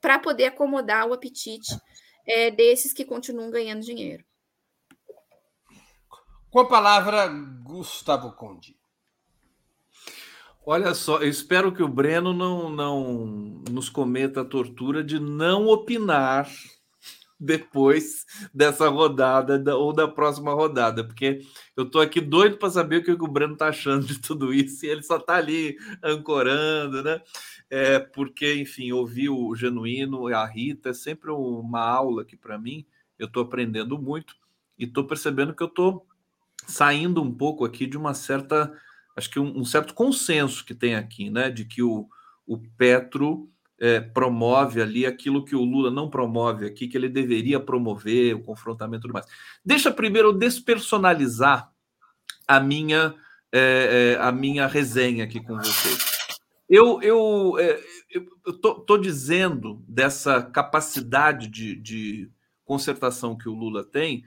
para 0.00 0.18
poder 0.18 0.46
acomodar 0.46 1.06
o 1.06 1.12
apetite 1.12 1.76
é, 2.26 2.50
desses 2.50 2.92
que 2.92 3.04
continuam 3.04 3.50
ganhando 3.50 3.84
dinheiro. 3.84 4.24
Com 6.50 6.60
a 6.60 6.68
palavra, 6.68 7.28
Gustavo 7.62 8.32
Conde. 8.32 8.76
Olha 10.64 10.94
só, 10.94 11.18
eu 11.18 11.28
espero 11.28 11.72
que 11.72 11.82
o 11.82 11.88
Breno 11.88 12.32
não, 12.32 12.68
não 12.68 13.16
nos 13.70 13.88
cometa 13.88 14.40
a 14.40 14.44
tortura 14.44 15.04
de 15.04 15.20
não 15.20 15.68
opinar 15.68 16.50
depois 17.38 18.24
dessa 18.52 18.88
rodada 18.88 19.76
ou 19.76 19.92
da 19.92 20.08
próxima 20.08 20.52
rodada, 20.52 21.04
porque 21.04 21.40
eu 21.76 21.84
estou 21.84 22.00
aqui 22.00 22.20
doido 22.20 22.56
para 22.56 22.70
saber 22.70 22.96
o 22.96 23.04
que 23.04 23.12
o 23.12 23.28
Breno 23.28 23.52
está 23.52 23.68
achando 23.68 24.06
de 24.06 24.18
tudo 24.20 24.52
isso 24.52 24.84
e 24.84 24.88
ele 24.88 25.02
só 25.02 25.18
está 25.18 25.36
ali 25.36 25.76
ancorando, 26.02 27.02
né? 27.02 27.20
É, 27.68 27.98
porque, 27.98 28.54
enfim, 28.54 28.92
ouvir 28.92 29.28
o 29.28 29.54
Genuíno 29.54 30.30
e 30.30 30.34
a 30.34 30.44
Rita 30.44 30.90
é 30.90 30.94
sempre 30.94 31.30
uma 31.30 31.80
aula 31.80 32.22
aqui 32.22 32.36
para 32.36 32.58
mim. 32.58 32.86
Eu 33.18 33.26
estou 33.26 33.42
aprendendo 33.42 33.98
muito 33.98 34.34
e 34.78 34.84
estou 34.84 35.04
percebendo 35.04 35.54
que 35.54 35.62
eu 35.62 35.68
estou 35.68 36.06
saindo 36.66 37.22
um 37.22 37.32
pouco 37.32 37.64
aqui 37.64 37.86
de 37.86 37.96
uma 37.96 38.14
certa, 38.14 38.72
acho 39.16 39.30
que 39.30 39.40
um, 39.40 39.58
um 39.58 39.64
certo 39.64 39.94
consenso 39.94 40.64
que 40.64 40.74
tem 40.74 40.94
aqui, 40.94 41.30
né? 41.30 41.50
De 41.50 41.64
que 41.64 41.82
o, 41.82 42.08
o 42.46 42.58
Petro 42.76 43.50
é, 43.78 44.00
promove 44.00 44.80
ali 44.80 45.04
aquilo 45.04 45.44
que 45.44 45.54
o 45.54 45.64
Lula 45.64 45.90
não 45.90 46.08
promove 46.08 46.66
aqui, 46.66 46.88
que 46.88 46.96
ele 46.96 47.08
deveria 47.08 47.60
promover, 47.60 48.34
o 48.34 48.42
confrontamento 48.42 49.00
e 49.00 49.02
tudo 49.02 49.14
mais. 49.14 49.26
Deixa 49.64 49.90
primeiro 49.90 50.28
eu 50.28 50.32
despersonalizar 50.32 51.70
a 52.46 52.60
minha, 52.60 53.14
é, 53.52 54.16
é, 54.18 54.22
a 54.22 54.30
minha 54.32 54.66
resenha 54.66 55.24
aqui 55.24 55.40
com 55.40 55.56
vocês. 55.56 56.15
Eu, 56.68 57.00
eu, 57.00 57.58
é, 57.60 57.80
eu 58.44 58.52
tô, 58.58 58.98
dizendo 58.98 59.84
dessa 59.86 60.42
capacidade 60.42 61.46
de, 61.46 61.76
de 61.76 62.30
concertação 62.64 63.36
que 63.36 63.48
o 63.48 63.54
Lula 63.54 63.84
tem, 63.84 64.24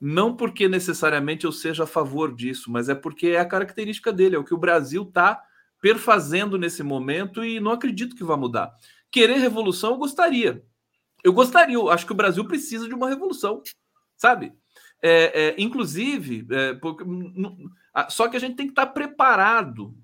não 0.00 0.34
porque 0.34 0.68
necessariamente 0.68 1.44
eu 1.44 1.52
seja 1.52 1.84
a 1.84 1.86
favor 1.86 2.34
disso, 2.34 2.70
mas 2.72 2.88
é 2.88 2.94
porque 2.94 3.28
é 3.28 3.38
a 3.38 3.44
característica 3.44 4.12
dele, 4.12 4.34
é 4.34 4.38
o 4.38 4.44
que 4.44 4.54
o 4.54 4.58
Brasil 4.58 5.02
está 5.02 5.40
perfazendo 5.80 6.58
nesse 6.58 6.82
momento 6.82 7.44
e 7.44 7.60
não 7.60 7.70
acredito 7.70 8.16
que 8.16 8.24
vá 8.24 8.36
mudar. 8.36 8.74
Querer 9.10 9.36
revolução, 9.36 9.92
eu 9.92 9.98
gostaria. 9.98 10.64
Eu 11.22 11.32
gostaria, 11.32 11.74
eu 11.74 11.90
acho 11.90 12.04
que 12.04 12.12
o 12.12 12.16
Brasil 12.16 12.44
precisa 12.46 12.88
de 12.88 12.94
uma 12.94 13.08
revolução, 13.08 13.62
sabe? 14.16 14.52
É, 15.02 15.48
é, 15.48 15.54
inclusive, 15.58 16.46
é, 16.50 16.74
porque, 16.74 17.04
só 18.08 18.28
que 18.28 18.36
a 18.36 18.40
gente 18.40 18.56
tem 18.56 18.66
que 18.66 18.72
estar 18.72 18.86
preparado 18.86 19.94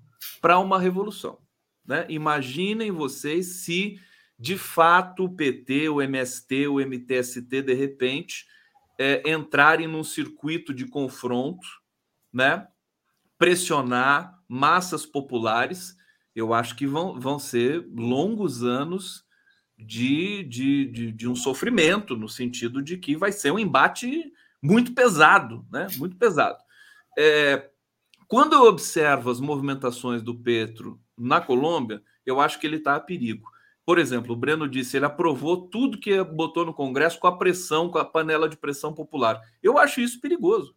para 0.41 0.59
uma 0.59 0.79
revolução. 0.79 1.39
Né? 1.87 2.05
Imaginem 2.09 2.91
vocês 2.91 3.63
se 3.63 3.99
de 4.37 4.57
fato 4.57 5.23
o 5.23 5.35
PT, 5.35 5.89
o 5.89 6.01
MST, 6.01 6.67
o 6.67 6.79
MTST, 6.79 7.61
de 7.61 7.73
repente, 7.73 8.45
é, 8.99 9.31
entrarem 9.31 9.87
num 9.87 10.03
circuito 10.03 10.73
de 10.73 10.85
confronto, 10.85 11.65
né? 12.31 12.67
pressionar 13.37 14.39
massas 14.47 15.05
populares, 15.05 15.95
eu 16.35 16.53
acho 16.53 16.75
que 16.75 16.85
vão, 16.85 17.19
vão 17.19 17.39
ser 17.39 17.87
longos 17.95 18.63
anos 18.63 19.25
de, 19.77 20.43
de, 20.43 20.85
de, 20.85 21.11
de, 21.11 21.27
um 21.27 21.35
sofrimento, 21.35 22.15
no 22.15 22.27
sentido 22.27 22.81
de 22.81 22.97
que 22.97 23.15
vai 23.15 23.31
ser 23.31 23.51
um 23.51 23.59
embate 23.59 24.31
muito 24.61 24.93
pesado, 24.93 25.65
né? 25.71 25.87
Muito 25.97 26.15
pesado. 26.15 26.57
É, 27.17 27.69
quando 28.27 28.53
eu 28.53 28.63
observo 28.63 29.29
as 29.29 29.39
movimentações 29.39 30.23
do 30.23 30.35
Petro 30.35 30.99
na 31.17 31.41
Colômbia, 31.41 32.01
eu 32.25 32.39
acho 32.39 32.59
que 32.59 32.67
ele 32.67 32.77
está 32.77 32.95
a 32.95 32.99
perigo. 32.99 33.49
Por 33.85 33.97
exemplo, 33.97 34.33
o 34.33 34.37
Breno 34.37 34.67
disse 34.67 34.97
ele 34.97 35.05
aprovou 35.05 35.69
tudo 35.69 35.99
que 35.99 36.21
botou 36.23 36.65
no 36.65 36.73
Congresso 36.73 37.19
com 37.19 37.27
a 37.27 37.37
pressão, 37.37 37.89
com 37.89 37.97
a 37.97 38.05
panela 38.05 38.49
de 38.49 38.57
pressão 38.57 38.93
popular. 38.93 39.39
Eu 39.63 39.77
acho 39.77 40.01
isso 40.01 40.19
perigoso 40.19 40.75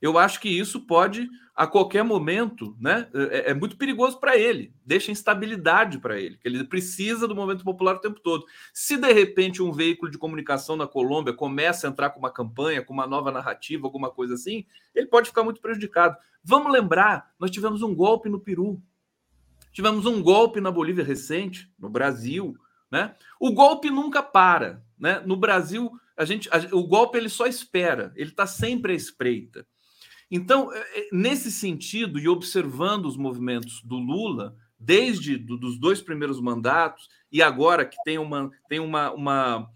eu 0.00 0.16
acho 0.16 0.40
que 0.40 0.48
isso 0.48 0.86
pode, 0.86 1.28
a 1.54 1.66
qualquer 1.66 2.04
momento, 2.04 2.76
né? 2.80 3.08
É, 3.12 3.50
é 3.50 3.54
muito 3.54 3.76
perigoso 3.76 4.18
para 4.20 4.36
ele, 4.36 4.72
deixa 4.84 5.10
instabilidade 5.10 5.98
para 5.98 6.18
ele, 6.18 6.36
que 6.38 6.46
ele 6.46 6.62
precisa 6.64 7.26
do 7.26 7.34
momento 7.34 7.64
popular 7.64 7.96
o 7.96 8.00
tempo 8.00 8.20
todo. 8.20 8.46
Se 8.72 8.96
de 8.96 9.12
repente 9.12 9.62
um 9.62 9.72
veículo 9.72 10.10
de 10.10 10.18
comunicação 10.18 10.76
na 10.76 10.86
Colômbia 10.86 11.32
começa 11.32 11.86
a 11.86 11.90
entrar 11.90 12.10
com 12.10 12.20
uma 12.20 12.30
campanha, 12.30 12.82
com 12.82 12.92
uma 12.92 13.06
nova 13.06 13.32
narrativa, 13.32 13.86
alguma 13.86 14.10
coisa 14.10 14.34
assim, 14.34 14.64
ele 14.94 15.06
pode 15.06 15.28
ficar 15.28 15.42
muito 15.42 15.60
prejudicado. 15.60 16.16
Vamos 16.44 16.72
lembrar, 16.72 17.32
nós 17.38 17.50
tivemos 17.50 17.82
um 17.82 17.94
golpe 17.94 18.28
no 18.28 18.40
Peru, 18.40 18.80
tivemos 19.72 20.06
um 20.06 20.22
golpe 20.22 20.60
na 20.60 20.70
Bolívia 20.70 21.04
recente, 21.04 21.70
no 21.78 21.88
Brasil, 21.88 22.56
né? 22.90 23.14
O 23.40 23.52
golpe 23.52 23.90
nunca 23.90 24.22
para, 24.22 24.82
né? 24.98 25.20
No 25.24 25.36
Brasil, 25.36 25.90
a 26.16 26.24
gente, 26.24 26.48
a, 26.50 26.74
o 26.74 26.86
golpe 26.86 27.18
ele 27.18 27.28
só 27.28 27.46
espera, 27.46 28.12
ele 28.16 28.30
está 28.30 28.46
sempre 28.46 28.92
à 28.92 28.96
espreita. 28.96 29.66
Então, 30.30 30.72
é, 30.72 30.78
é, 30.78 31.08
nesse 31.12 31.50
sentido, 31.50 32.18
e 32.18 32.28
observando 32.28 33.06
os 33.06 33.16
movimentos 33.16 33.82
do 33.82 33.96
Lula, 33.96 34.54
desde 34.78 35.36
do, 35.36 35.56
dos 35.56 35.78
dois 35.78 36.00
primeiros 36.00 36.40
mandatos, 36.40 37.08
e 37.32 37.42
agora 37.42 37.84
que 37.84 37.96
tem 38.04 38.18
uma, 38.18 38.50
tem 38.68 38.78
uma, 38.78 39.12
uma 39.12 39.70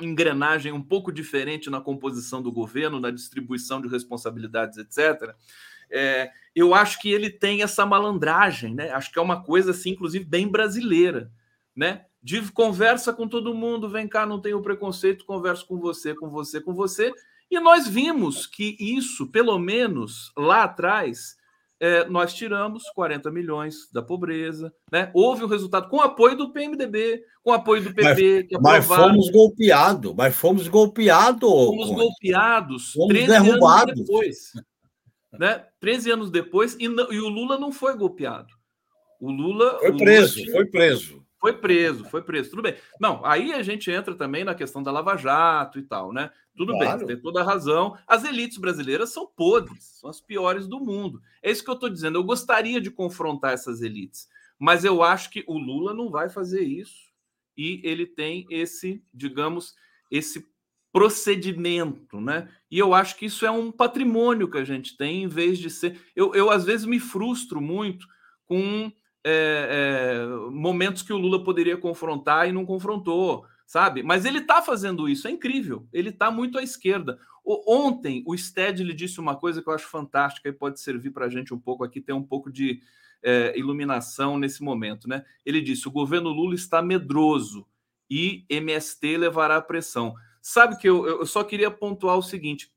engrenagem 0.00 0.72
um 0.72 0.82
pouco 0.82 1.12
diferente 1.12 1.70
na 1.70 1.80
composição 1.80 2.42
do 2.42 2.50
governo, 2.50 3.00
na 3.00 3.10
distribuição 3.10 3.80
de 3.80 3.88
responsabilidades, 3.88 4.78
etc., 4.78 5.34
é, 5.92 6.30
eu 6.54 6.74
acho 6.74 7.00
que 7.00 7.10
ele 7.10 7.30
tem 7.30 7.62
essa 7.62 7.86
malandragem, 7.86 8.74
né? 8.74 8.90
Acho 8.90 9.12
que 9.12 9.18
é 9.18 9.22
uma 9.22 9.42
coisa, 9.42 9.70
assim, 9.70 9.90
inclusive, 9.90 10.24
bem 10.24 10.48
brasileira, 10.48 11.30
né? 11.74 12.06
De 12.22 12.40
conversa 12.52 13.12
com 13.12 13.26
todo 13.28 13.54
mundo, 13.54 13.88
vem 13.88 14.08
cá, 14.08 14.24
não 14.24 14.40
tenho 14.40 14.62
preconceito, 14.62 15.24
converso 15.24 15.66
com 15.66 15.78
você, 15.78 16.14
com 16.14 16.28
você, 16.28 16.60
com 16.60 16.72
você, 16.72 17.12
e 17.50 17.60
nós 17.60 17.86
vimos 17.86 18.46
que 18.46 18.76
isso, 18.80 19.26
pelo 19.30 19.58
menos 19.58 20.32
lá 20.36 20.64
atrás, 20.64 21.36
é, 21.82 22.04
nós 22.04 22.32
tiramos 22.32 22.84
40 22.94 23.30
milhões 23.30 23.90
da 23.92 24.00
pobreza, 24.00 24.72
né? 24.90 25.10
Houve 25.12 25.44
um 25.44 25.48
resultado 25.48 25.88
com 25.88 26.00
apoio 26.00 26.36
do 26.36 26.52
PMDB, 26.52 27.24
com 27.42 27.52
apoio 27.52 27.82
do 27.82 27.92
PP, 27.92 28.46
mas, 28.60 28.86
mas 28.86 28.86
fomos 28.86 29.30
golpeados, 29.30 30.14
mas 30.14 30.34
fomos 30.34 30.68
golpeados. 30.68 31.50
Fomos 31.50 31.90
golpeados 31.90 32.92
fomos 32.92 33.08
13 33.08 33.26
derrubados. 33.26 33.92
anos 33.92 34.06
depois. 34.06 34.52
Né? 35.32 35.66
13 35.80 36.10
anos 36.10 36.30
depois, 36.30 36.74
e, 36.78 36.84
e, 36.84 37.20
o 37.20 37.28
Lula 37.28 37.58
não 37.58 37.72
foi 37.72 37.96
golpeado. 37.96 38.54
O 39.20 39.30
Lula. 39.30 39.78
Foi 39.78 39.96
preso, 39.96 40.40
Lula, 40.40 40.52
foi 40.52 40.66
preso. 40.66 41.26
Foi 41.42 41.52
preso, 41.52 42.04
foi 42.04 42.22
preso, 42.22 42.50
tudo 42.50 42.62
bem. 42.62 42.76
Não, 43.00 43.24
aí 43.24 43.52
a 43.52 43.62
gente 43.62 43.90
entra 43.90 44.14
também 44.14 44.44
na 44.44 44.54
questão 44.54 44.80
da 44.80 44.92
Lava 44.92 45.16
Jato 45.16 45.76
e 45.76 45.82
tal, 45.82 46.12
né? 46.12 46.30
Tudo 46.56 46.72
claro. 46.72 46.98
bem, 46.98 47.08
tem 47.08 47.20
toda 47.20 47.40
a 47.40 47.44
razão. 47.44 47.98
As 48.06 48.22
elites 48.24 48.58
brasileiras 48.58 49.12
são 49.12 49.26
podres, 49.26 49.98
são 50.00 50.08
as 50.08 50.20
piores 50.20 50.68
do 50.68 50.78
mundo. 50.78 51.20
É 51.42 51.50
isso 51.50 51.64
que 51.64 51.70
eu 51.70 51.74
estou 51.74 51.88
dizendo. 51.88 52.16
Eu 52.16 52.22
gostaria 52.22 52.80
de 52.80 52.92
confrontar 52.92 53.52
essas 53.52 53.82
elites, 53.82 54.28
mas 54.56 54.84
eu 54.84 55.02
acho 55.02 55.30
que 55.30 55.42
o 55.48 55.58
Lula 55.58 55.92
não 55.92 56.10
vai 56.10 56.28
fazer 56.28 56.62
isso. 56.62 57.10
E 57.56 57.80
ele 57.82 58.06
tem 58.06 58.46
esse, 58.48 59.02
digamos, 59.12 59.74
esse 60.10 60.46
procedimento, 60.92 62.20
né? 62.20 62.48
E 62.70 62.78
eu 62.78 62.92
acho 62.92 63.16
que 63.16 63.26
isso 63.26 63.46
é 63.46 63.50
um 63.50 63.72
patrimônio 63.72 64.50
que 64.50 64.58
a 64.58 64.64
gente 64.64 64.96
tem, 64.96 65.22
em 65.22 65.28
vez 65.28 65.58
de 65.58 65.70
ser. 65.70 65.98
Eu, 66.14 66.34
eu 66.34 66.50
às 66.50 66.64
vezes 66.64 66.84
me 66.84 67.00
frustro 67.00 67.60
muito 67.60 68.06
com 68.44 68.92
é, 69.24 70.20
é, 70.20 70.50
momentos 70.50 71.02
que 71.02 71.12
o 71.12 71.18
Lula 71.18 71.42
poderia 71.42 71.76
confrontar 71.76 72.48
e 72.48 72.52
não 72.52 72.66
confrontou, 72.66 73.46
sabe? 73.66 74.02
Mas 74.02 74.26
ele 74.26 74.38
está 74.38 74.60
fazendo 74.60 75.08
isso, 75.08 75.26
é 75.26 75.30
incrível. 75.30 75.88
Ele 75.92 76.10
está 76.10 76.30
muito 76.30 76.58
à 76.58 76.62
esquerda. 76.62 77.18
O, 77.42 77.74
ontem, 77.86 78.22
o 78.26 78.36
Sted 78.36 78.84
disse 78.92 79.18
uma 79.18 79.34
coisa 79.34 79.62
que 79.62 79.68
eu 79.68 79.72
acho 79.72 79.88
fantástica 79.88 80.48
e 80.48 80.52
pode 80.52 80.78
servir 80.78 81.10
para 81.10 81.26
a 81.26 81.30
gente 81.30 81.54
um 81.54 81.58
pouco 81.58 81.84
aqui, 81.84 82.00
ter 82.00 82.12
um 82.12 82.22
pouco 82.22 82.52
de 82.52 82.82
é, 83.22 83.58
iluminação 83.58 84.36
nesse 84.36 84.62
momento, 84.62 85.08
né? 85.08 85.24
Ele 85.46 85.62
disse: 85.62 85.88
o 85.88 85.92
governo 85.92 86.28
Lula 86.28 86.54
está 86.54 86.82
medroso 86.82 87.66
e 88.10 88.44
MST 88.50 89.16
levará 89.16 89.56
a 89.56 89.62
pressão. 89.62 90.14
Sabe 90.42 90.76
que 90.76 90.88
eu, 90.88 91.06
eu 91.06 91.24
só 91.24 91.44
queria 91.44 91.70
pontuar 91.70 92.18
o 92.18 92.22
seguinte: 92.22 92.70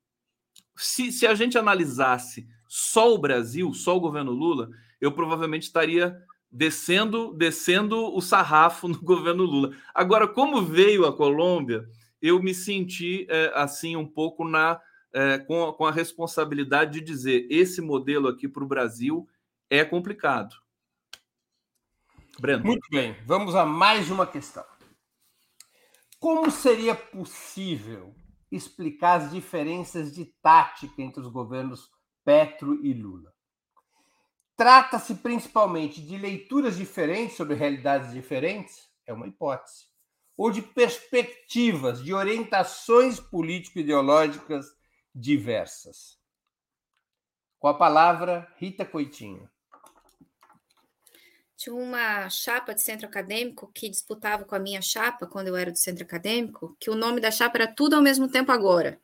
se, 0.77 1.11
se 1.11 1.25
a 1.25 1.33
gente 1.33 1.57
analisasse 1.57 2.47
só 2.67 3.11
o 3.11 3.17
Brasil, 3.17 3.73
só 3.73 3.97
o 3.97 3.99
governo 3.99 4.31
Lula, 4.31 4.69
eu 5.01 5.11
provavelmente 5.11 5.63
estaria 5.63 6.15
descendo, 6.51 7.33
descendo 7.33 8.15
o 8.15 8.21
sarrafo 8.21 8.87
no 8.87 9.01
governo 9.01 9.43
Lula. 9.43 9.75
Agora, 9.93 10.27
como 10.27 10.61
veio 10.61 11.05
a 11.05 11.15
Colômbia, 11.15 11.89
eu 12.21 12.41
me 12.41 12.53
senti 12.53 13.25
é, 13.29 13.51
assim 13.55 13.95
um 13.95 14.05
pouco 14.05 14.47
na 14.47 14.79
é, 15.11 15.37
com, 15.39 15.71
com 15.73 15.85
a 15.85 15.91
responsabilidade 15.91 16.99
de 16.99 17.05
dizer 17.05 17.47
esse 17.49 17.81
modelo 17.81 18.27
aqui 18.27 18.47
para 18.47 18.63
o 18.63 18.67
Brasil 18.67 19.27
é 19.69 19.83
complicado. 19.83 20.55
Breno. 22.37 22.65
Muito 22.65 22.85
bem, 22.91 23.15
vamos 23.25 23.55
a 23.55 23.65
mais 23.65 24.11
uma 24.11 24.27
questão. 24.27 24.65
Como 26.25 26.49
seria 26.49 26.95
possível 26.95 28.15
explicar 28.51 29.21
as 29.21 29.31
diferenças 29.31 30.11
de 30.11 30.25
tática 30.41 30.99
entre 30.99 31.21
os 31.21 31.27
governos 31.27 31.87
Petro 32.23 32.83
e 32.83 32.95
Lula? 32.95 33.31
Trata-se 34.57 35.13
principalmente 35.13 36.01
de 36.01 36.17
leituras 36.17 36.77
diferentes 36.77 37.37
sobre 37.37 37.53
realidades 37.53 38.11
diferentes? 38.11 38.89
É 39.05 39.13
uma 39.13 39.27
hipótese. 39.27 39.85
Ou 40.35 40.49
de 40.49 40.63
perspectivas, 40.63 42.03
de 42.03 42.11
orientações 42.11 43.19
político-ideológicas 43.19 44.65
diversas? 45.13 46.19
Com 47.59 47.67
a 47.67 47.73
palavra, 47.75 48.51
Rita 48.57 48.83
Coitinho. 48.83 49.47
Tinha 51.57 51.75
uma 51.75 52.29
chapa 52.29 52.73
de 52.73 52.81
centro 52.81 53.07
acadêmico 53.07 53.71
que 53.73 53.89
disputava 53.89 54.43
com 54.43 54.55
a 54.55 54.59
minha 54.59 54.81
chapa 54.81 55.25
quando 55.25 55.47
eu 55.47 55.55
era 55.55 55.71
do 55.71 55.77
centro 55.77 56.03
acadêmico, 56.03 56.75
que 56.79 56.89
o 56.89 56.95
nome 56.95 57.21
da 57.21 57.31
chapa 57.31 57.57
era 57.57 57.67
Tudo 57.67 57.95
ao 57.95 58.01
mesmo 58.01 58.27
tempo 58.27 58.51
agora. 58.51 58.99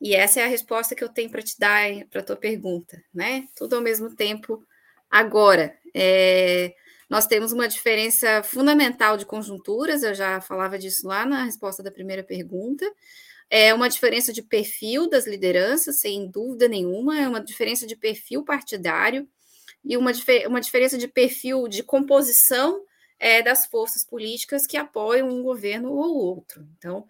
E 0.00 0.14
essa 0.14 0.40
é 0.40 0.44
a 0.44 0.48
resposta 0.48 0.94
que 0.94 1.04
eu 1.04 1.08
tenho 1.08 1.30
para 1.30 1.42
te 1.42 1.58
dar 1.58 1.88
para 2.10 2.20
a 2.20 2.24
tua 2.24 2.36
pergunta, 2.36 3.02
né? 3.14 3.46
Tudo 3.56 3.76
ao 3.76 3.82
mesmo 3.82 4.14
tempo 4.14 4.64
agora. 5.10 5.76
É, 5.94 6.74
nós 7.08 7.26
temos 7.26 7.52
uma 7.52 7.68
diferença 7.68 8.42
fundamental 8.42 9.16
de 9.16 9.26
conjunturas, 9.26 10.02
eu 10.02 10.14
já 10.14 10.40
falava 10.40 10.78
disso 10.78 11.06
lá 11.06 11.26
na 11.26 11.44
resposta 11.44 11.82
da 11.82 11.90
primeira 11.90 12.24
pergunta. 12.24 12.90
É 13.50 13.74
uma 13.74 13.88
diferença 13.88 14.32
de 14.32 14.42
perfil 14.42 15.08
das 15.08 15.26
lideranças, 15.26 16.00
sem 16.00 16.28
dúvida 16.28 16.66
nenhuma, 16.66 17.20
é 17.20 17.28
uma 17.28 17.40
diferença 17.40 17.86
de 17.86 17.94
perfil 17.94 18.44
partidário 18.44 19.28
e 19.84 19.96
uma, 19.96 20.12
uma 20.46 20.60
diferença 20.60 20.96
de 20.96 21.08
perfil 21.08 21.66
de 21.68 21.82
composição 21.82 22.84
é, 23.18 23.42
das 23.42 23.66
forças 23.66 24.04
políticas 24.04 24.66
que 24.66 24.76
apoiam 24.76 25.28
um 25.28 25.42
governo 25.42 25.92
ou 25.92 26.16
outro. 26.16 26.66
Então, 26.76 27.06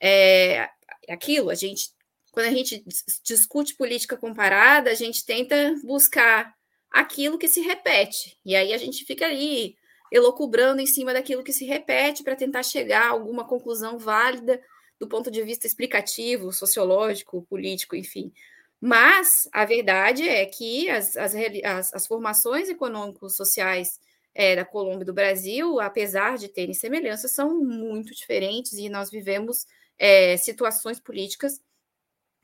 é, 0.00 0.68
é 1.06 1.12
aquilo, 1.12 1.50
a 1.50 1.54
gente, 1.54 1.90
quando 2.32 2.46
a 2.46 2.52
gente 2.52 2.84
discute 3.24 3.74
política 3.74 4.16
comparada, 4.16 4.90
a 4.90 4.94
gente 4.94 5.24
tenta 5.24 5.74
buscar 5.82 6.54
aquilo 6.90 7.38
que 7.38 7.48
se 7.48 7.60
repete, 7.60 8.38
e 8.44 8.54
aí 8.56 8.72
a 8.72 8.78
gente 8.78 9.04
fica 9.04 9.26
ali 9.26 9.76
elocubrando 10.10 10.80
em 10.80 10.86
cima 10.86 11.12
daquilo 11.12 11.42
que 11.42 11.52
se 11.52 11.64
repete 11.64 12.22
para 12.22 12.36
tentar 12.36 12.62
chegar 12.62 13.06
a 13.06 13.10
alguma 13.10 13.44
conclusão 13.44 13.98
válida 13.98 14.62
do 14.98 15.08
ponto 15.08 15.30
de 15.30 15.42
vista 15.42 15.66
explicativo, 15.66 16.52
sociológico, 16.52 17.42
político, 17.42 17.96
enfim. 17.96 18.32
Mas 18.80 19.48
a 19.52 19.64
verdade 19.64 20.28
é 20.28 20.44
que 20.44 20.88
as, 20.90 21.16
as, 21.16 21.34
as, 21.34 21.94
as 21.94 22.06
formações 22.06 22.68
econômico-sociais 22.68 23.98
é, 24.34 24.54
da 24.54 24.64
Colômbia 24.64 25.02
e 25.02 25.06
do 25.06 25.14
Brasil, 25.14 25.80
apesar 25.80 26.36
de 26.36 26.48
terem 26.48 26.74
semelhanças, 26.74 27.32
são 27.32 27.58
muito 27.58 28.14
diferentes 28.14 28.74
e 28.74 28.88
nós 28.88 29.10
vivemos 29.10 29.64
é, 29.98 30.36
situações 30.36 31.00
políticas 31.00 31.60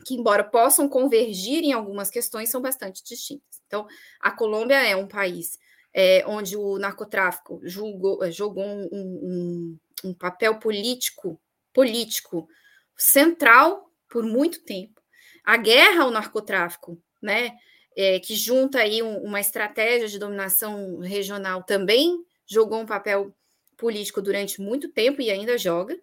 que, 0.06 0.14
embora 0.14 0.42
possam 0.42 0.88
convergir 0.88 1.62
em 1.62 1.72
algumas 1.72 2.08
questões, 2.08 2.48
são 2.48 2.62
bastante 2.62 3.04
distintas. 3.04 3.60
Então, 3.66 3.86
a 4.18 4.30
Colômbia 4.30 4.82
é 4.82 4.96
um 4.96 5.06
país 5.06 5.58
é, 5.92 6.24
onde 6.26 6.56
o 6.56 6.78
narcotráfico 6.78 7.60
julgou, 7.62 8.18
jogou 8.32 8.64
um, 8.64 8.88
um, 8.92 9.78
um 10.04 10.14
papel 10.14 10.58
político, 10.58 11.38
político 11.74 12.48
central 12.96 13.90
por 14.08 14.24
muito 14.24 14.64
tempo 14.64 15.01
a 15.44 15.56
guerra 15.56 16.04
ao 16.04 16.10
narcotráfico, 16.10 17.00
né, 17.20 17.52
é, 17.96 18.18
que 18.20 18.34
junta 18.34 18.78
aí 18.78 19.02
um, 19.02 19.18
uma 19.18 19.40
estratégia 19.40 20.08
de 20.08 20.18
dominação 20.18 20.98
regional 20.98 21.62
também 21.62 22.24
jogou 22.46 22.80
um 22.80 22.86
papel 22.86 23.34
político 23.76 24.22
durante 24.22 24.60
muito 24.60 24.88
tempo 24.88 25.20
e 25.20 25.30
ainda 25.30 25.58
joga. 25.58 25.98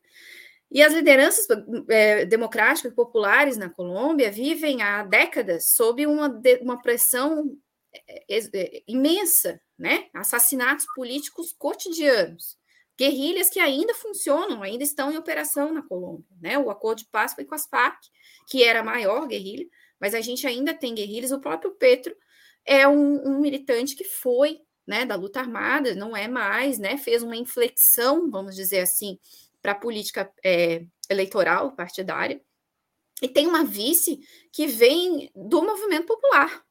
E 0.72 0.84
as 0.84 0.94
lideranças 0.94 1.48
é, 1.90 2.26
democráticas 2.26 2.92
e 2.92 2.96
populares 2.96 3.58
na 3.58 3.70
Colômbia 3.70 4.32
vivem 4.32 4.84
há 4.84 5.04
décadas 5.04 5.72
sob 5.74 6.06
uma, 6.06 6.40
uma 6.62 6.80
pressão 6.80 7.58
é, 7.92 8.38
é, 8.38 8.84
imensa, 8.88 9.60
né? 9.78 10.08
Assassinatos 10.14 10.86
políticos 10.94 11.56
cotidianos, 11.58 12.59
guerrilhas 13.00 13.50
que 13.50 13.62
ainda 13.62 13.94
funcionam, 13.94 14.62
ainda 14.62 14.84
estão 14.84 15.10
em 15.10 15.18
operação 15.18 15.74
na 15.74 15.82
Colômbia, 15.82 16.26
né? 16.42 16.60
O 16.60 16.70
acordo 16.70 17.00
de 17.00 17.06
paz 17.06 17.34
foi 17.34 17.46
com 17.46 17.56
as 17.56 17.66
Farc, 17.66 17.98
que 18.46 18.62
era 18.62 18.82
a 18.82 18.84
maior 18.84 19.26
guerrilha, 19.26 19.66
mas 20.00 20.14
a 20.14 20.20
gente 20.20 20.46
ainda 20.46 20.74
tem 20.74 20.94
guerrilhas. 20.94 21.32
O 21.32 21.40
próprio 21.40 21.72
Petro 21.72 22.14
é 22.66 22.86
um, 22.86 23.26
um 23.26 23.40
militante 23.40 23.96
que 23.96 24.04
foi 24.04 24.60
né, 24.86 25.06
da 25.06 25.16
luta 25.16 25.40
armada, 25.40 25.96
não 25.96 26.18
é 26.18 26.28
mais, 26.28 26.78
né, 26.78 26.98
fez 26.98 27.24
uma 27.24 27.38
inflexão, 27.38 28.30
vamos 28.30 28.56
dizer 28.56 28.80
assim, 28.80 29.20
para 29.62 29.74
a 29.74 29.80
política 29.80 30.30
é, 30.44 30.84
eleitoral 31.10 31.76
partidária. 31.76 32.42
E 33.22 33.28
tem 33.28 33.48
uma 33.48 33.64
vice 33.64 34.20
que 34.52 34.68
vem 34.68 35.30
do 35.36 35.62
movimento 35.62 36.08
popular, 36.08 36.64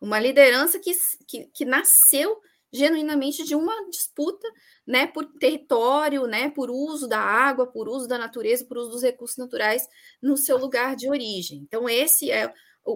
uma 0.00 0.18
liderança 0.18 0.80
que, 0.80 0.92
que, 1.28 1.46
que 1.52 1.64
nasceu 1.64 2.40
genuinamente 2.76 3.44
de 3.44 3.54
uma 3.54 3.88
disputa 3.90 4.46
né, 4.86 5.06
por 5.06 5.24
território, 5.38 6.26
né, 6.26 6.50
por 6.50 6.70
uso 6.70 7.08
da 7.08 7.18
água, 7.18 7.66
por 7.66 7.88
uso 7.88 8.06
da 8.06 8.18
natureza, 8.18 8.64
por 8.64 8.78
uso 8.78 8.90
dos 8.90 9.02
recursos 9.02 9.36
naturais 9.36 9.86
no 10.22 10.36
seu 10.36 10.56
lugar 10.56 10.94
de 10.94 11.08
origem. 11.08 11.58
Então, 11.58 11.88
esse 11.88 12.30
é 12.30 12.52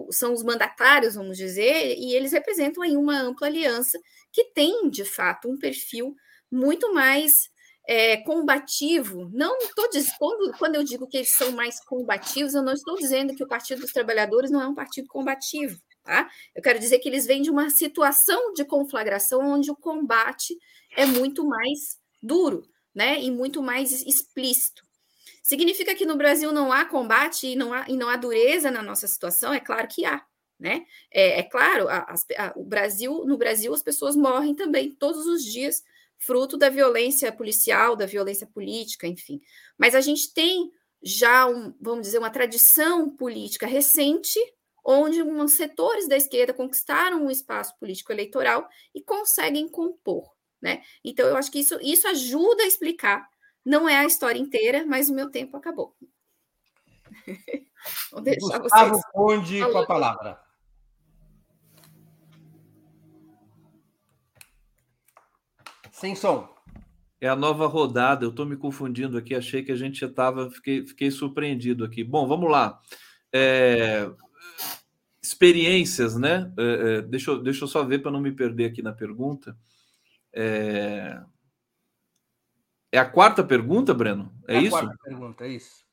são 0.09 0.33
os 0.33 0.43
mandatários, 0.43 1.15
vamos 1.15 1.37
dizer, 1.37 1.97
e 1.97 2.15
eles 2.15 2.31
representam 2.31 2.81
aí 2.81 2.95
uma 2.95 3.19
ampla 3.19 3.47
aliança 3.47 3.99
que 4.31 4.45
tem, 4.53 4.89
de 4.89 5.03
fato, 5.03 5.49
um 5.49 5.57
perfil 5.57 6.15
muito 6.49 6.93
mais 6.93 7.49
é, 7.87 8.17
combativo. 8.17 9.29
Não 9.33 9.57
estou 9.57 9.89
quando, 10.17 10.57
quando 10.57 10.75
eu 10.75 10.83
digo 10.83 11.07
que 11.07 11.17
eles 11.17 11.35
são 11.35 11.51
mais 11.51 11.83
combativos, 11.83 12.53
eu 12.53 12.63
não 12.63 12.73
estou 12.73 12.95
dizendo 12.95 13.35
que 13.35 13.43
o 13.43 13.47
Partido 13.47 13.81
dos 13.81 13.91
Trabalhadores 13.91 14.51
não 14.51 14.61
é 14.61 14.67
um 14.67 14.75
partido 14.75 15.07
combativo. 15.07 15.77
Tá? 16.03 16.29
Eu 16.55 16.61
quero 16.61 16.79
dizer 16.79 16.99
que 16.99 17.07
eles 17.07 17.25
vêm 17.25 17.41
de 17.41 17.51
uma 17.51 17.69
situação 17.69 18.53
de 18.53 18.65
conflagração 18.65 19.41
onde 19.41 19.69
o 19.69 19.75
combate 19.75 20.57
é 20.95 21.05
muito 21.05 21.45
mais 21.45 21.99
duro, 22.21 22.67
né? 22.93 23.21
E 23.21 23.29
muito 23.29 23.61
mais 23.61 23.91
explícito. 24.05 24.83
Significa 25.43 25.95
que 25.95 26.05
no 26.05 26.15
Brasil 26.15 26.51
não 26.51 26.71
há 26.71 26.85
combate 26.85 27.47
e 27.47 27.55
não 27.55 27.73
há, 27.73 27.85
e 27.87 27.95
não 27.95 28.09
há 28.09 28.15
dureza 28.15 28.71
na 28.71 28.81
nossa 28.81 29.07
situação? 29.07 29.53
É 29.53 29.59
claro 29.59 29.87
que 29.87 30.05
há, 30.05 30.23
né? 30.59 30.85
É, 31.11 31.39
é 31.39 31.43
claro, 31.43 31.87
a, 31.87 32.13
a, 32.37 32.53
o 32.55 32.63
Brasil, 32.63 33.23
no 33.25 33.37
Brasil 33.37 33.73
as 33.73 33.81
pessoas 33.81 34.15
morrem 34.15 34.55
também 34.55 34.91
todos 34.91 35.25
os 35.25 35.43
dias, 35.43 35.83
fruto 36.17 36.57
da 36.57 36.69
violência 36.69 37.31
policial, 37.31 37.95
da 37.95 38.05
violência 38.05 38.47
política, 38.47 39.07
enfim. 39.07 39.41
Mas 39.77 39.95
a 39.95 40.01
gente 40.01 40.33
tem 40.33 40.71
já, 41.01 41.47
um, 41.47 41.73
vamos 41.81 42.03
dizer, 42.03 42.19
uma 42.19 42.29
tradição 42.29 43.09
política 43.09 43.65
recente 43.65 44.39
onde 44.83 45.21
uns 45.21 45.53
setores 45.53 46.07
da 46.07 46.17
esquerda 46.17 46.53
conquistaram 46.53 47.25
um 47.25 47.31
espaço 47.31 47.77
político 47.79 48.11
eleitoral 48.11 48.67
e 48.93 49.01
conseguem 49.01 49.69
compor. 49.69 50.29
Né? 50.61 50.81
Então, 51.03 51.27
eu 51.27 51.35
acho 51.35 51.51
que 51.51 51.59
isso, 51.59 51.77
isso 51.81 52.07
ajuda 52.07 52.63
a 52.63 52.67
explicar. 52.67 53.27
Não 53.65 53.87
é 53.87 53.97
a 53.97 54.05
história 54.05 54.39
inteira, 54.39 54.85
mas 54.85 55.09
o 55.09 55.13
meu 55.13 55.29
tempo 55.29 55.57
acabou. 55.57 55.95
Vou 58.11 58.21
deixar 58.21 58.59
Gustavo 58.59 58.89
vocês. 58.91 59.05
Conde 59.11 59.71
com 59.71 59.77
a 59.77 59.85
palavra. 59.85 60.39
Sem 65.91 66.15
som. 66.15 66.49
É 67.19 67.27
a 67.27 67.35
nova 67.35 67.67
rodada. 67.67 68.25
Eu 68.25 68.29
estou 68.29 68.45
me 68.45 68.57
confundindo 68.57 69.17
aqui. 69.17 69.35
Achei 69.35 69.63
que 69.63 69.71
a 69.71 69.75
gente 69.75 69.99
já 69.99 70.07
estava. 70.07 70.49
Fiquei, 70.49 70.85
fiquei 70.85 71.11
surpreendido 71.11 71.85
aqui. 71.85 72.03
Bom, 72.03 72.27
vamos 72.27 72.49
lá. 72.49 72.79
É, 73.31 74.09
experiências, 75.21 76.17
né? 76.17 76.51
É, 76.57 76.63
é, 76.63 77.01
deixa, 77.01 77.31
eu, 77.31 77.41
deixa 77.41 77.63
eu 77.63 77.67
só 77.67 77.83
ver 77.83 77.99
para 77.99 78.11
não 78.11 78.19
me 78.19 78.31
perder 78.31 78.65
aqui 78.65 78.81
na 78.81 78.91
pergunta. 78.91 79.55
É, 80.33 81.21
é 82.91 82.99
a 82.99 83.05
quarta 83.05 83.43
pergunta, 83.43 83.93
Breno? 83.93 84.33
É, 84.47 84.57
é 84.57 84.61
isso? 84.61 84.75
A 84.75 84.81
quarta 84.81 85.03
pergunta, 85.03 85.45
é 85.45 85.49
isso. 85.49 85.85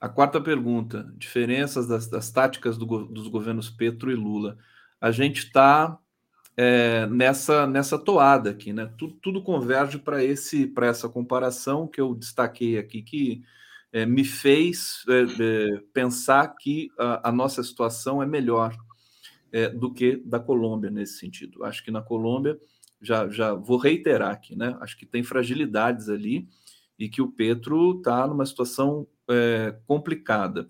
A 0.00 0.08
quarta 0.08 0.40
pergunta: 0.40 1.12
diferenças 1.16 1.86
das, 1.86 2.08
das 2.08 2.30
táticas 2.30 2.78
do, 2.78 2.86
dos 3.06 3.28
governos 3.28 3.68
Petro 3.68 4.10
e 4.10 4.14
Lula. 4.14 4.56
A 5.00 5.10
gente 5.10 5.38
está 5.38 5.98
é, 6.56 7.06
nessa 7.06 7.66
nessa 7.66 7.98
toada 7.98 8.50
aqui, 8.50 8.72
né? 8.72 8.92
Tudo, 8.96 9.14
tudo 9.22 9.42
converge 9.42 9.98
para 9.98 10.24
esse 10.24 10.66
para 10.66 10.86
essa 10.86 11.08
comparação 11.08 11.86
que 11.86 12.00
eu 12.00 12.14
destaquei 12.14 12.78
aqui 12.78 13.02
que 13.02 13.42
é, 13.92 14.04
me 14.04 14.24
fez 14.24 15.04
é, 15.08 15.22
é, 15.22 15.80
pensar 15.92 16.48
que 16.56 16.90
a, 16.98 17.28
a, 17.28 17.32
nossa 17.32 17.62
situação 17.62 18.22
é 18.22 18.26
melhor 18.26 18.76
é, 19.50 19.68
do 19.68 19.92
que 19.92 20.16
da 20.24 20.38
Colômbia 20.38 20.90
nesse 20.90 21.18
sentido. 21.18 21.64
Acho 21.64 21.82
que 21.84 21.90
na 21.90 22.02
Colômbia, 22.02 22.58
já, 23.00 23.28
já 23.28 23.54
vou 23.54 23.78
reiterar 23.78 24.30
aqui, 24.30 24.56
né? 24.56 24.76
Acho 24.80 24.96
que 24.98 25.06
tem 25.06 25.22
fragilidades 25.22 26.08
ali 26.08 26.48
e 26.98 27.08
que 27.08 27.22
o 27.22 27.30
Petro 27.30 27.98
está 27.98 28.26
numa 28.26 28.44
situação 28.44 29.06
é, 29.28 29.76
complicada. 29.86 30.68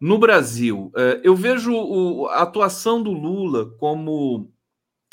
No 0.00 0.18
Brasil, 0.18 0.90
é, 0.96 1.20
eu 1.22 1.36
vejo 1.36 1.72
o, 1.72 2.26
a 2.26 2.42
atuação 2.42 3.02
do 3.02 3.12
Lula 3.12 3.70
como 3.78 4.50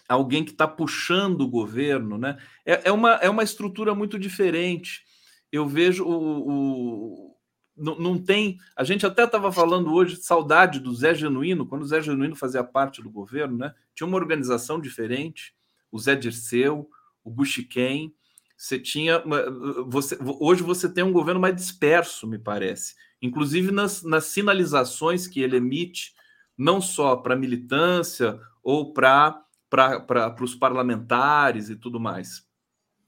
alguém 0.07 0.43
que 0.43 0.51
está 0.51 0.67
puxando 0.67 1.41
o 1.41 1.47
governo, 1.47 2.17
né? 2.17 2.37
É, 2.65 2.91
uma, 2.91 3.13
é 3.15 3.29
uma 3.29 3.43
estrutura 3.43 3.93
muito 3.93 4.17
diferente 4.17 5.03
eu 5.51 5.67
vejo 5.67 6.05
o, 6.05 6.49
o 6.49 7.35
não, 7.75 7.97
não, 7.97 8.17
tem. 8.17 8.57
A 8.75 8.83
gente 8.83 9.05
até 9.05 9.23
estava 9.23 9.51
falando 9.51 9.93
hoje 9.93 10.15
de 10.15 10.23
saudade 10.23 10.79
do 10.79 10.93
Zé 10.93 11.13
Genuíno, 11.13 11.65
quando 11.65 11.83
o 11.83 11.87
Zé 11.87 12.01
Genuíno 12.01 12.35
fazia 12.35 12.63
parte 12.63 13.01
do 13.01 13.09
governo, 13.09 13.57
né? 13.57 13.73
Tinha 13.95 14.05
uma 14.05 14.17
organização 14.17 14.79
diferente, 14.79 15.53
o 15.91 15.97
Zé 15.97 16.15
Dirceu, 16.15 16.89
o 17.23 17.29
Buxiquem. 17.29 18.13
Você 18.57 18.77
tinha. 18.77 19.23
Você, 19.87 20.17
hoje 20.21 20.61
você 20.61 20.89
tem 20.89 21.03
um 21.03 21.13
governo 21.13 21.39
mais 21.39 21.55
disperso, 21.55 22.27
me 22.27 22.37
parece. 22.37 22.95
Inclusive 23.21 23.71
nas, 23.71 24.03
nas 24.03 24.25
sinalizações 24.25 25.27
que 25.27 25.41
ele 25.41 25.55
emite, 25.57 26.13
não 26.57 26.81
só 26.81 27.15
para 27.15 27.37
militância 27.37 28.39
ou 28.61 28.91
para 28.93 29.45
os 30.41 30.55
parlamentares 30.55 31.69
e 31.69 31.75
tudo 31.75 31.99
mais. 31.99 32.45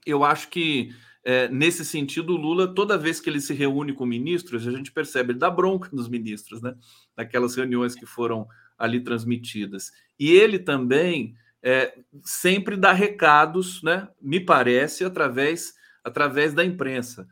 Eu 0.06 0.24
acho 0.24 0.48
que, 0.48 0.94
é, 1.24 1.48
nesse 1.48 1.84
sentido, 1.84 2.34
o 2.34 2.36
Lula, 2.36 2.74
toda 2.74 2.98
vez 2.98 3.20
que 3.20 3.30
ele 3.30 3.40
se 3.40 3.54
reúne 3.54 3.92
com 3.92 4.04
ministros, 4.04 4.66
a 4.66 4.70
gente 4.70 4.90
percebe, 4.90 5.32
ele 5.32 5.38
dá 5.38 5.50
bronca 5.50 5.88
nos 5.92 6.08
ministros, 6.08 6.60
né? 6.60 6.74
Naquelas 7.16 7.54
reuniões 7.54 7.94
que 7.94 8.06
foram 8.06 8.46
ali 8.76 9.00
transmitidas. 9.00 9.92
E 10.18 10.30
ele 10.32 10.58
também 10.58 11.34
é, 11.62 11.96
sempre 12.24 12.76
dá 12.76 12.92
recados, 12.92 13.82
né? 13.82 14.08
Me 14.20 14.40
parece, 14.40 15.04
através, 15.04 15.74
através 16.02 16.52
da 16.52 16.64
imprensa, 16.64 17.28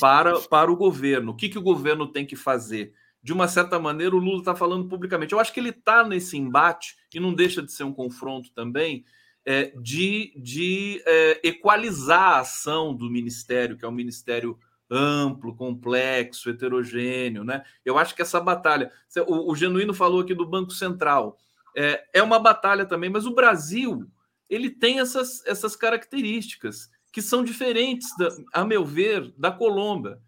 para, 0.00 0.38
para 0.40 0.70
o 0.70 0.76
governo. 0.76 1.32
O 1.32 1.36
que, 1.36 1.48
que 1.48 1.58
o 1.58 1.62
governo 1.62 2.06
tem 2.06 2.24
que 2.24 2.36
fazer? 2.36 2.94
de 3.20 3.32
uma 3.32 3.48
certa 3.48 3.78
maneira, 3.78 4.14
o 4.14 4.18
Lula 4.18 4.38
está 4.38 4.54
falando 4.54 4.88
publicamente. 4.88 5.32
Eu 5.32 5.40
acho 5.40 5.52
que 5.52 5.60
ele 5.60 5.70
está 5.70 6.06
nesse 6.06 6.36
embate, 6.36 6.96
e 7.12 7.20
não 7.20 7.34
deixa 7.34 7.60
de 7.60 7.72
ser 7.72 7.84
um 7.84 7.92
confronto 7.92 8.50
também, 8.54 9.04
é, 9.50 9.72
de, 9.80 10.34
de 10.36 11.02
é, 11.06 11.40
equalizar 11.42 12.34
a 12.34 12.40
ação 12.40 12.94
do 12.94 13.08
ministério, 13.08 13.78
que 13.78 13.84
é 13.86 13.88
um 13.88 13.92
ministério 13.92 14.58
amplo, 14.90 15.56
complexo, 15.56 16.50
heterogêneo. 16.50 17.42
Né? 17.44 17.64
Eu 17.82 17.96
acho 17.96 18.14
que 18.14 18.20
essa 18.20 18.38
batalha. 18.38 18.92
O, 19.26 19.50
o 19.50 19.56
Genuíno 19.56 19.94
falou 19.94 20.20
aqui 20.20 20.34
do 20.34 20.44
Banco 20.44 20.72
Central. 20.72 21.38
É, 21.74 22.04
é 22.12 22.22
uma 22.22 22.38
batalha 22.38 22.84
também, 22.84 23.08
mas 23.08 23.24
o 23.24 23.34
Brasil 23.34 24.06
ele 24.50 24.68
tem 24.68 25.00
essas, 25.00 25.42
essas 25.46 25.74
características 25.74 26.90
que 27.10 27.22
são 27.22 27.42
diferentes, 27.42 28.06
da, 28.18 28.28
a 28.52 28.66
meu 28.66 28.84
ver, 28.84 29.32
da 29.38 29.50
Colômbia, 29.50 30.18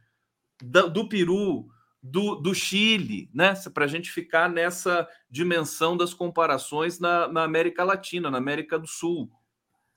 da, 0.62 0.86
do 0.86 1.06
Peru, 1.10 1.68
do, 2.03 2.36
do 2.36 2.55
Chile, 2.55 3.30
né? 3.34 3.55
Para 3.74 3.84
a 3.84 3.88
gente 3.88 4.11
ficar 4.11 4.48
nessa 4.48 5.07
dimensão 5.30 5.96
das 5.96 6.14
comparações 6.14 6.98
na, 6.98 7.28
na 7.28 7.44
América 7.44 7.84
Latina, 7.84 8.30
na 8.30 8.38
América 8.38 8.78
do 8.78 8.86
Sul. 8.86 9.30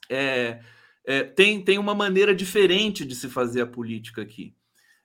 É, 0.09 0.59
é, 1.05 1.23
tem, 1.23 1.61
tem 1.63 1.77
uma 1.77 1.95
maneira 1.95 2.35
diferente 2.35 3.05
de 3.05 3.15
se 3.15 3.29
fazer 3.29 3.61
a 3.61 3.67
política 3.67 4.21
aqui. 4.21 4.53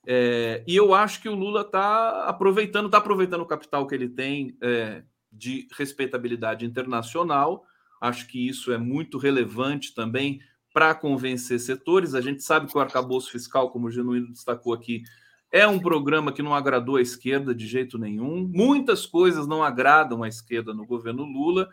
É, 0.07 0.65
e 0.67 0.75
eu 0.75 0.95
acho 0.95 1.21
que 1.21 1.29
o 1.29 1.35
Lula 1.35 1.61
está 1.61 2.25
aproveitando, 2.25 2.87
está 2.87 2.99
aproveitando 2.99 3.43
o 3.43 3.47
capital 3.47 3.87
que 3.87 3.95
ele 3.95 4.09
tem 4.09 4.57
é, 4.63 5.03
de 5.31 5.69
respeitabilidade 5.77 6.65
internacional. 6.65 7.65
Acho 8.01 8.27
que 8.27 8.49
isso 8.49 8.73
é 8.73 8.79
muito 8.79 9.19
relevante 9.19 9.95
também 9.95 10.41
para 10.73 10.95
convencer 10.95 11.61
setores. 11.61 12.15
A 12.15 12.21
gente 12.21 12.43
sabe 12.43 12.71
que 12.71 12.77
o 12.77 12.81
arcabouço 12.81 13.31
fiscal, 13.31 13.71
como 13.71 13.89
o 13.89 13.91
Genuíno 13.91 14.33
destacou 14.33 14.73
aqui, 14.73 15.03
é 15.51 15.67
um 15.67 15.79
programa 15.79 16.33
que 16.33 16.43
não 16.43 16.55
agradou 16.55 16.97
a 16.97 17.03
esquerda 17.03 17.55
de 17.55 17.67
jeito 17.67 17.99
nenhum. 17.99 18.47
Muitas 18.53 19.07
coisas 19.07 19.47
não 19.47 19.63
agradam 19.63 20.23
a 20.23 20.29
esquerda 20.29 20.75
no 20.75 20.87
governo 20.87 21.25
Lula. 21.25 21.69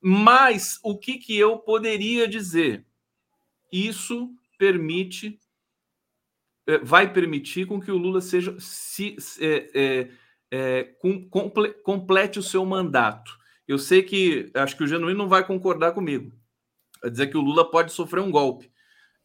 Mas 0.00 0.78
o 0.82 0.96
que, 0.96 1.18
que 1.18 1.36
eu 1.36 1.58
poderia 1.58 2.28
dizer? 2.28 2.86
Isso 3.72 4.30
permite, 4.56 5.38
é, 6.66 6.78
vai 6.78 7.12
permitir 7.12 7.66
com 7.66 7.80
que 7.80 7.90
o 7.90 7.98
Lula 7.98 8.20
seja 8.20 8.54
se, 8.60 9.16
é, 9.40 9.70
é, 9.74 10.10
é, 10.50 10.84
comple, 11.30 11.70
complete 11.82 12.38
o 12.38 12.42
seu 12.42 12.64
mandato. 12.64 13.36
Eu 13.66 13.78
sei 13.78 14.02
que 14.02 14.50
acho 14.54 14.76
que 14.76 14.84
o 14.84 14.86
Genuíno 14.86 15.18
não 15.18 15.28
vai 15.28 15.44
concordar 15.44 15.92
comigo. 15.92 16.32
Vai 17.02 17.10
dizer 17.10 17.26
que 17.26 17.36
o 17.36 17.42
Lula 17.42 17.68
pode 17.68 17.92
sofrer 17.92 18.20
um 18.20 18.30
golpe 18.30 18.70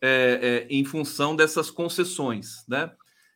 é, 0.02 0.66
em 0.70 0.84
função 0.84 1.36
dessas 1.36 1.70
concessões, 1.70 2.66
né? 2.68 2.92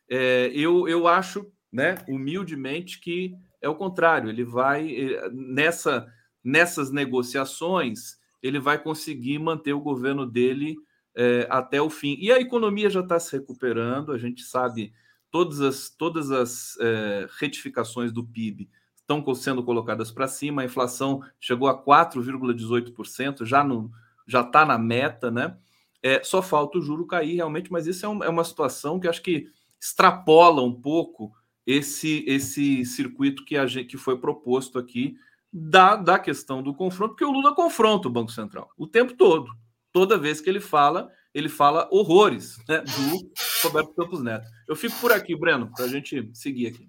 É, 0.08 0.50
eu, 0.54 0.88
eu 0.88 1.06
acho, 1.06 1.46
né, 1.72 1.96
humildemente, 2.08 3.00
que 3.00 3.34
é 3.60 3.68
o 3.68 3.74
contrário. 3.74 4.30
Ele 4.30 4.44
vai 4.44 4.90
eh, 4.94 5.30
nessa 5.32 6.06
nessas 6.42 6.90
negociações 6.90 8.18
ele 8.42 8.58
vai 8.58 8.78
conseguir 8.78 9.38
manter 9.38 9.72
o 9.72 9.80
governo 9.80 10.24
dele 10.24 10.76
é, 11.16 11.46
até 11.50 11.82
o 11.82 11.90
fim. 11.90 12.16
E 12.20 12.30
a 12.30 12.40
economia 12.40 12.88
já 12.88 13.00
está 13.00 13.18
se 13.18 13.36
recuperando. 13.36 14.12
A 14.12 14.18
gente 14.18 14.42
sabe 14.42 14.92
todas 15.30 15.60
as 15.60 15.90
todas 15.90 16.30
as 16.30 16.76
é, 16.80 17.28
retificações 17.38 18.12
do 18.12 18.24
PIB 18.24 18.70
estão 18.96 19.34
sendo 19.34 19.62
colocadas 19.64 20.10
para 20.10 20.28
cima. 20.28 20.62
A 20.62 20.64
inflação 20.64 21.20
chegou 21.40 21.68
a 21.68 21.84
4,18%, 21.84 23.44
já 23.44 23.64
no 23.64 23.90
já 24.26 24.42
está 24.42 24.64
na 24.64 24.78
meta, 24.78 25.30
né? 25.30 25.56
É, 26.02 26.22
só 26.22 26.42
falta 26.42 26.78
o 26.78 26.82
juro 26.82 27.06
cair 27.06 27.36
realmente, 27.36 27.72
mas 27.72 27.86
isso 27.86 28.04
é, 28.04 28.08
um, 28.08 28.22
é 28.22 28.28
uma 28.28 28.44
situação 28.44 29.00
que 29.00 29.08
acho 29.08 29.22
que 29.22 29.48
extrapola 29.80 30.62
um 30.62 30.72
pouco 30.72 31.32
esse 31.66 32.24
esse 32.26 32.84
circuito 32.84 33.44
que, 33.44 33.56
a 33.56 33.66
gente, 33.66 33.88
que 33.88 33.96
foi 33.96 34.18
proposto 34.18 34.78
aqui 34.78 35.16
da, 35.52 35.96
da 35.96 36.18
questão 36.18 36.62
do 36.62 36.74
confronto, 36.74 37.10
porque 37.14 37.24
o 37.24 37.32
Lula 37.32 37.54
confronta 37.54 38.08
o 38.08 38.10
Banco 38.10 38.32
Central 38.32 38.70
o 38.76 38.86
tempo 38.86 39.14
todo. 39.14 39.50
Toda 39.92 40.18
vez 40.18 40.40
que 40.40 40.50
ele 40.50 40.60
fala, 40.60 41.10
ele 41.34 41.48
fala 41.48 41.88
horrores 41.90 42.58
né, 42.68 42.80
do 42.80 43.30
Roberto 43.62 43.94
Campos 43.94 44.22
Neto. 44.22 44.46
Eu 44.66 44.76
fico 44.76 44.98
por 45.00 45.12
aqui, 45.12 45.34
Breno, 45.34 45.70
para 45.74 45.86
a 45.86 45.88
gente 45.88 46.30
seguir 46.34 46.68
aqui. 46.68 46.88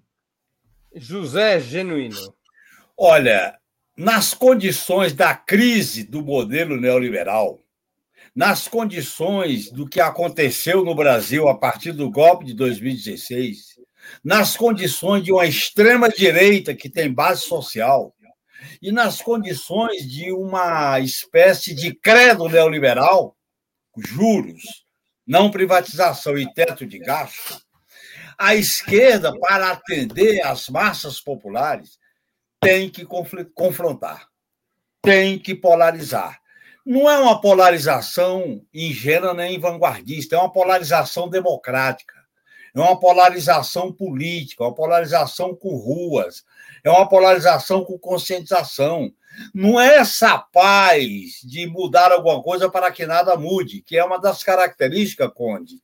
José 0.94 1.60
Genuíno. 1.60 2.34
Olha, 2.96 3.58
nas 3.96 4.34
condições 4.34 5.12
da 5.12 5.34
crise 5.34 6.04
do 6.04 6.22
modelo 6.22 6.78
neoliberal, 6.78 7.64
nas 8.40 8.66
condições 8.66 9.70
do 9.70 9.86
que 9.86 10.00
aconteceu 10.00 10.82
no 10.82 10.94
Brasil 10.94 11.46
a 11.46 11.54
partir 11.54 11.92
do 11.92 12.10
golpe 12.10 12.46
de 12.46 12.54
2016, 12.54 13.78
nas 14.24 14.56
condições 14.56 15.22
de 15.22 15.30
uma 15.30 15.44
extrema-direita 15.44 16.74
que 16.74 16.88
tem 16.88 17.12
base 17.12 17.42
social, 17.42 18.14
e 18.80 18.90
nas 18.90 19.20
condições 19.20 20.10
de 20.10 20.32
uma 20.32 20.98
espécie 21.00 21.74
de 21.74 21.94
credo 21.94 22.48
neoliberal, 22.48 23.36
juros, 23.94 24.86
não 25.26 25.50
privatização 25.50 26.38
e 26.38 26.50
teto 26.54 26.86
de 26.86 26.98
gasto, 26.98 27.60
a 28.38 28.54
esquerda, 28.54 29.38
para 29.38 29.72
atender 29.72 30.40
às 30.46 30.66
massas 30.70 31.20
populares, 31.20 31.98
tem 32.58 32.88
que 32.88 33.04
confrontar, 33.04 34.26
tem 35.02 35.38
que 35.38 35.54
polarizar 35.54 36.39
não 36.84 37.10
é 37.10 37.18
uma 37.18 37.40
polarização 37.40 38.62
ingênua 38.72 39.34
nem 39.34 39.58
vanguardista, 39.58 40.36
é 40.36 40.38
uma 40.38 40.50
polarização 40.50 41.28
democrática, 41.28 42.14
é 42.74 42.80
uma 42.80 42.98
polarização 42.98 43.92
política, 43.92 44.64
é 44.64 44.66
uma 44.66 44.74
polarização 44.74 45.54
com 45.54 45.76
ruas, 45.76 46.44
é 46.82 46.90
uma 46.90 47.08
polarização 47.08 47.84
com 47.84 47.98
conscientização. 47.98 49.12
Não 49.54 49.80
é 49.80 49.96
essa 49.96 50.38
paz 50.38 51.40
de 51.44 51.66
mudar 51.66 52.12
alguma 52.12 52.42
coisa 52.42 52.70
para 52.70 52.90
que 52.90 53.06
nada 53.06 53.36
mude, 53.36 53.82
que 53.82 53.96
é 53.96 54.04
uma 54.04 54.18
das 54.18 54.42
características, 54.42 55.30
Conde, 55.34 55.76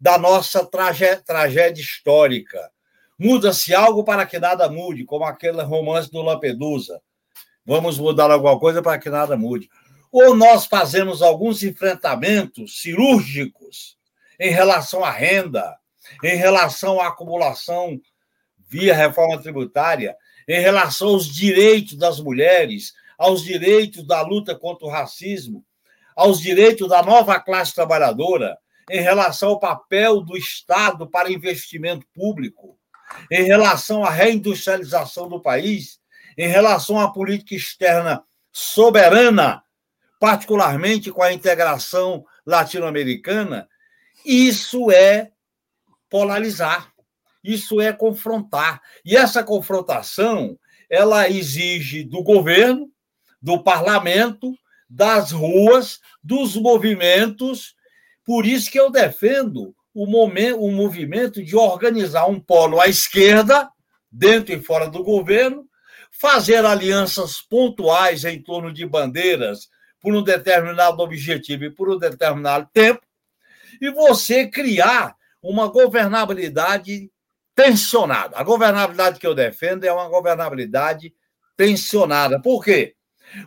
da 0.00 0.18
nossa 0.18 0.66
tragé 0.66 1.16
tragédia 1.16 1.82
histórica. 1.82 2.70
Muda-se 3.18 3.74
algo 3.74 4.04
para 4.04 4.26
que 4.26 4.38
nada 4.38 4.68
mude, 4.68 5.04
como 5.04 5.24
aquele 5.24 5.62
romance 5.62 6.10
do 6.10 6.22
Lampedusa. 6.22 7.00
Vamos 7.64 7.98
mudar 7.98 8.30
alguma 8.30 8.58
coisa 8.58 8.82
para 8.82 8.98
que 8.98 9.08
nada 9.08 9.36
mude 9.36 9.70
ou 10.12 10.36
nós 10.36 10.66
fazemos 10.66 11.22
alguns 11.22 11.62
enfrentamentos 11.62 12.82
cirúrgicos 12.82 13.96
em 14.38 14.50
relação 14.50 15.02
à 15.02 15.10
renda, 15.10 15.74
em 16.22 16.36
relação 16.36 17.00
à 17.00 17.08
acumulação 17.08 17.98
via 18.68 18.94
reforma 18.94 19.40
tributária, 19.40 20.14
em 20.46 20.60
relação 20.60 21.08
aos 21.08 21.26
direitos 21.26 21.96
das 21.96 22.20
mulheres, 22.20 22.92
aos 23.16 23.42
direitos 23.42 24.06
da 24.06 24.20
luta 24.20 24.54
contra 24.54 24.86
o 24.86 24.90
racismo, 24.90 25.64
aos 26.14 26.40
direitos 26.40 26.88
da 26.88 27.02
nova 27.02 27.40
classe 27.40 27.74
trabalhadora, 27.74 28.58
em 28.90 29.00
relação 29.00 29.50
ao 29.50 29.60
papel 29.60 30.20
do 30.20 30.36
Estado 30.36 31.08
para 31.08 31.32
investimento 31.32 32.06
público, 32.14 32.78
em 33.30 33.44
relação 33.44 34.04
à 34.04 34.10
reindustrialização 34.10 35.28
do 35.28 35.40
país, 35.40 36.00
em 36.36 36.48
relação 36.48 36.98
à 36.98 37.10
política 37.10 37.54
externa 37.54 38.22
soberana 38.50 39.62
particularmente 40.22 41.10
com 41.10 41.20
a 41.20 41.32
integração 41.32 42.24
latino-americana, 42.46 43.68
isso 44.24 44.88
é 44.88 45.32
polarizar, 46.08 46.92
isso 47.42 47.80
é 47.80 47.92
confrontar. 47.92 48.80
E 49.04 49.16
essa 49.16 49.42
confrontação, 49.42 50.56
ela 50.88 51.28
exige 51.28 52.04
do 52.04 52.22
governo, 52.22 52.88
do 53.42 53.64
parlamento, 53.64 54.56
das 54.88 55.32
ruas, 55.32 55.98
dos 56.22 56.54
movimentos. 56.54 57.74
Por 58.24 58.46
isso 58.46 58.70
que 58.70 58.78
eu 58.78 58.92
defendo 58.92 59.74
o, 59.92 60.06
momento, 60.06 60.60
o 60.60 60.70
movimento 60.70 61.42
de 61.42 61.56
organizar 61.56 62.26
um 62.26 62.38
polo 62.38 62.80
à 62.80 62.86
esquerda, 62.86 63.68
dentro 64.08 64.54
e 64.54 64.62
fora 64.62 64.88
do 64.88 65.02
governo, 65.02 65.66
fazer 66.12 66.64
alianças 66.64 67.40
pontuais 67.40 68.24
em 68.24 68.40
torno 68.40 68.72
de 68.72 68.86
bandeiras 68.86 69.71
por 70.02 70.14
um 70.14 70.22
determinado 70.22 71.00
objetivo 71.00 71.64
e 71.64 71.70
por 71.70 71.88
um 71.88 71.96
determinado 71.96 72.68
tempo, 72.72 73.00
e 73.80 73.90
você 73.90 74.48
criar 74.48 75.16
uma 75.40 75.68
governabilidade 75.68 77.10
tensionada. 77.54 78.36
A 78.36 78.42
governabilidade 78.42 79.18
que 79.20 79.26
eu 79.26 79.34
defendo 79.34 79.84
é 79.84 79.92
uma 79.92 80.08
governabilidade 80.08 81.14
tensionada. 81.56 82.40
Por 82.40 82.64
quê? 82.64 82.94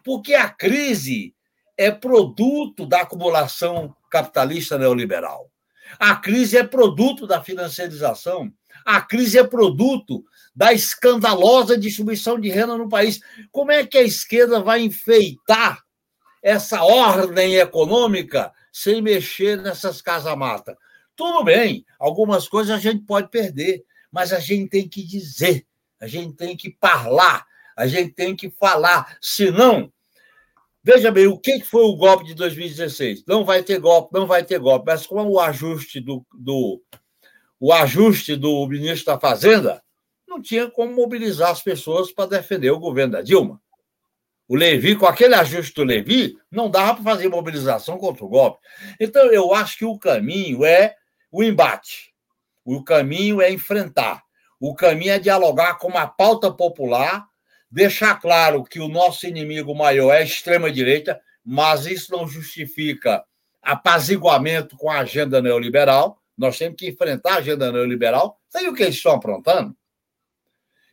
Porque 0.03 0.33
a 0.33 0.49
crise 0.49 1.35
é 1.77 1.91
produto 1.91 2.85
da 2.85 3.01
acumulação 3.01 3.95
capitalista 4.09 4.77
neoliberal. 4.77 5.51
A 5.99 6.15
crise 6.15 6.57
é 6.57 6.63
produto 6.63 7.27
da 7.27 7.43
financiarização. 7.43 8.51
A 8.85 9.01
crise 9.01 9.37
é 9.37 9.43
produto 9.43 10.23
da 10.55 10.73
escandalosa 10.73 11.77
distribuição 11.77 12.39
de 12.39 12.49
renda 12.49 12.77
no 12.77 12.89
país. 12.89 13.19
Como 13.51 13.71
é 13.71 13.85
que 13.85 13.97
a 13.97 14.03
esquerda 14.03 14.61
vai 14.61 14.81
enfeitar 14.81 15.84
essa 16.45 16.83
ordem 16.83 17.55
econômica 17.55 18.53
sem 18.71 19.01
mexer 19.01 19.59
nessas 19.59 19.99
casa-mata? 19.99 20.77
Tudo 21.15 21.43
bem, 21.43 21.83
algumas 21.97 22.47
coisas 22.47 22.75
a 22.75 22.77
gente 22.77 23.03
pode 23.03 23.29
perder, 23.29 23.83
mas 24.11 24.31
a 24.31 24.39
gente 24.39 24.69
tem 24.69 24.87
que 24.87 25.03
dizer, 25.03 25.65
a 25.99 26.05
gente 26.05 26.35
tem 26.35 26.55
que 26.55 26.77
falar, 26.79 27.47
a 27.75 27.87
gente 27.87 28.13
tem 28.13 28.35
que 28.35 28.51
falar. 28.51 29.17
Senão, 29.19 29.91
veja 30.83 31.09
bem, 31.09 31.25
o 31.25 31.39
que 31.39 31.63
foi 31.63 31.81
o 31.81 31.95
golpe 31.95 32.25
de 32.25 32.35
2016? 32.35 33.23
Não 33.25 33.43
vai 33.43 33.63
ter 33.63 33.79
golpe, 33.79 34.13
não 34.13 34.27
vai 34.27 34.43
ter 34.43 34.59
golpe, 34.59 34.85
mas 34.85 35.07
como 35.07 35.31
o 35.31 35.39
ajuste 35.39 35.99
do, 35.99 36.23
do 36.31 36.79
o 37.59 37.73
ajuste 37.73 38.35
do 38.35 38.67
ministro 38.67 39.13
da 39.13 39.19
Fazenda, 39.19 39.81
não 40.27 40.39
tinha 40.39 40.69
como 40.69 40.93
mobilizar 40.93 41.49
as 41.49 41.63
pessoas 41.63 42.11
para 42.11 42.29
defender 42.29 42.69
o 42.69 42.79
governo 42.79 43.13
da 43.13 43.23
Dilma. 43.23 43.59
O 44.47 44.55
Levi, 44.55 44.95
com 44.95 45.07
aquele 45.07 45.33
ajuste 45.33 45.73
do 45.73 45.83
Levi, 45.83 46.37
não 46.51 46.69
dava 46.69 46.95
para 46.95 47.03
fazer 47.03 47.27
mobilização 47.29 47.97
contra 47.97 48.23
o 48.23 48.29
golpe. 48.29 48.59
Então, 48.99 49.25
eu 49.31 49.53
acho 49.53 49.77
que 49.77 49.85
o 49.85 49.97
caminho 49.97 50.63
é 50.63 50.95
o 51.31 51.43
embate. 51.43 52.13
O 52.63 52.83
caminho 52.83 53.41
é 53.41 53.51
enfrentar. 53.51 54.23
O 54.59 54.75
caminho 54.75 55.13
é 55.13 55.19
dialogar 55.19 55.75
com 55.75 55.87
uma 55.87 56.07
pauta 56.07 56.51
popular, 56.51 57.27
deixar 57.69 58.15
claro 58.19 58.63
que 58.63 58.79
o 58.79 58.87
nosso 58.87 59.27
inimigo 59.27 59.75
maior 59.75 60.13
é 60.13 60.19
a 60.19 60.23
extrema-direita, 60.23 61.19
mas 61.43 61.85
isso 61.85 62.11
não 62.11 62.27
justifica 62.27 63.23
apaziguamento 63.61 64.77
com 64.77 64.89
a 64.89 64.99
agenda 64.99 65.41
neoliberal. 65.41 66.21
Nós 66.37 66.57
temos 66.57 66.77
que 66.77 66.87
enfrentar 66.87 67.33
a 67.33 67.37
agenda 67.37 67.71
neoliberal. 67.71 68.39
Sabe 68.47 68.67
o 68.69 68.73
que 68.73 68.83
eles 68.83 68.95
estão 68.95 69.13
aprontando? 69.13 69.75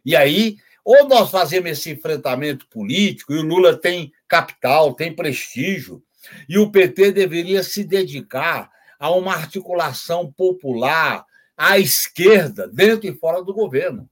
E 0.05 0.17
aí, 0.17 0.57
ou 0.85 1.09
nós 1.09 1.31
fazemos 1.31 1.71
esse 1.71 1.91
enfrentamento 1.91 2.67
político, 2.69 3.33
e 3.33 3.39
o 3.39 3.43
Lula 3.43 3.77
tem 3.77 4.13
capital, 4.27 4.95
tem 4.95 5.15
prestígio, 5.15 6.03
e 6.49 6.59
o 6.59 6.71
PT 6.71 7.13
deveria 7.13 7.63
se 7.63 7.85
dedicar 7.85 8.71
a 8.99 9.11
uma 9.11 9.35
articulação 9.35 10.33
popular 10.33 11.25
à 11.57 11.79
esquerda, 11.79 12.69
dentro 12.69 13.09
e 13.09 13.15
fora 13.15 13.43
do 13.43 13.53
governo. 13.53 14.09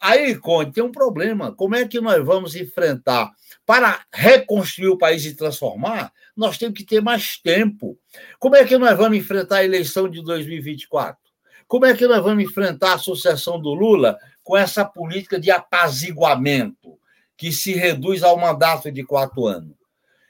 Aí, 0.00 0.36
Conde, 0.36 0.72
tem 0.72 0.84
um 0.84 0.92
problema. 0.92 1.52
Como 1.52 1.74
é 1.74 1.86
que 1.86 2.00
nós 2.00 2.24
vamos 2.24 2.54
enfrentar? 2.54 3.30
Para 3.66 4.00
reconstruir 4.12 4.88
o 4.88 4.98
país 4.98 5.24
e 5.24 5.34
transformar, 5.34 6.12
nós 6.36 6.56
temos 6.56 6.78
que 6.78 6.84
ter 6.84 7.00
mais 7.00 7.36
tempo. 7.38 7.98
Como 8.38 8.54
é 8.54 8.64
que 8.64 8.78
nós 8.78 8.96
vamos 8.96 9.18
enfrentar 9.18 9.56
a 9.56 9.64
eleição 9.64 10.08
de 10.08 10.22
2024? 10.22 11.18
Como 11.66 11.84
é 11.84 11.94
que 11.94 12.06
nós 12.06 12.22
vamos 12.22 12.44
enfrentar 12.44 12.94
a 12.94 12.98
sucessão 12.98 13.60
do 13.60 13.74
Lula 13.74 14.16
com 14.48 14.56
essa 14.56 14.82
política 14.82 15.38
de 15.38 15.50
apaziguamento, 15.50 16.98
que 17.36 17.52
se 17.52 17.74
reduz 17.74 18.22
ao 18.22 18.38
mandato 18.38 18.90
de 18.90 19.04
quatro 19.04 19.46
anos. 19.46 19.76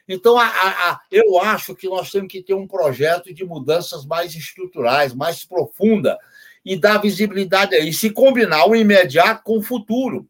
Então, 0.09 0.37
a, 0.37 0.45
a, 0.45 1.01
eu 1.09 1.41
acho 1.41 1.73
que 1.73 1.89
nós 1.89 2.11
temos 2.11 2.27
que 2.27 2.43
ter 2.43 2.53
um 2.53 2.67
projeto 2.67 3.33
de 3.33 3.45
mudanças 3.45 4.05
mais 4.05 4.35
estruturais, 4.35 5.15
mais 5.15 5.45
profunda, 5.45 6.19
e 6.65 6.77
dar 6.77 6.99
visibilidade 6.99 7.77
aí, 7.77 7.93
se 7.93 8.11
combinar 8.11 8.69
o 8.69 8.75
imediato 8.75 9.45
com 9.45 9.59
o 9.59 9.63
futuro. 9.63 10.29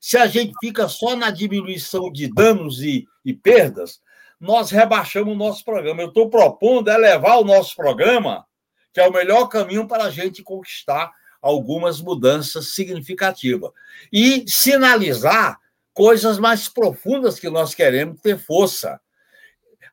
Se 0.00 0.16
a 0.16 0.28
gente 0.28 0.54
fica 0.60 0.86
só 0.86 1.16
na 1.16 1.32
diminuição 1.32 2.12
de 2.12 2.32
danos 2.32 2.80
e, 2.80 3.08
e 3.24 3.34
perdas, 3.34 4.00
nós 4.38 4.70
rebaixamos 4.70 5.34
o 5.34 5.36
nosso 5.36 5.64
programa. 5.64 6.02
Eu 6.02 6.10
estou 6.10 6.30
propondo 6.30 6.88
elevar 6.92 7.40
o 7.40 7.44
nosso 7.44 7.74
programa, 7.74 8.46
que 8.94 9.00
é 9.00 9.08
o 9.08 9.12
melhor 9.12 9.48
caminho 9.48 9.88
para 9.88 10.04
a 10.04 10.10
gente 10.10 10.44
conquistar 10.44 11.17
algumas 11.40 12.00
mudanças 12.00 12.74
significativas. 12.74 13.70
E 14.12 14.44
sinalizar 14.46 15.58
coisas 15.92 16.38
mais 16.38 16.68
profundas 16.68 17.40
que 17.40 17.50
nós 17.50 17.74
queremos 17.74 18.20
ter 18.20 18.38
força. 18.38 19.00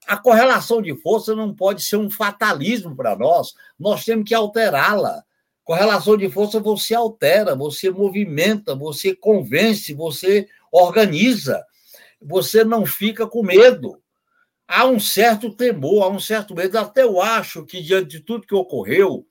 A 0.07 0.17
correlação 0.17 0.81
de 0.81 0.95
força 1.01 1.35
não 1.35 1.53
pode 1.53 1.81
ser 1.81 1.97
um 1.97 2.11
fatalismo 2.11 2.95
para 2.95 3.15
nós, 3.15 3.53
nós 3.79 4.05
temos 4.05 4.27
que 4.27 4.35
alterá-la. 4.35 5.23
Correlação 5.63 6.15
de 6.15 6.29
força 6.29 6.59
você 6.59 6.93
altera, 6.93 7.55
você 7.55 7.89
movimenta, 7.89 8.75
você 8.75 9.15
convence, 9.15 9.95
você 9.95 10.47
organiza, 10.71 11.65
você 12.21 12.63
não 12.63 12.85
fica 12.85 13.25
com 13.25 13.41
medo. 13.41 13.99
Há 14.67 14.85
um 14.85 14.99
certo 14.99 15.51
temor, 15.51 16.03
há 16.03 16.07
um 16.07 16.19
certo 16.19 16.53
medo. 16.53 16.77
Até 16.77 17.01
eu 17.01 17.19
acho 17.19 17.65
que, 17.65 17.81
diante 17.81 18.17
de 18.17 18.19
tudo 18.19 18.45
que 18.45 18.53
ocorreu, 18.53 19.25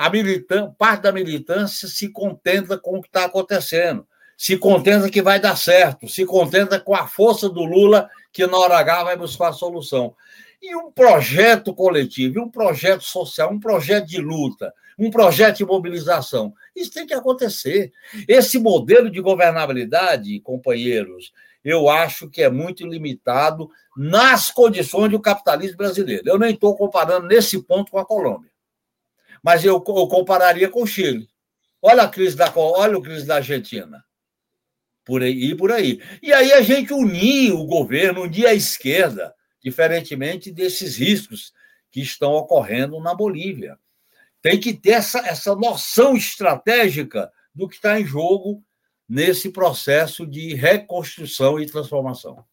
a 0.00 0.08
militância, 0.08 0.74
parte 0.78 1.02
da 1.02 1.12
militância 1.12 1.86
se 1.86 2.08
contenta 2.08 2.78
com 2.78 2.96
o 2.96 3.02
que 3.02 3.08
está 3.08 3.26
acontecendo, 3.26 4.06
se 4.34 4.56
contenta 4.56 5.10
que 5.10 5.20
vai 5.20 5.38
dar 5.38 5.58
certo, 5.58 6.08
se 6.08 6.24
contenta 6.24 6.80
com 6.80 6.94
a 6.94 7.06
força 7.06 7.50
do 7.50 7.62
Lula, 7.66 8.08
que 8.32 8.46
na 8.46 8.56
hora 8.56 8.78
H 8.78 9.04
vai 9.04 9.16
buscar 9.18 9.48
a 9.48 9.52
solução. 9.52 10.14
E 10.62 10.74
um 10.74 10.90
projeto 10.90 11.74
coletivo, 11.74 12.40
um 12.40 12.50
projeto 12.50 13.02
social, 13.02 13.52
um 13.52 13.60
projeto 13.60 14.06
de 14.06 14.22
luta, 14.22 14.72
um 14.98 15.10
projeto 15.10 15.58
de 15.58 15.66
mobilização. 15.66 16.54
Isso 16.74 16.92
tem 16.92 17.06
que 17.06 17.12
acontecer. 17.12 17.92
Esse 18.26 18.58
modelo 18.58 19.10
de 19.10 19.20
governabilidade, 19.20 20.40
companheiros, 20.40 21.30
eu 21.62 21.90
acho 21.90 22.26
que 22.30 22.40
é 22.40 22.48
muito 22.48 22.86
limitado 22.86 23.68
nas 23.94 24.50
condições 24.50 25.10
do 25.10 25.20
capitalismo 25.20 25.76
brasileiro. 25.76 26.26
Eu 26.26 26.38
nem 26.38 26.54
estou 26.54 26.74
comparando 26.74 27.26
nesse 27.26 27.62
ponto 27.62 27.92
com 27.92 27.98
a 27.98 28.06
Colômbia 28.06 28.49
mas 29.42 29.64
eu, 29.64 29.74
eu 29.74 30.06
compararia 30.08 30.68
com 30.68 30.82
o 30.82 30.86
Chile. 30.86 31.28
Olha 31.82 32.02
a 32.02 32.08
crise 32.08 32.36
da, 32.36 32.52
olha 32.54 32.98
a 32.98 33.02
crise 33.02 33.26
da 33.26 33.36
Argentina. 33.36 34.04
Por 35.04 35.22
aí, 35.22 35.54
por 35.54 35.72
aí. 35.72 36.00
E 36.22 36.32
aí 36.32 36.52
a 36.52 36.60
gente 36.60 36.92
unir 36.92 37.52
o 37.52 37.64
governo, 37.64 38.22
unir 38.22 38.46
a 38.46 38.54
esquerda, 38.54 39.34
diferentemente 39.62 40.50
desses 40.50 40.96
riscos 40.96 41.52
que 41.90 42.00
estão 42.00 42.32
ocorrendo 42.34 43.00
na 43.00 43.14
Bolívia. 43.14 43.78
Tem 44.42 44.58
que 44.58 44.72
ter 44.72 44.92
essa, 44.92 45.18
essa 45.20 45.54
noção 45.54 46.16
estratégica 46.16 47.30
do 47.54 47.68
que 47.68 47.76
está 47.76 48.00
em 48.00 48.06
jogo 48.06 48.62
nesse 49.08 49.50
processo 49.50 50.26
de 50.26 50.54
reconstrução 50.54 51.58
e 51.58 51.66
transformação. 51.66 52.44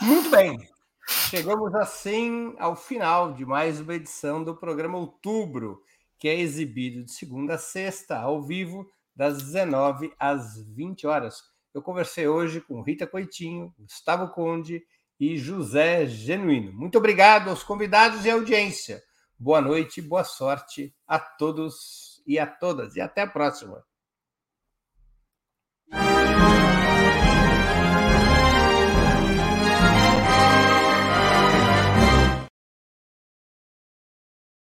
Muito 0.00 0.30
bem. 0.30 0.68
Chegamos 1.10 1.74
assim 1.74 2.54
ao 2.58 2.76
final 2.76 3.32
de 3.32 3.46
mais 3.46 3.80
uma 3.80 3.94
edição 3.94 4.44
do 4.44 4.54
programa 4.54 4.98
Outubro, 4.98 5.82
que 6.18 6.28
é 6.28 6.38
exibido 6.38 7.02
de 7.02 7.12
segunda 7.12 7.54
a 7.54 7.58
sexta, 7.58 8.18
ao 8.18 8.42
vivo, 8.42 8.86
das 9.16 9.38
19 9.42 10.12
às 10.18 10.62
20 10.62 11.06
horas. 11.06 11.42
Eu 11.72 11.80
conversei 11.80 12.28
hoje 12.28 12.60
com 12.60 12.82
Rita 12.82 13.06
Coitinho, 13.06 13.74
Gustavo 13.78 14.28
Conde 14.34 14.82
e 15.18 15.38
José 15.38 16.06
Genuíno. 16.06 16.74
Muito 16.74 16.98
obrigado 16.98 17.48
aos 17.48 17.62
convidados 17.62 18.26
e 18.26 18.30
audiência. 18.30 19.02
Boa 19.38 19.62
noite, 19.62 20.02
boa 20.02 20.24
sorte 20.24 20.94
a 21.06 21.18
todos 21.18 22.22
e 22.26 22.38
a 22.38 22.46
todas, 22.46 22.96
e 22.96 23.00
até 23.00 23.22
a 23.22 23.26
próxima. 23.26 23.82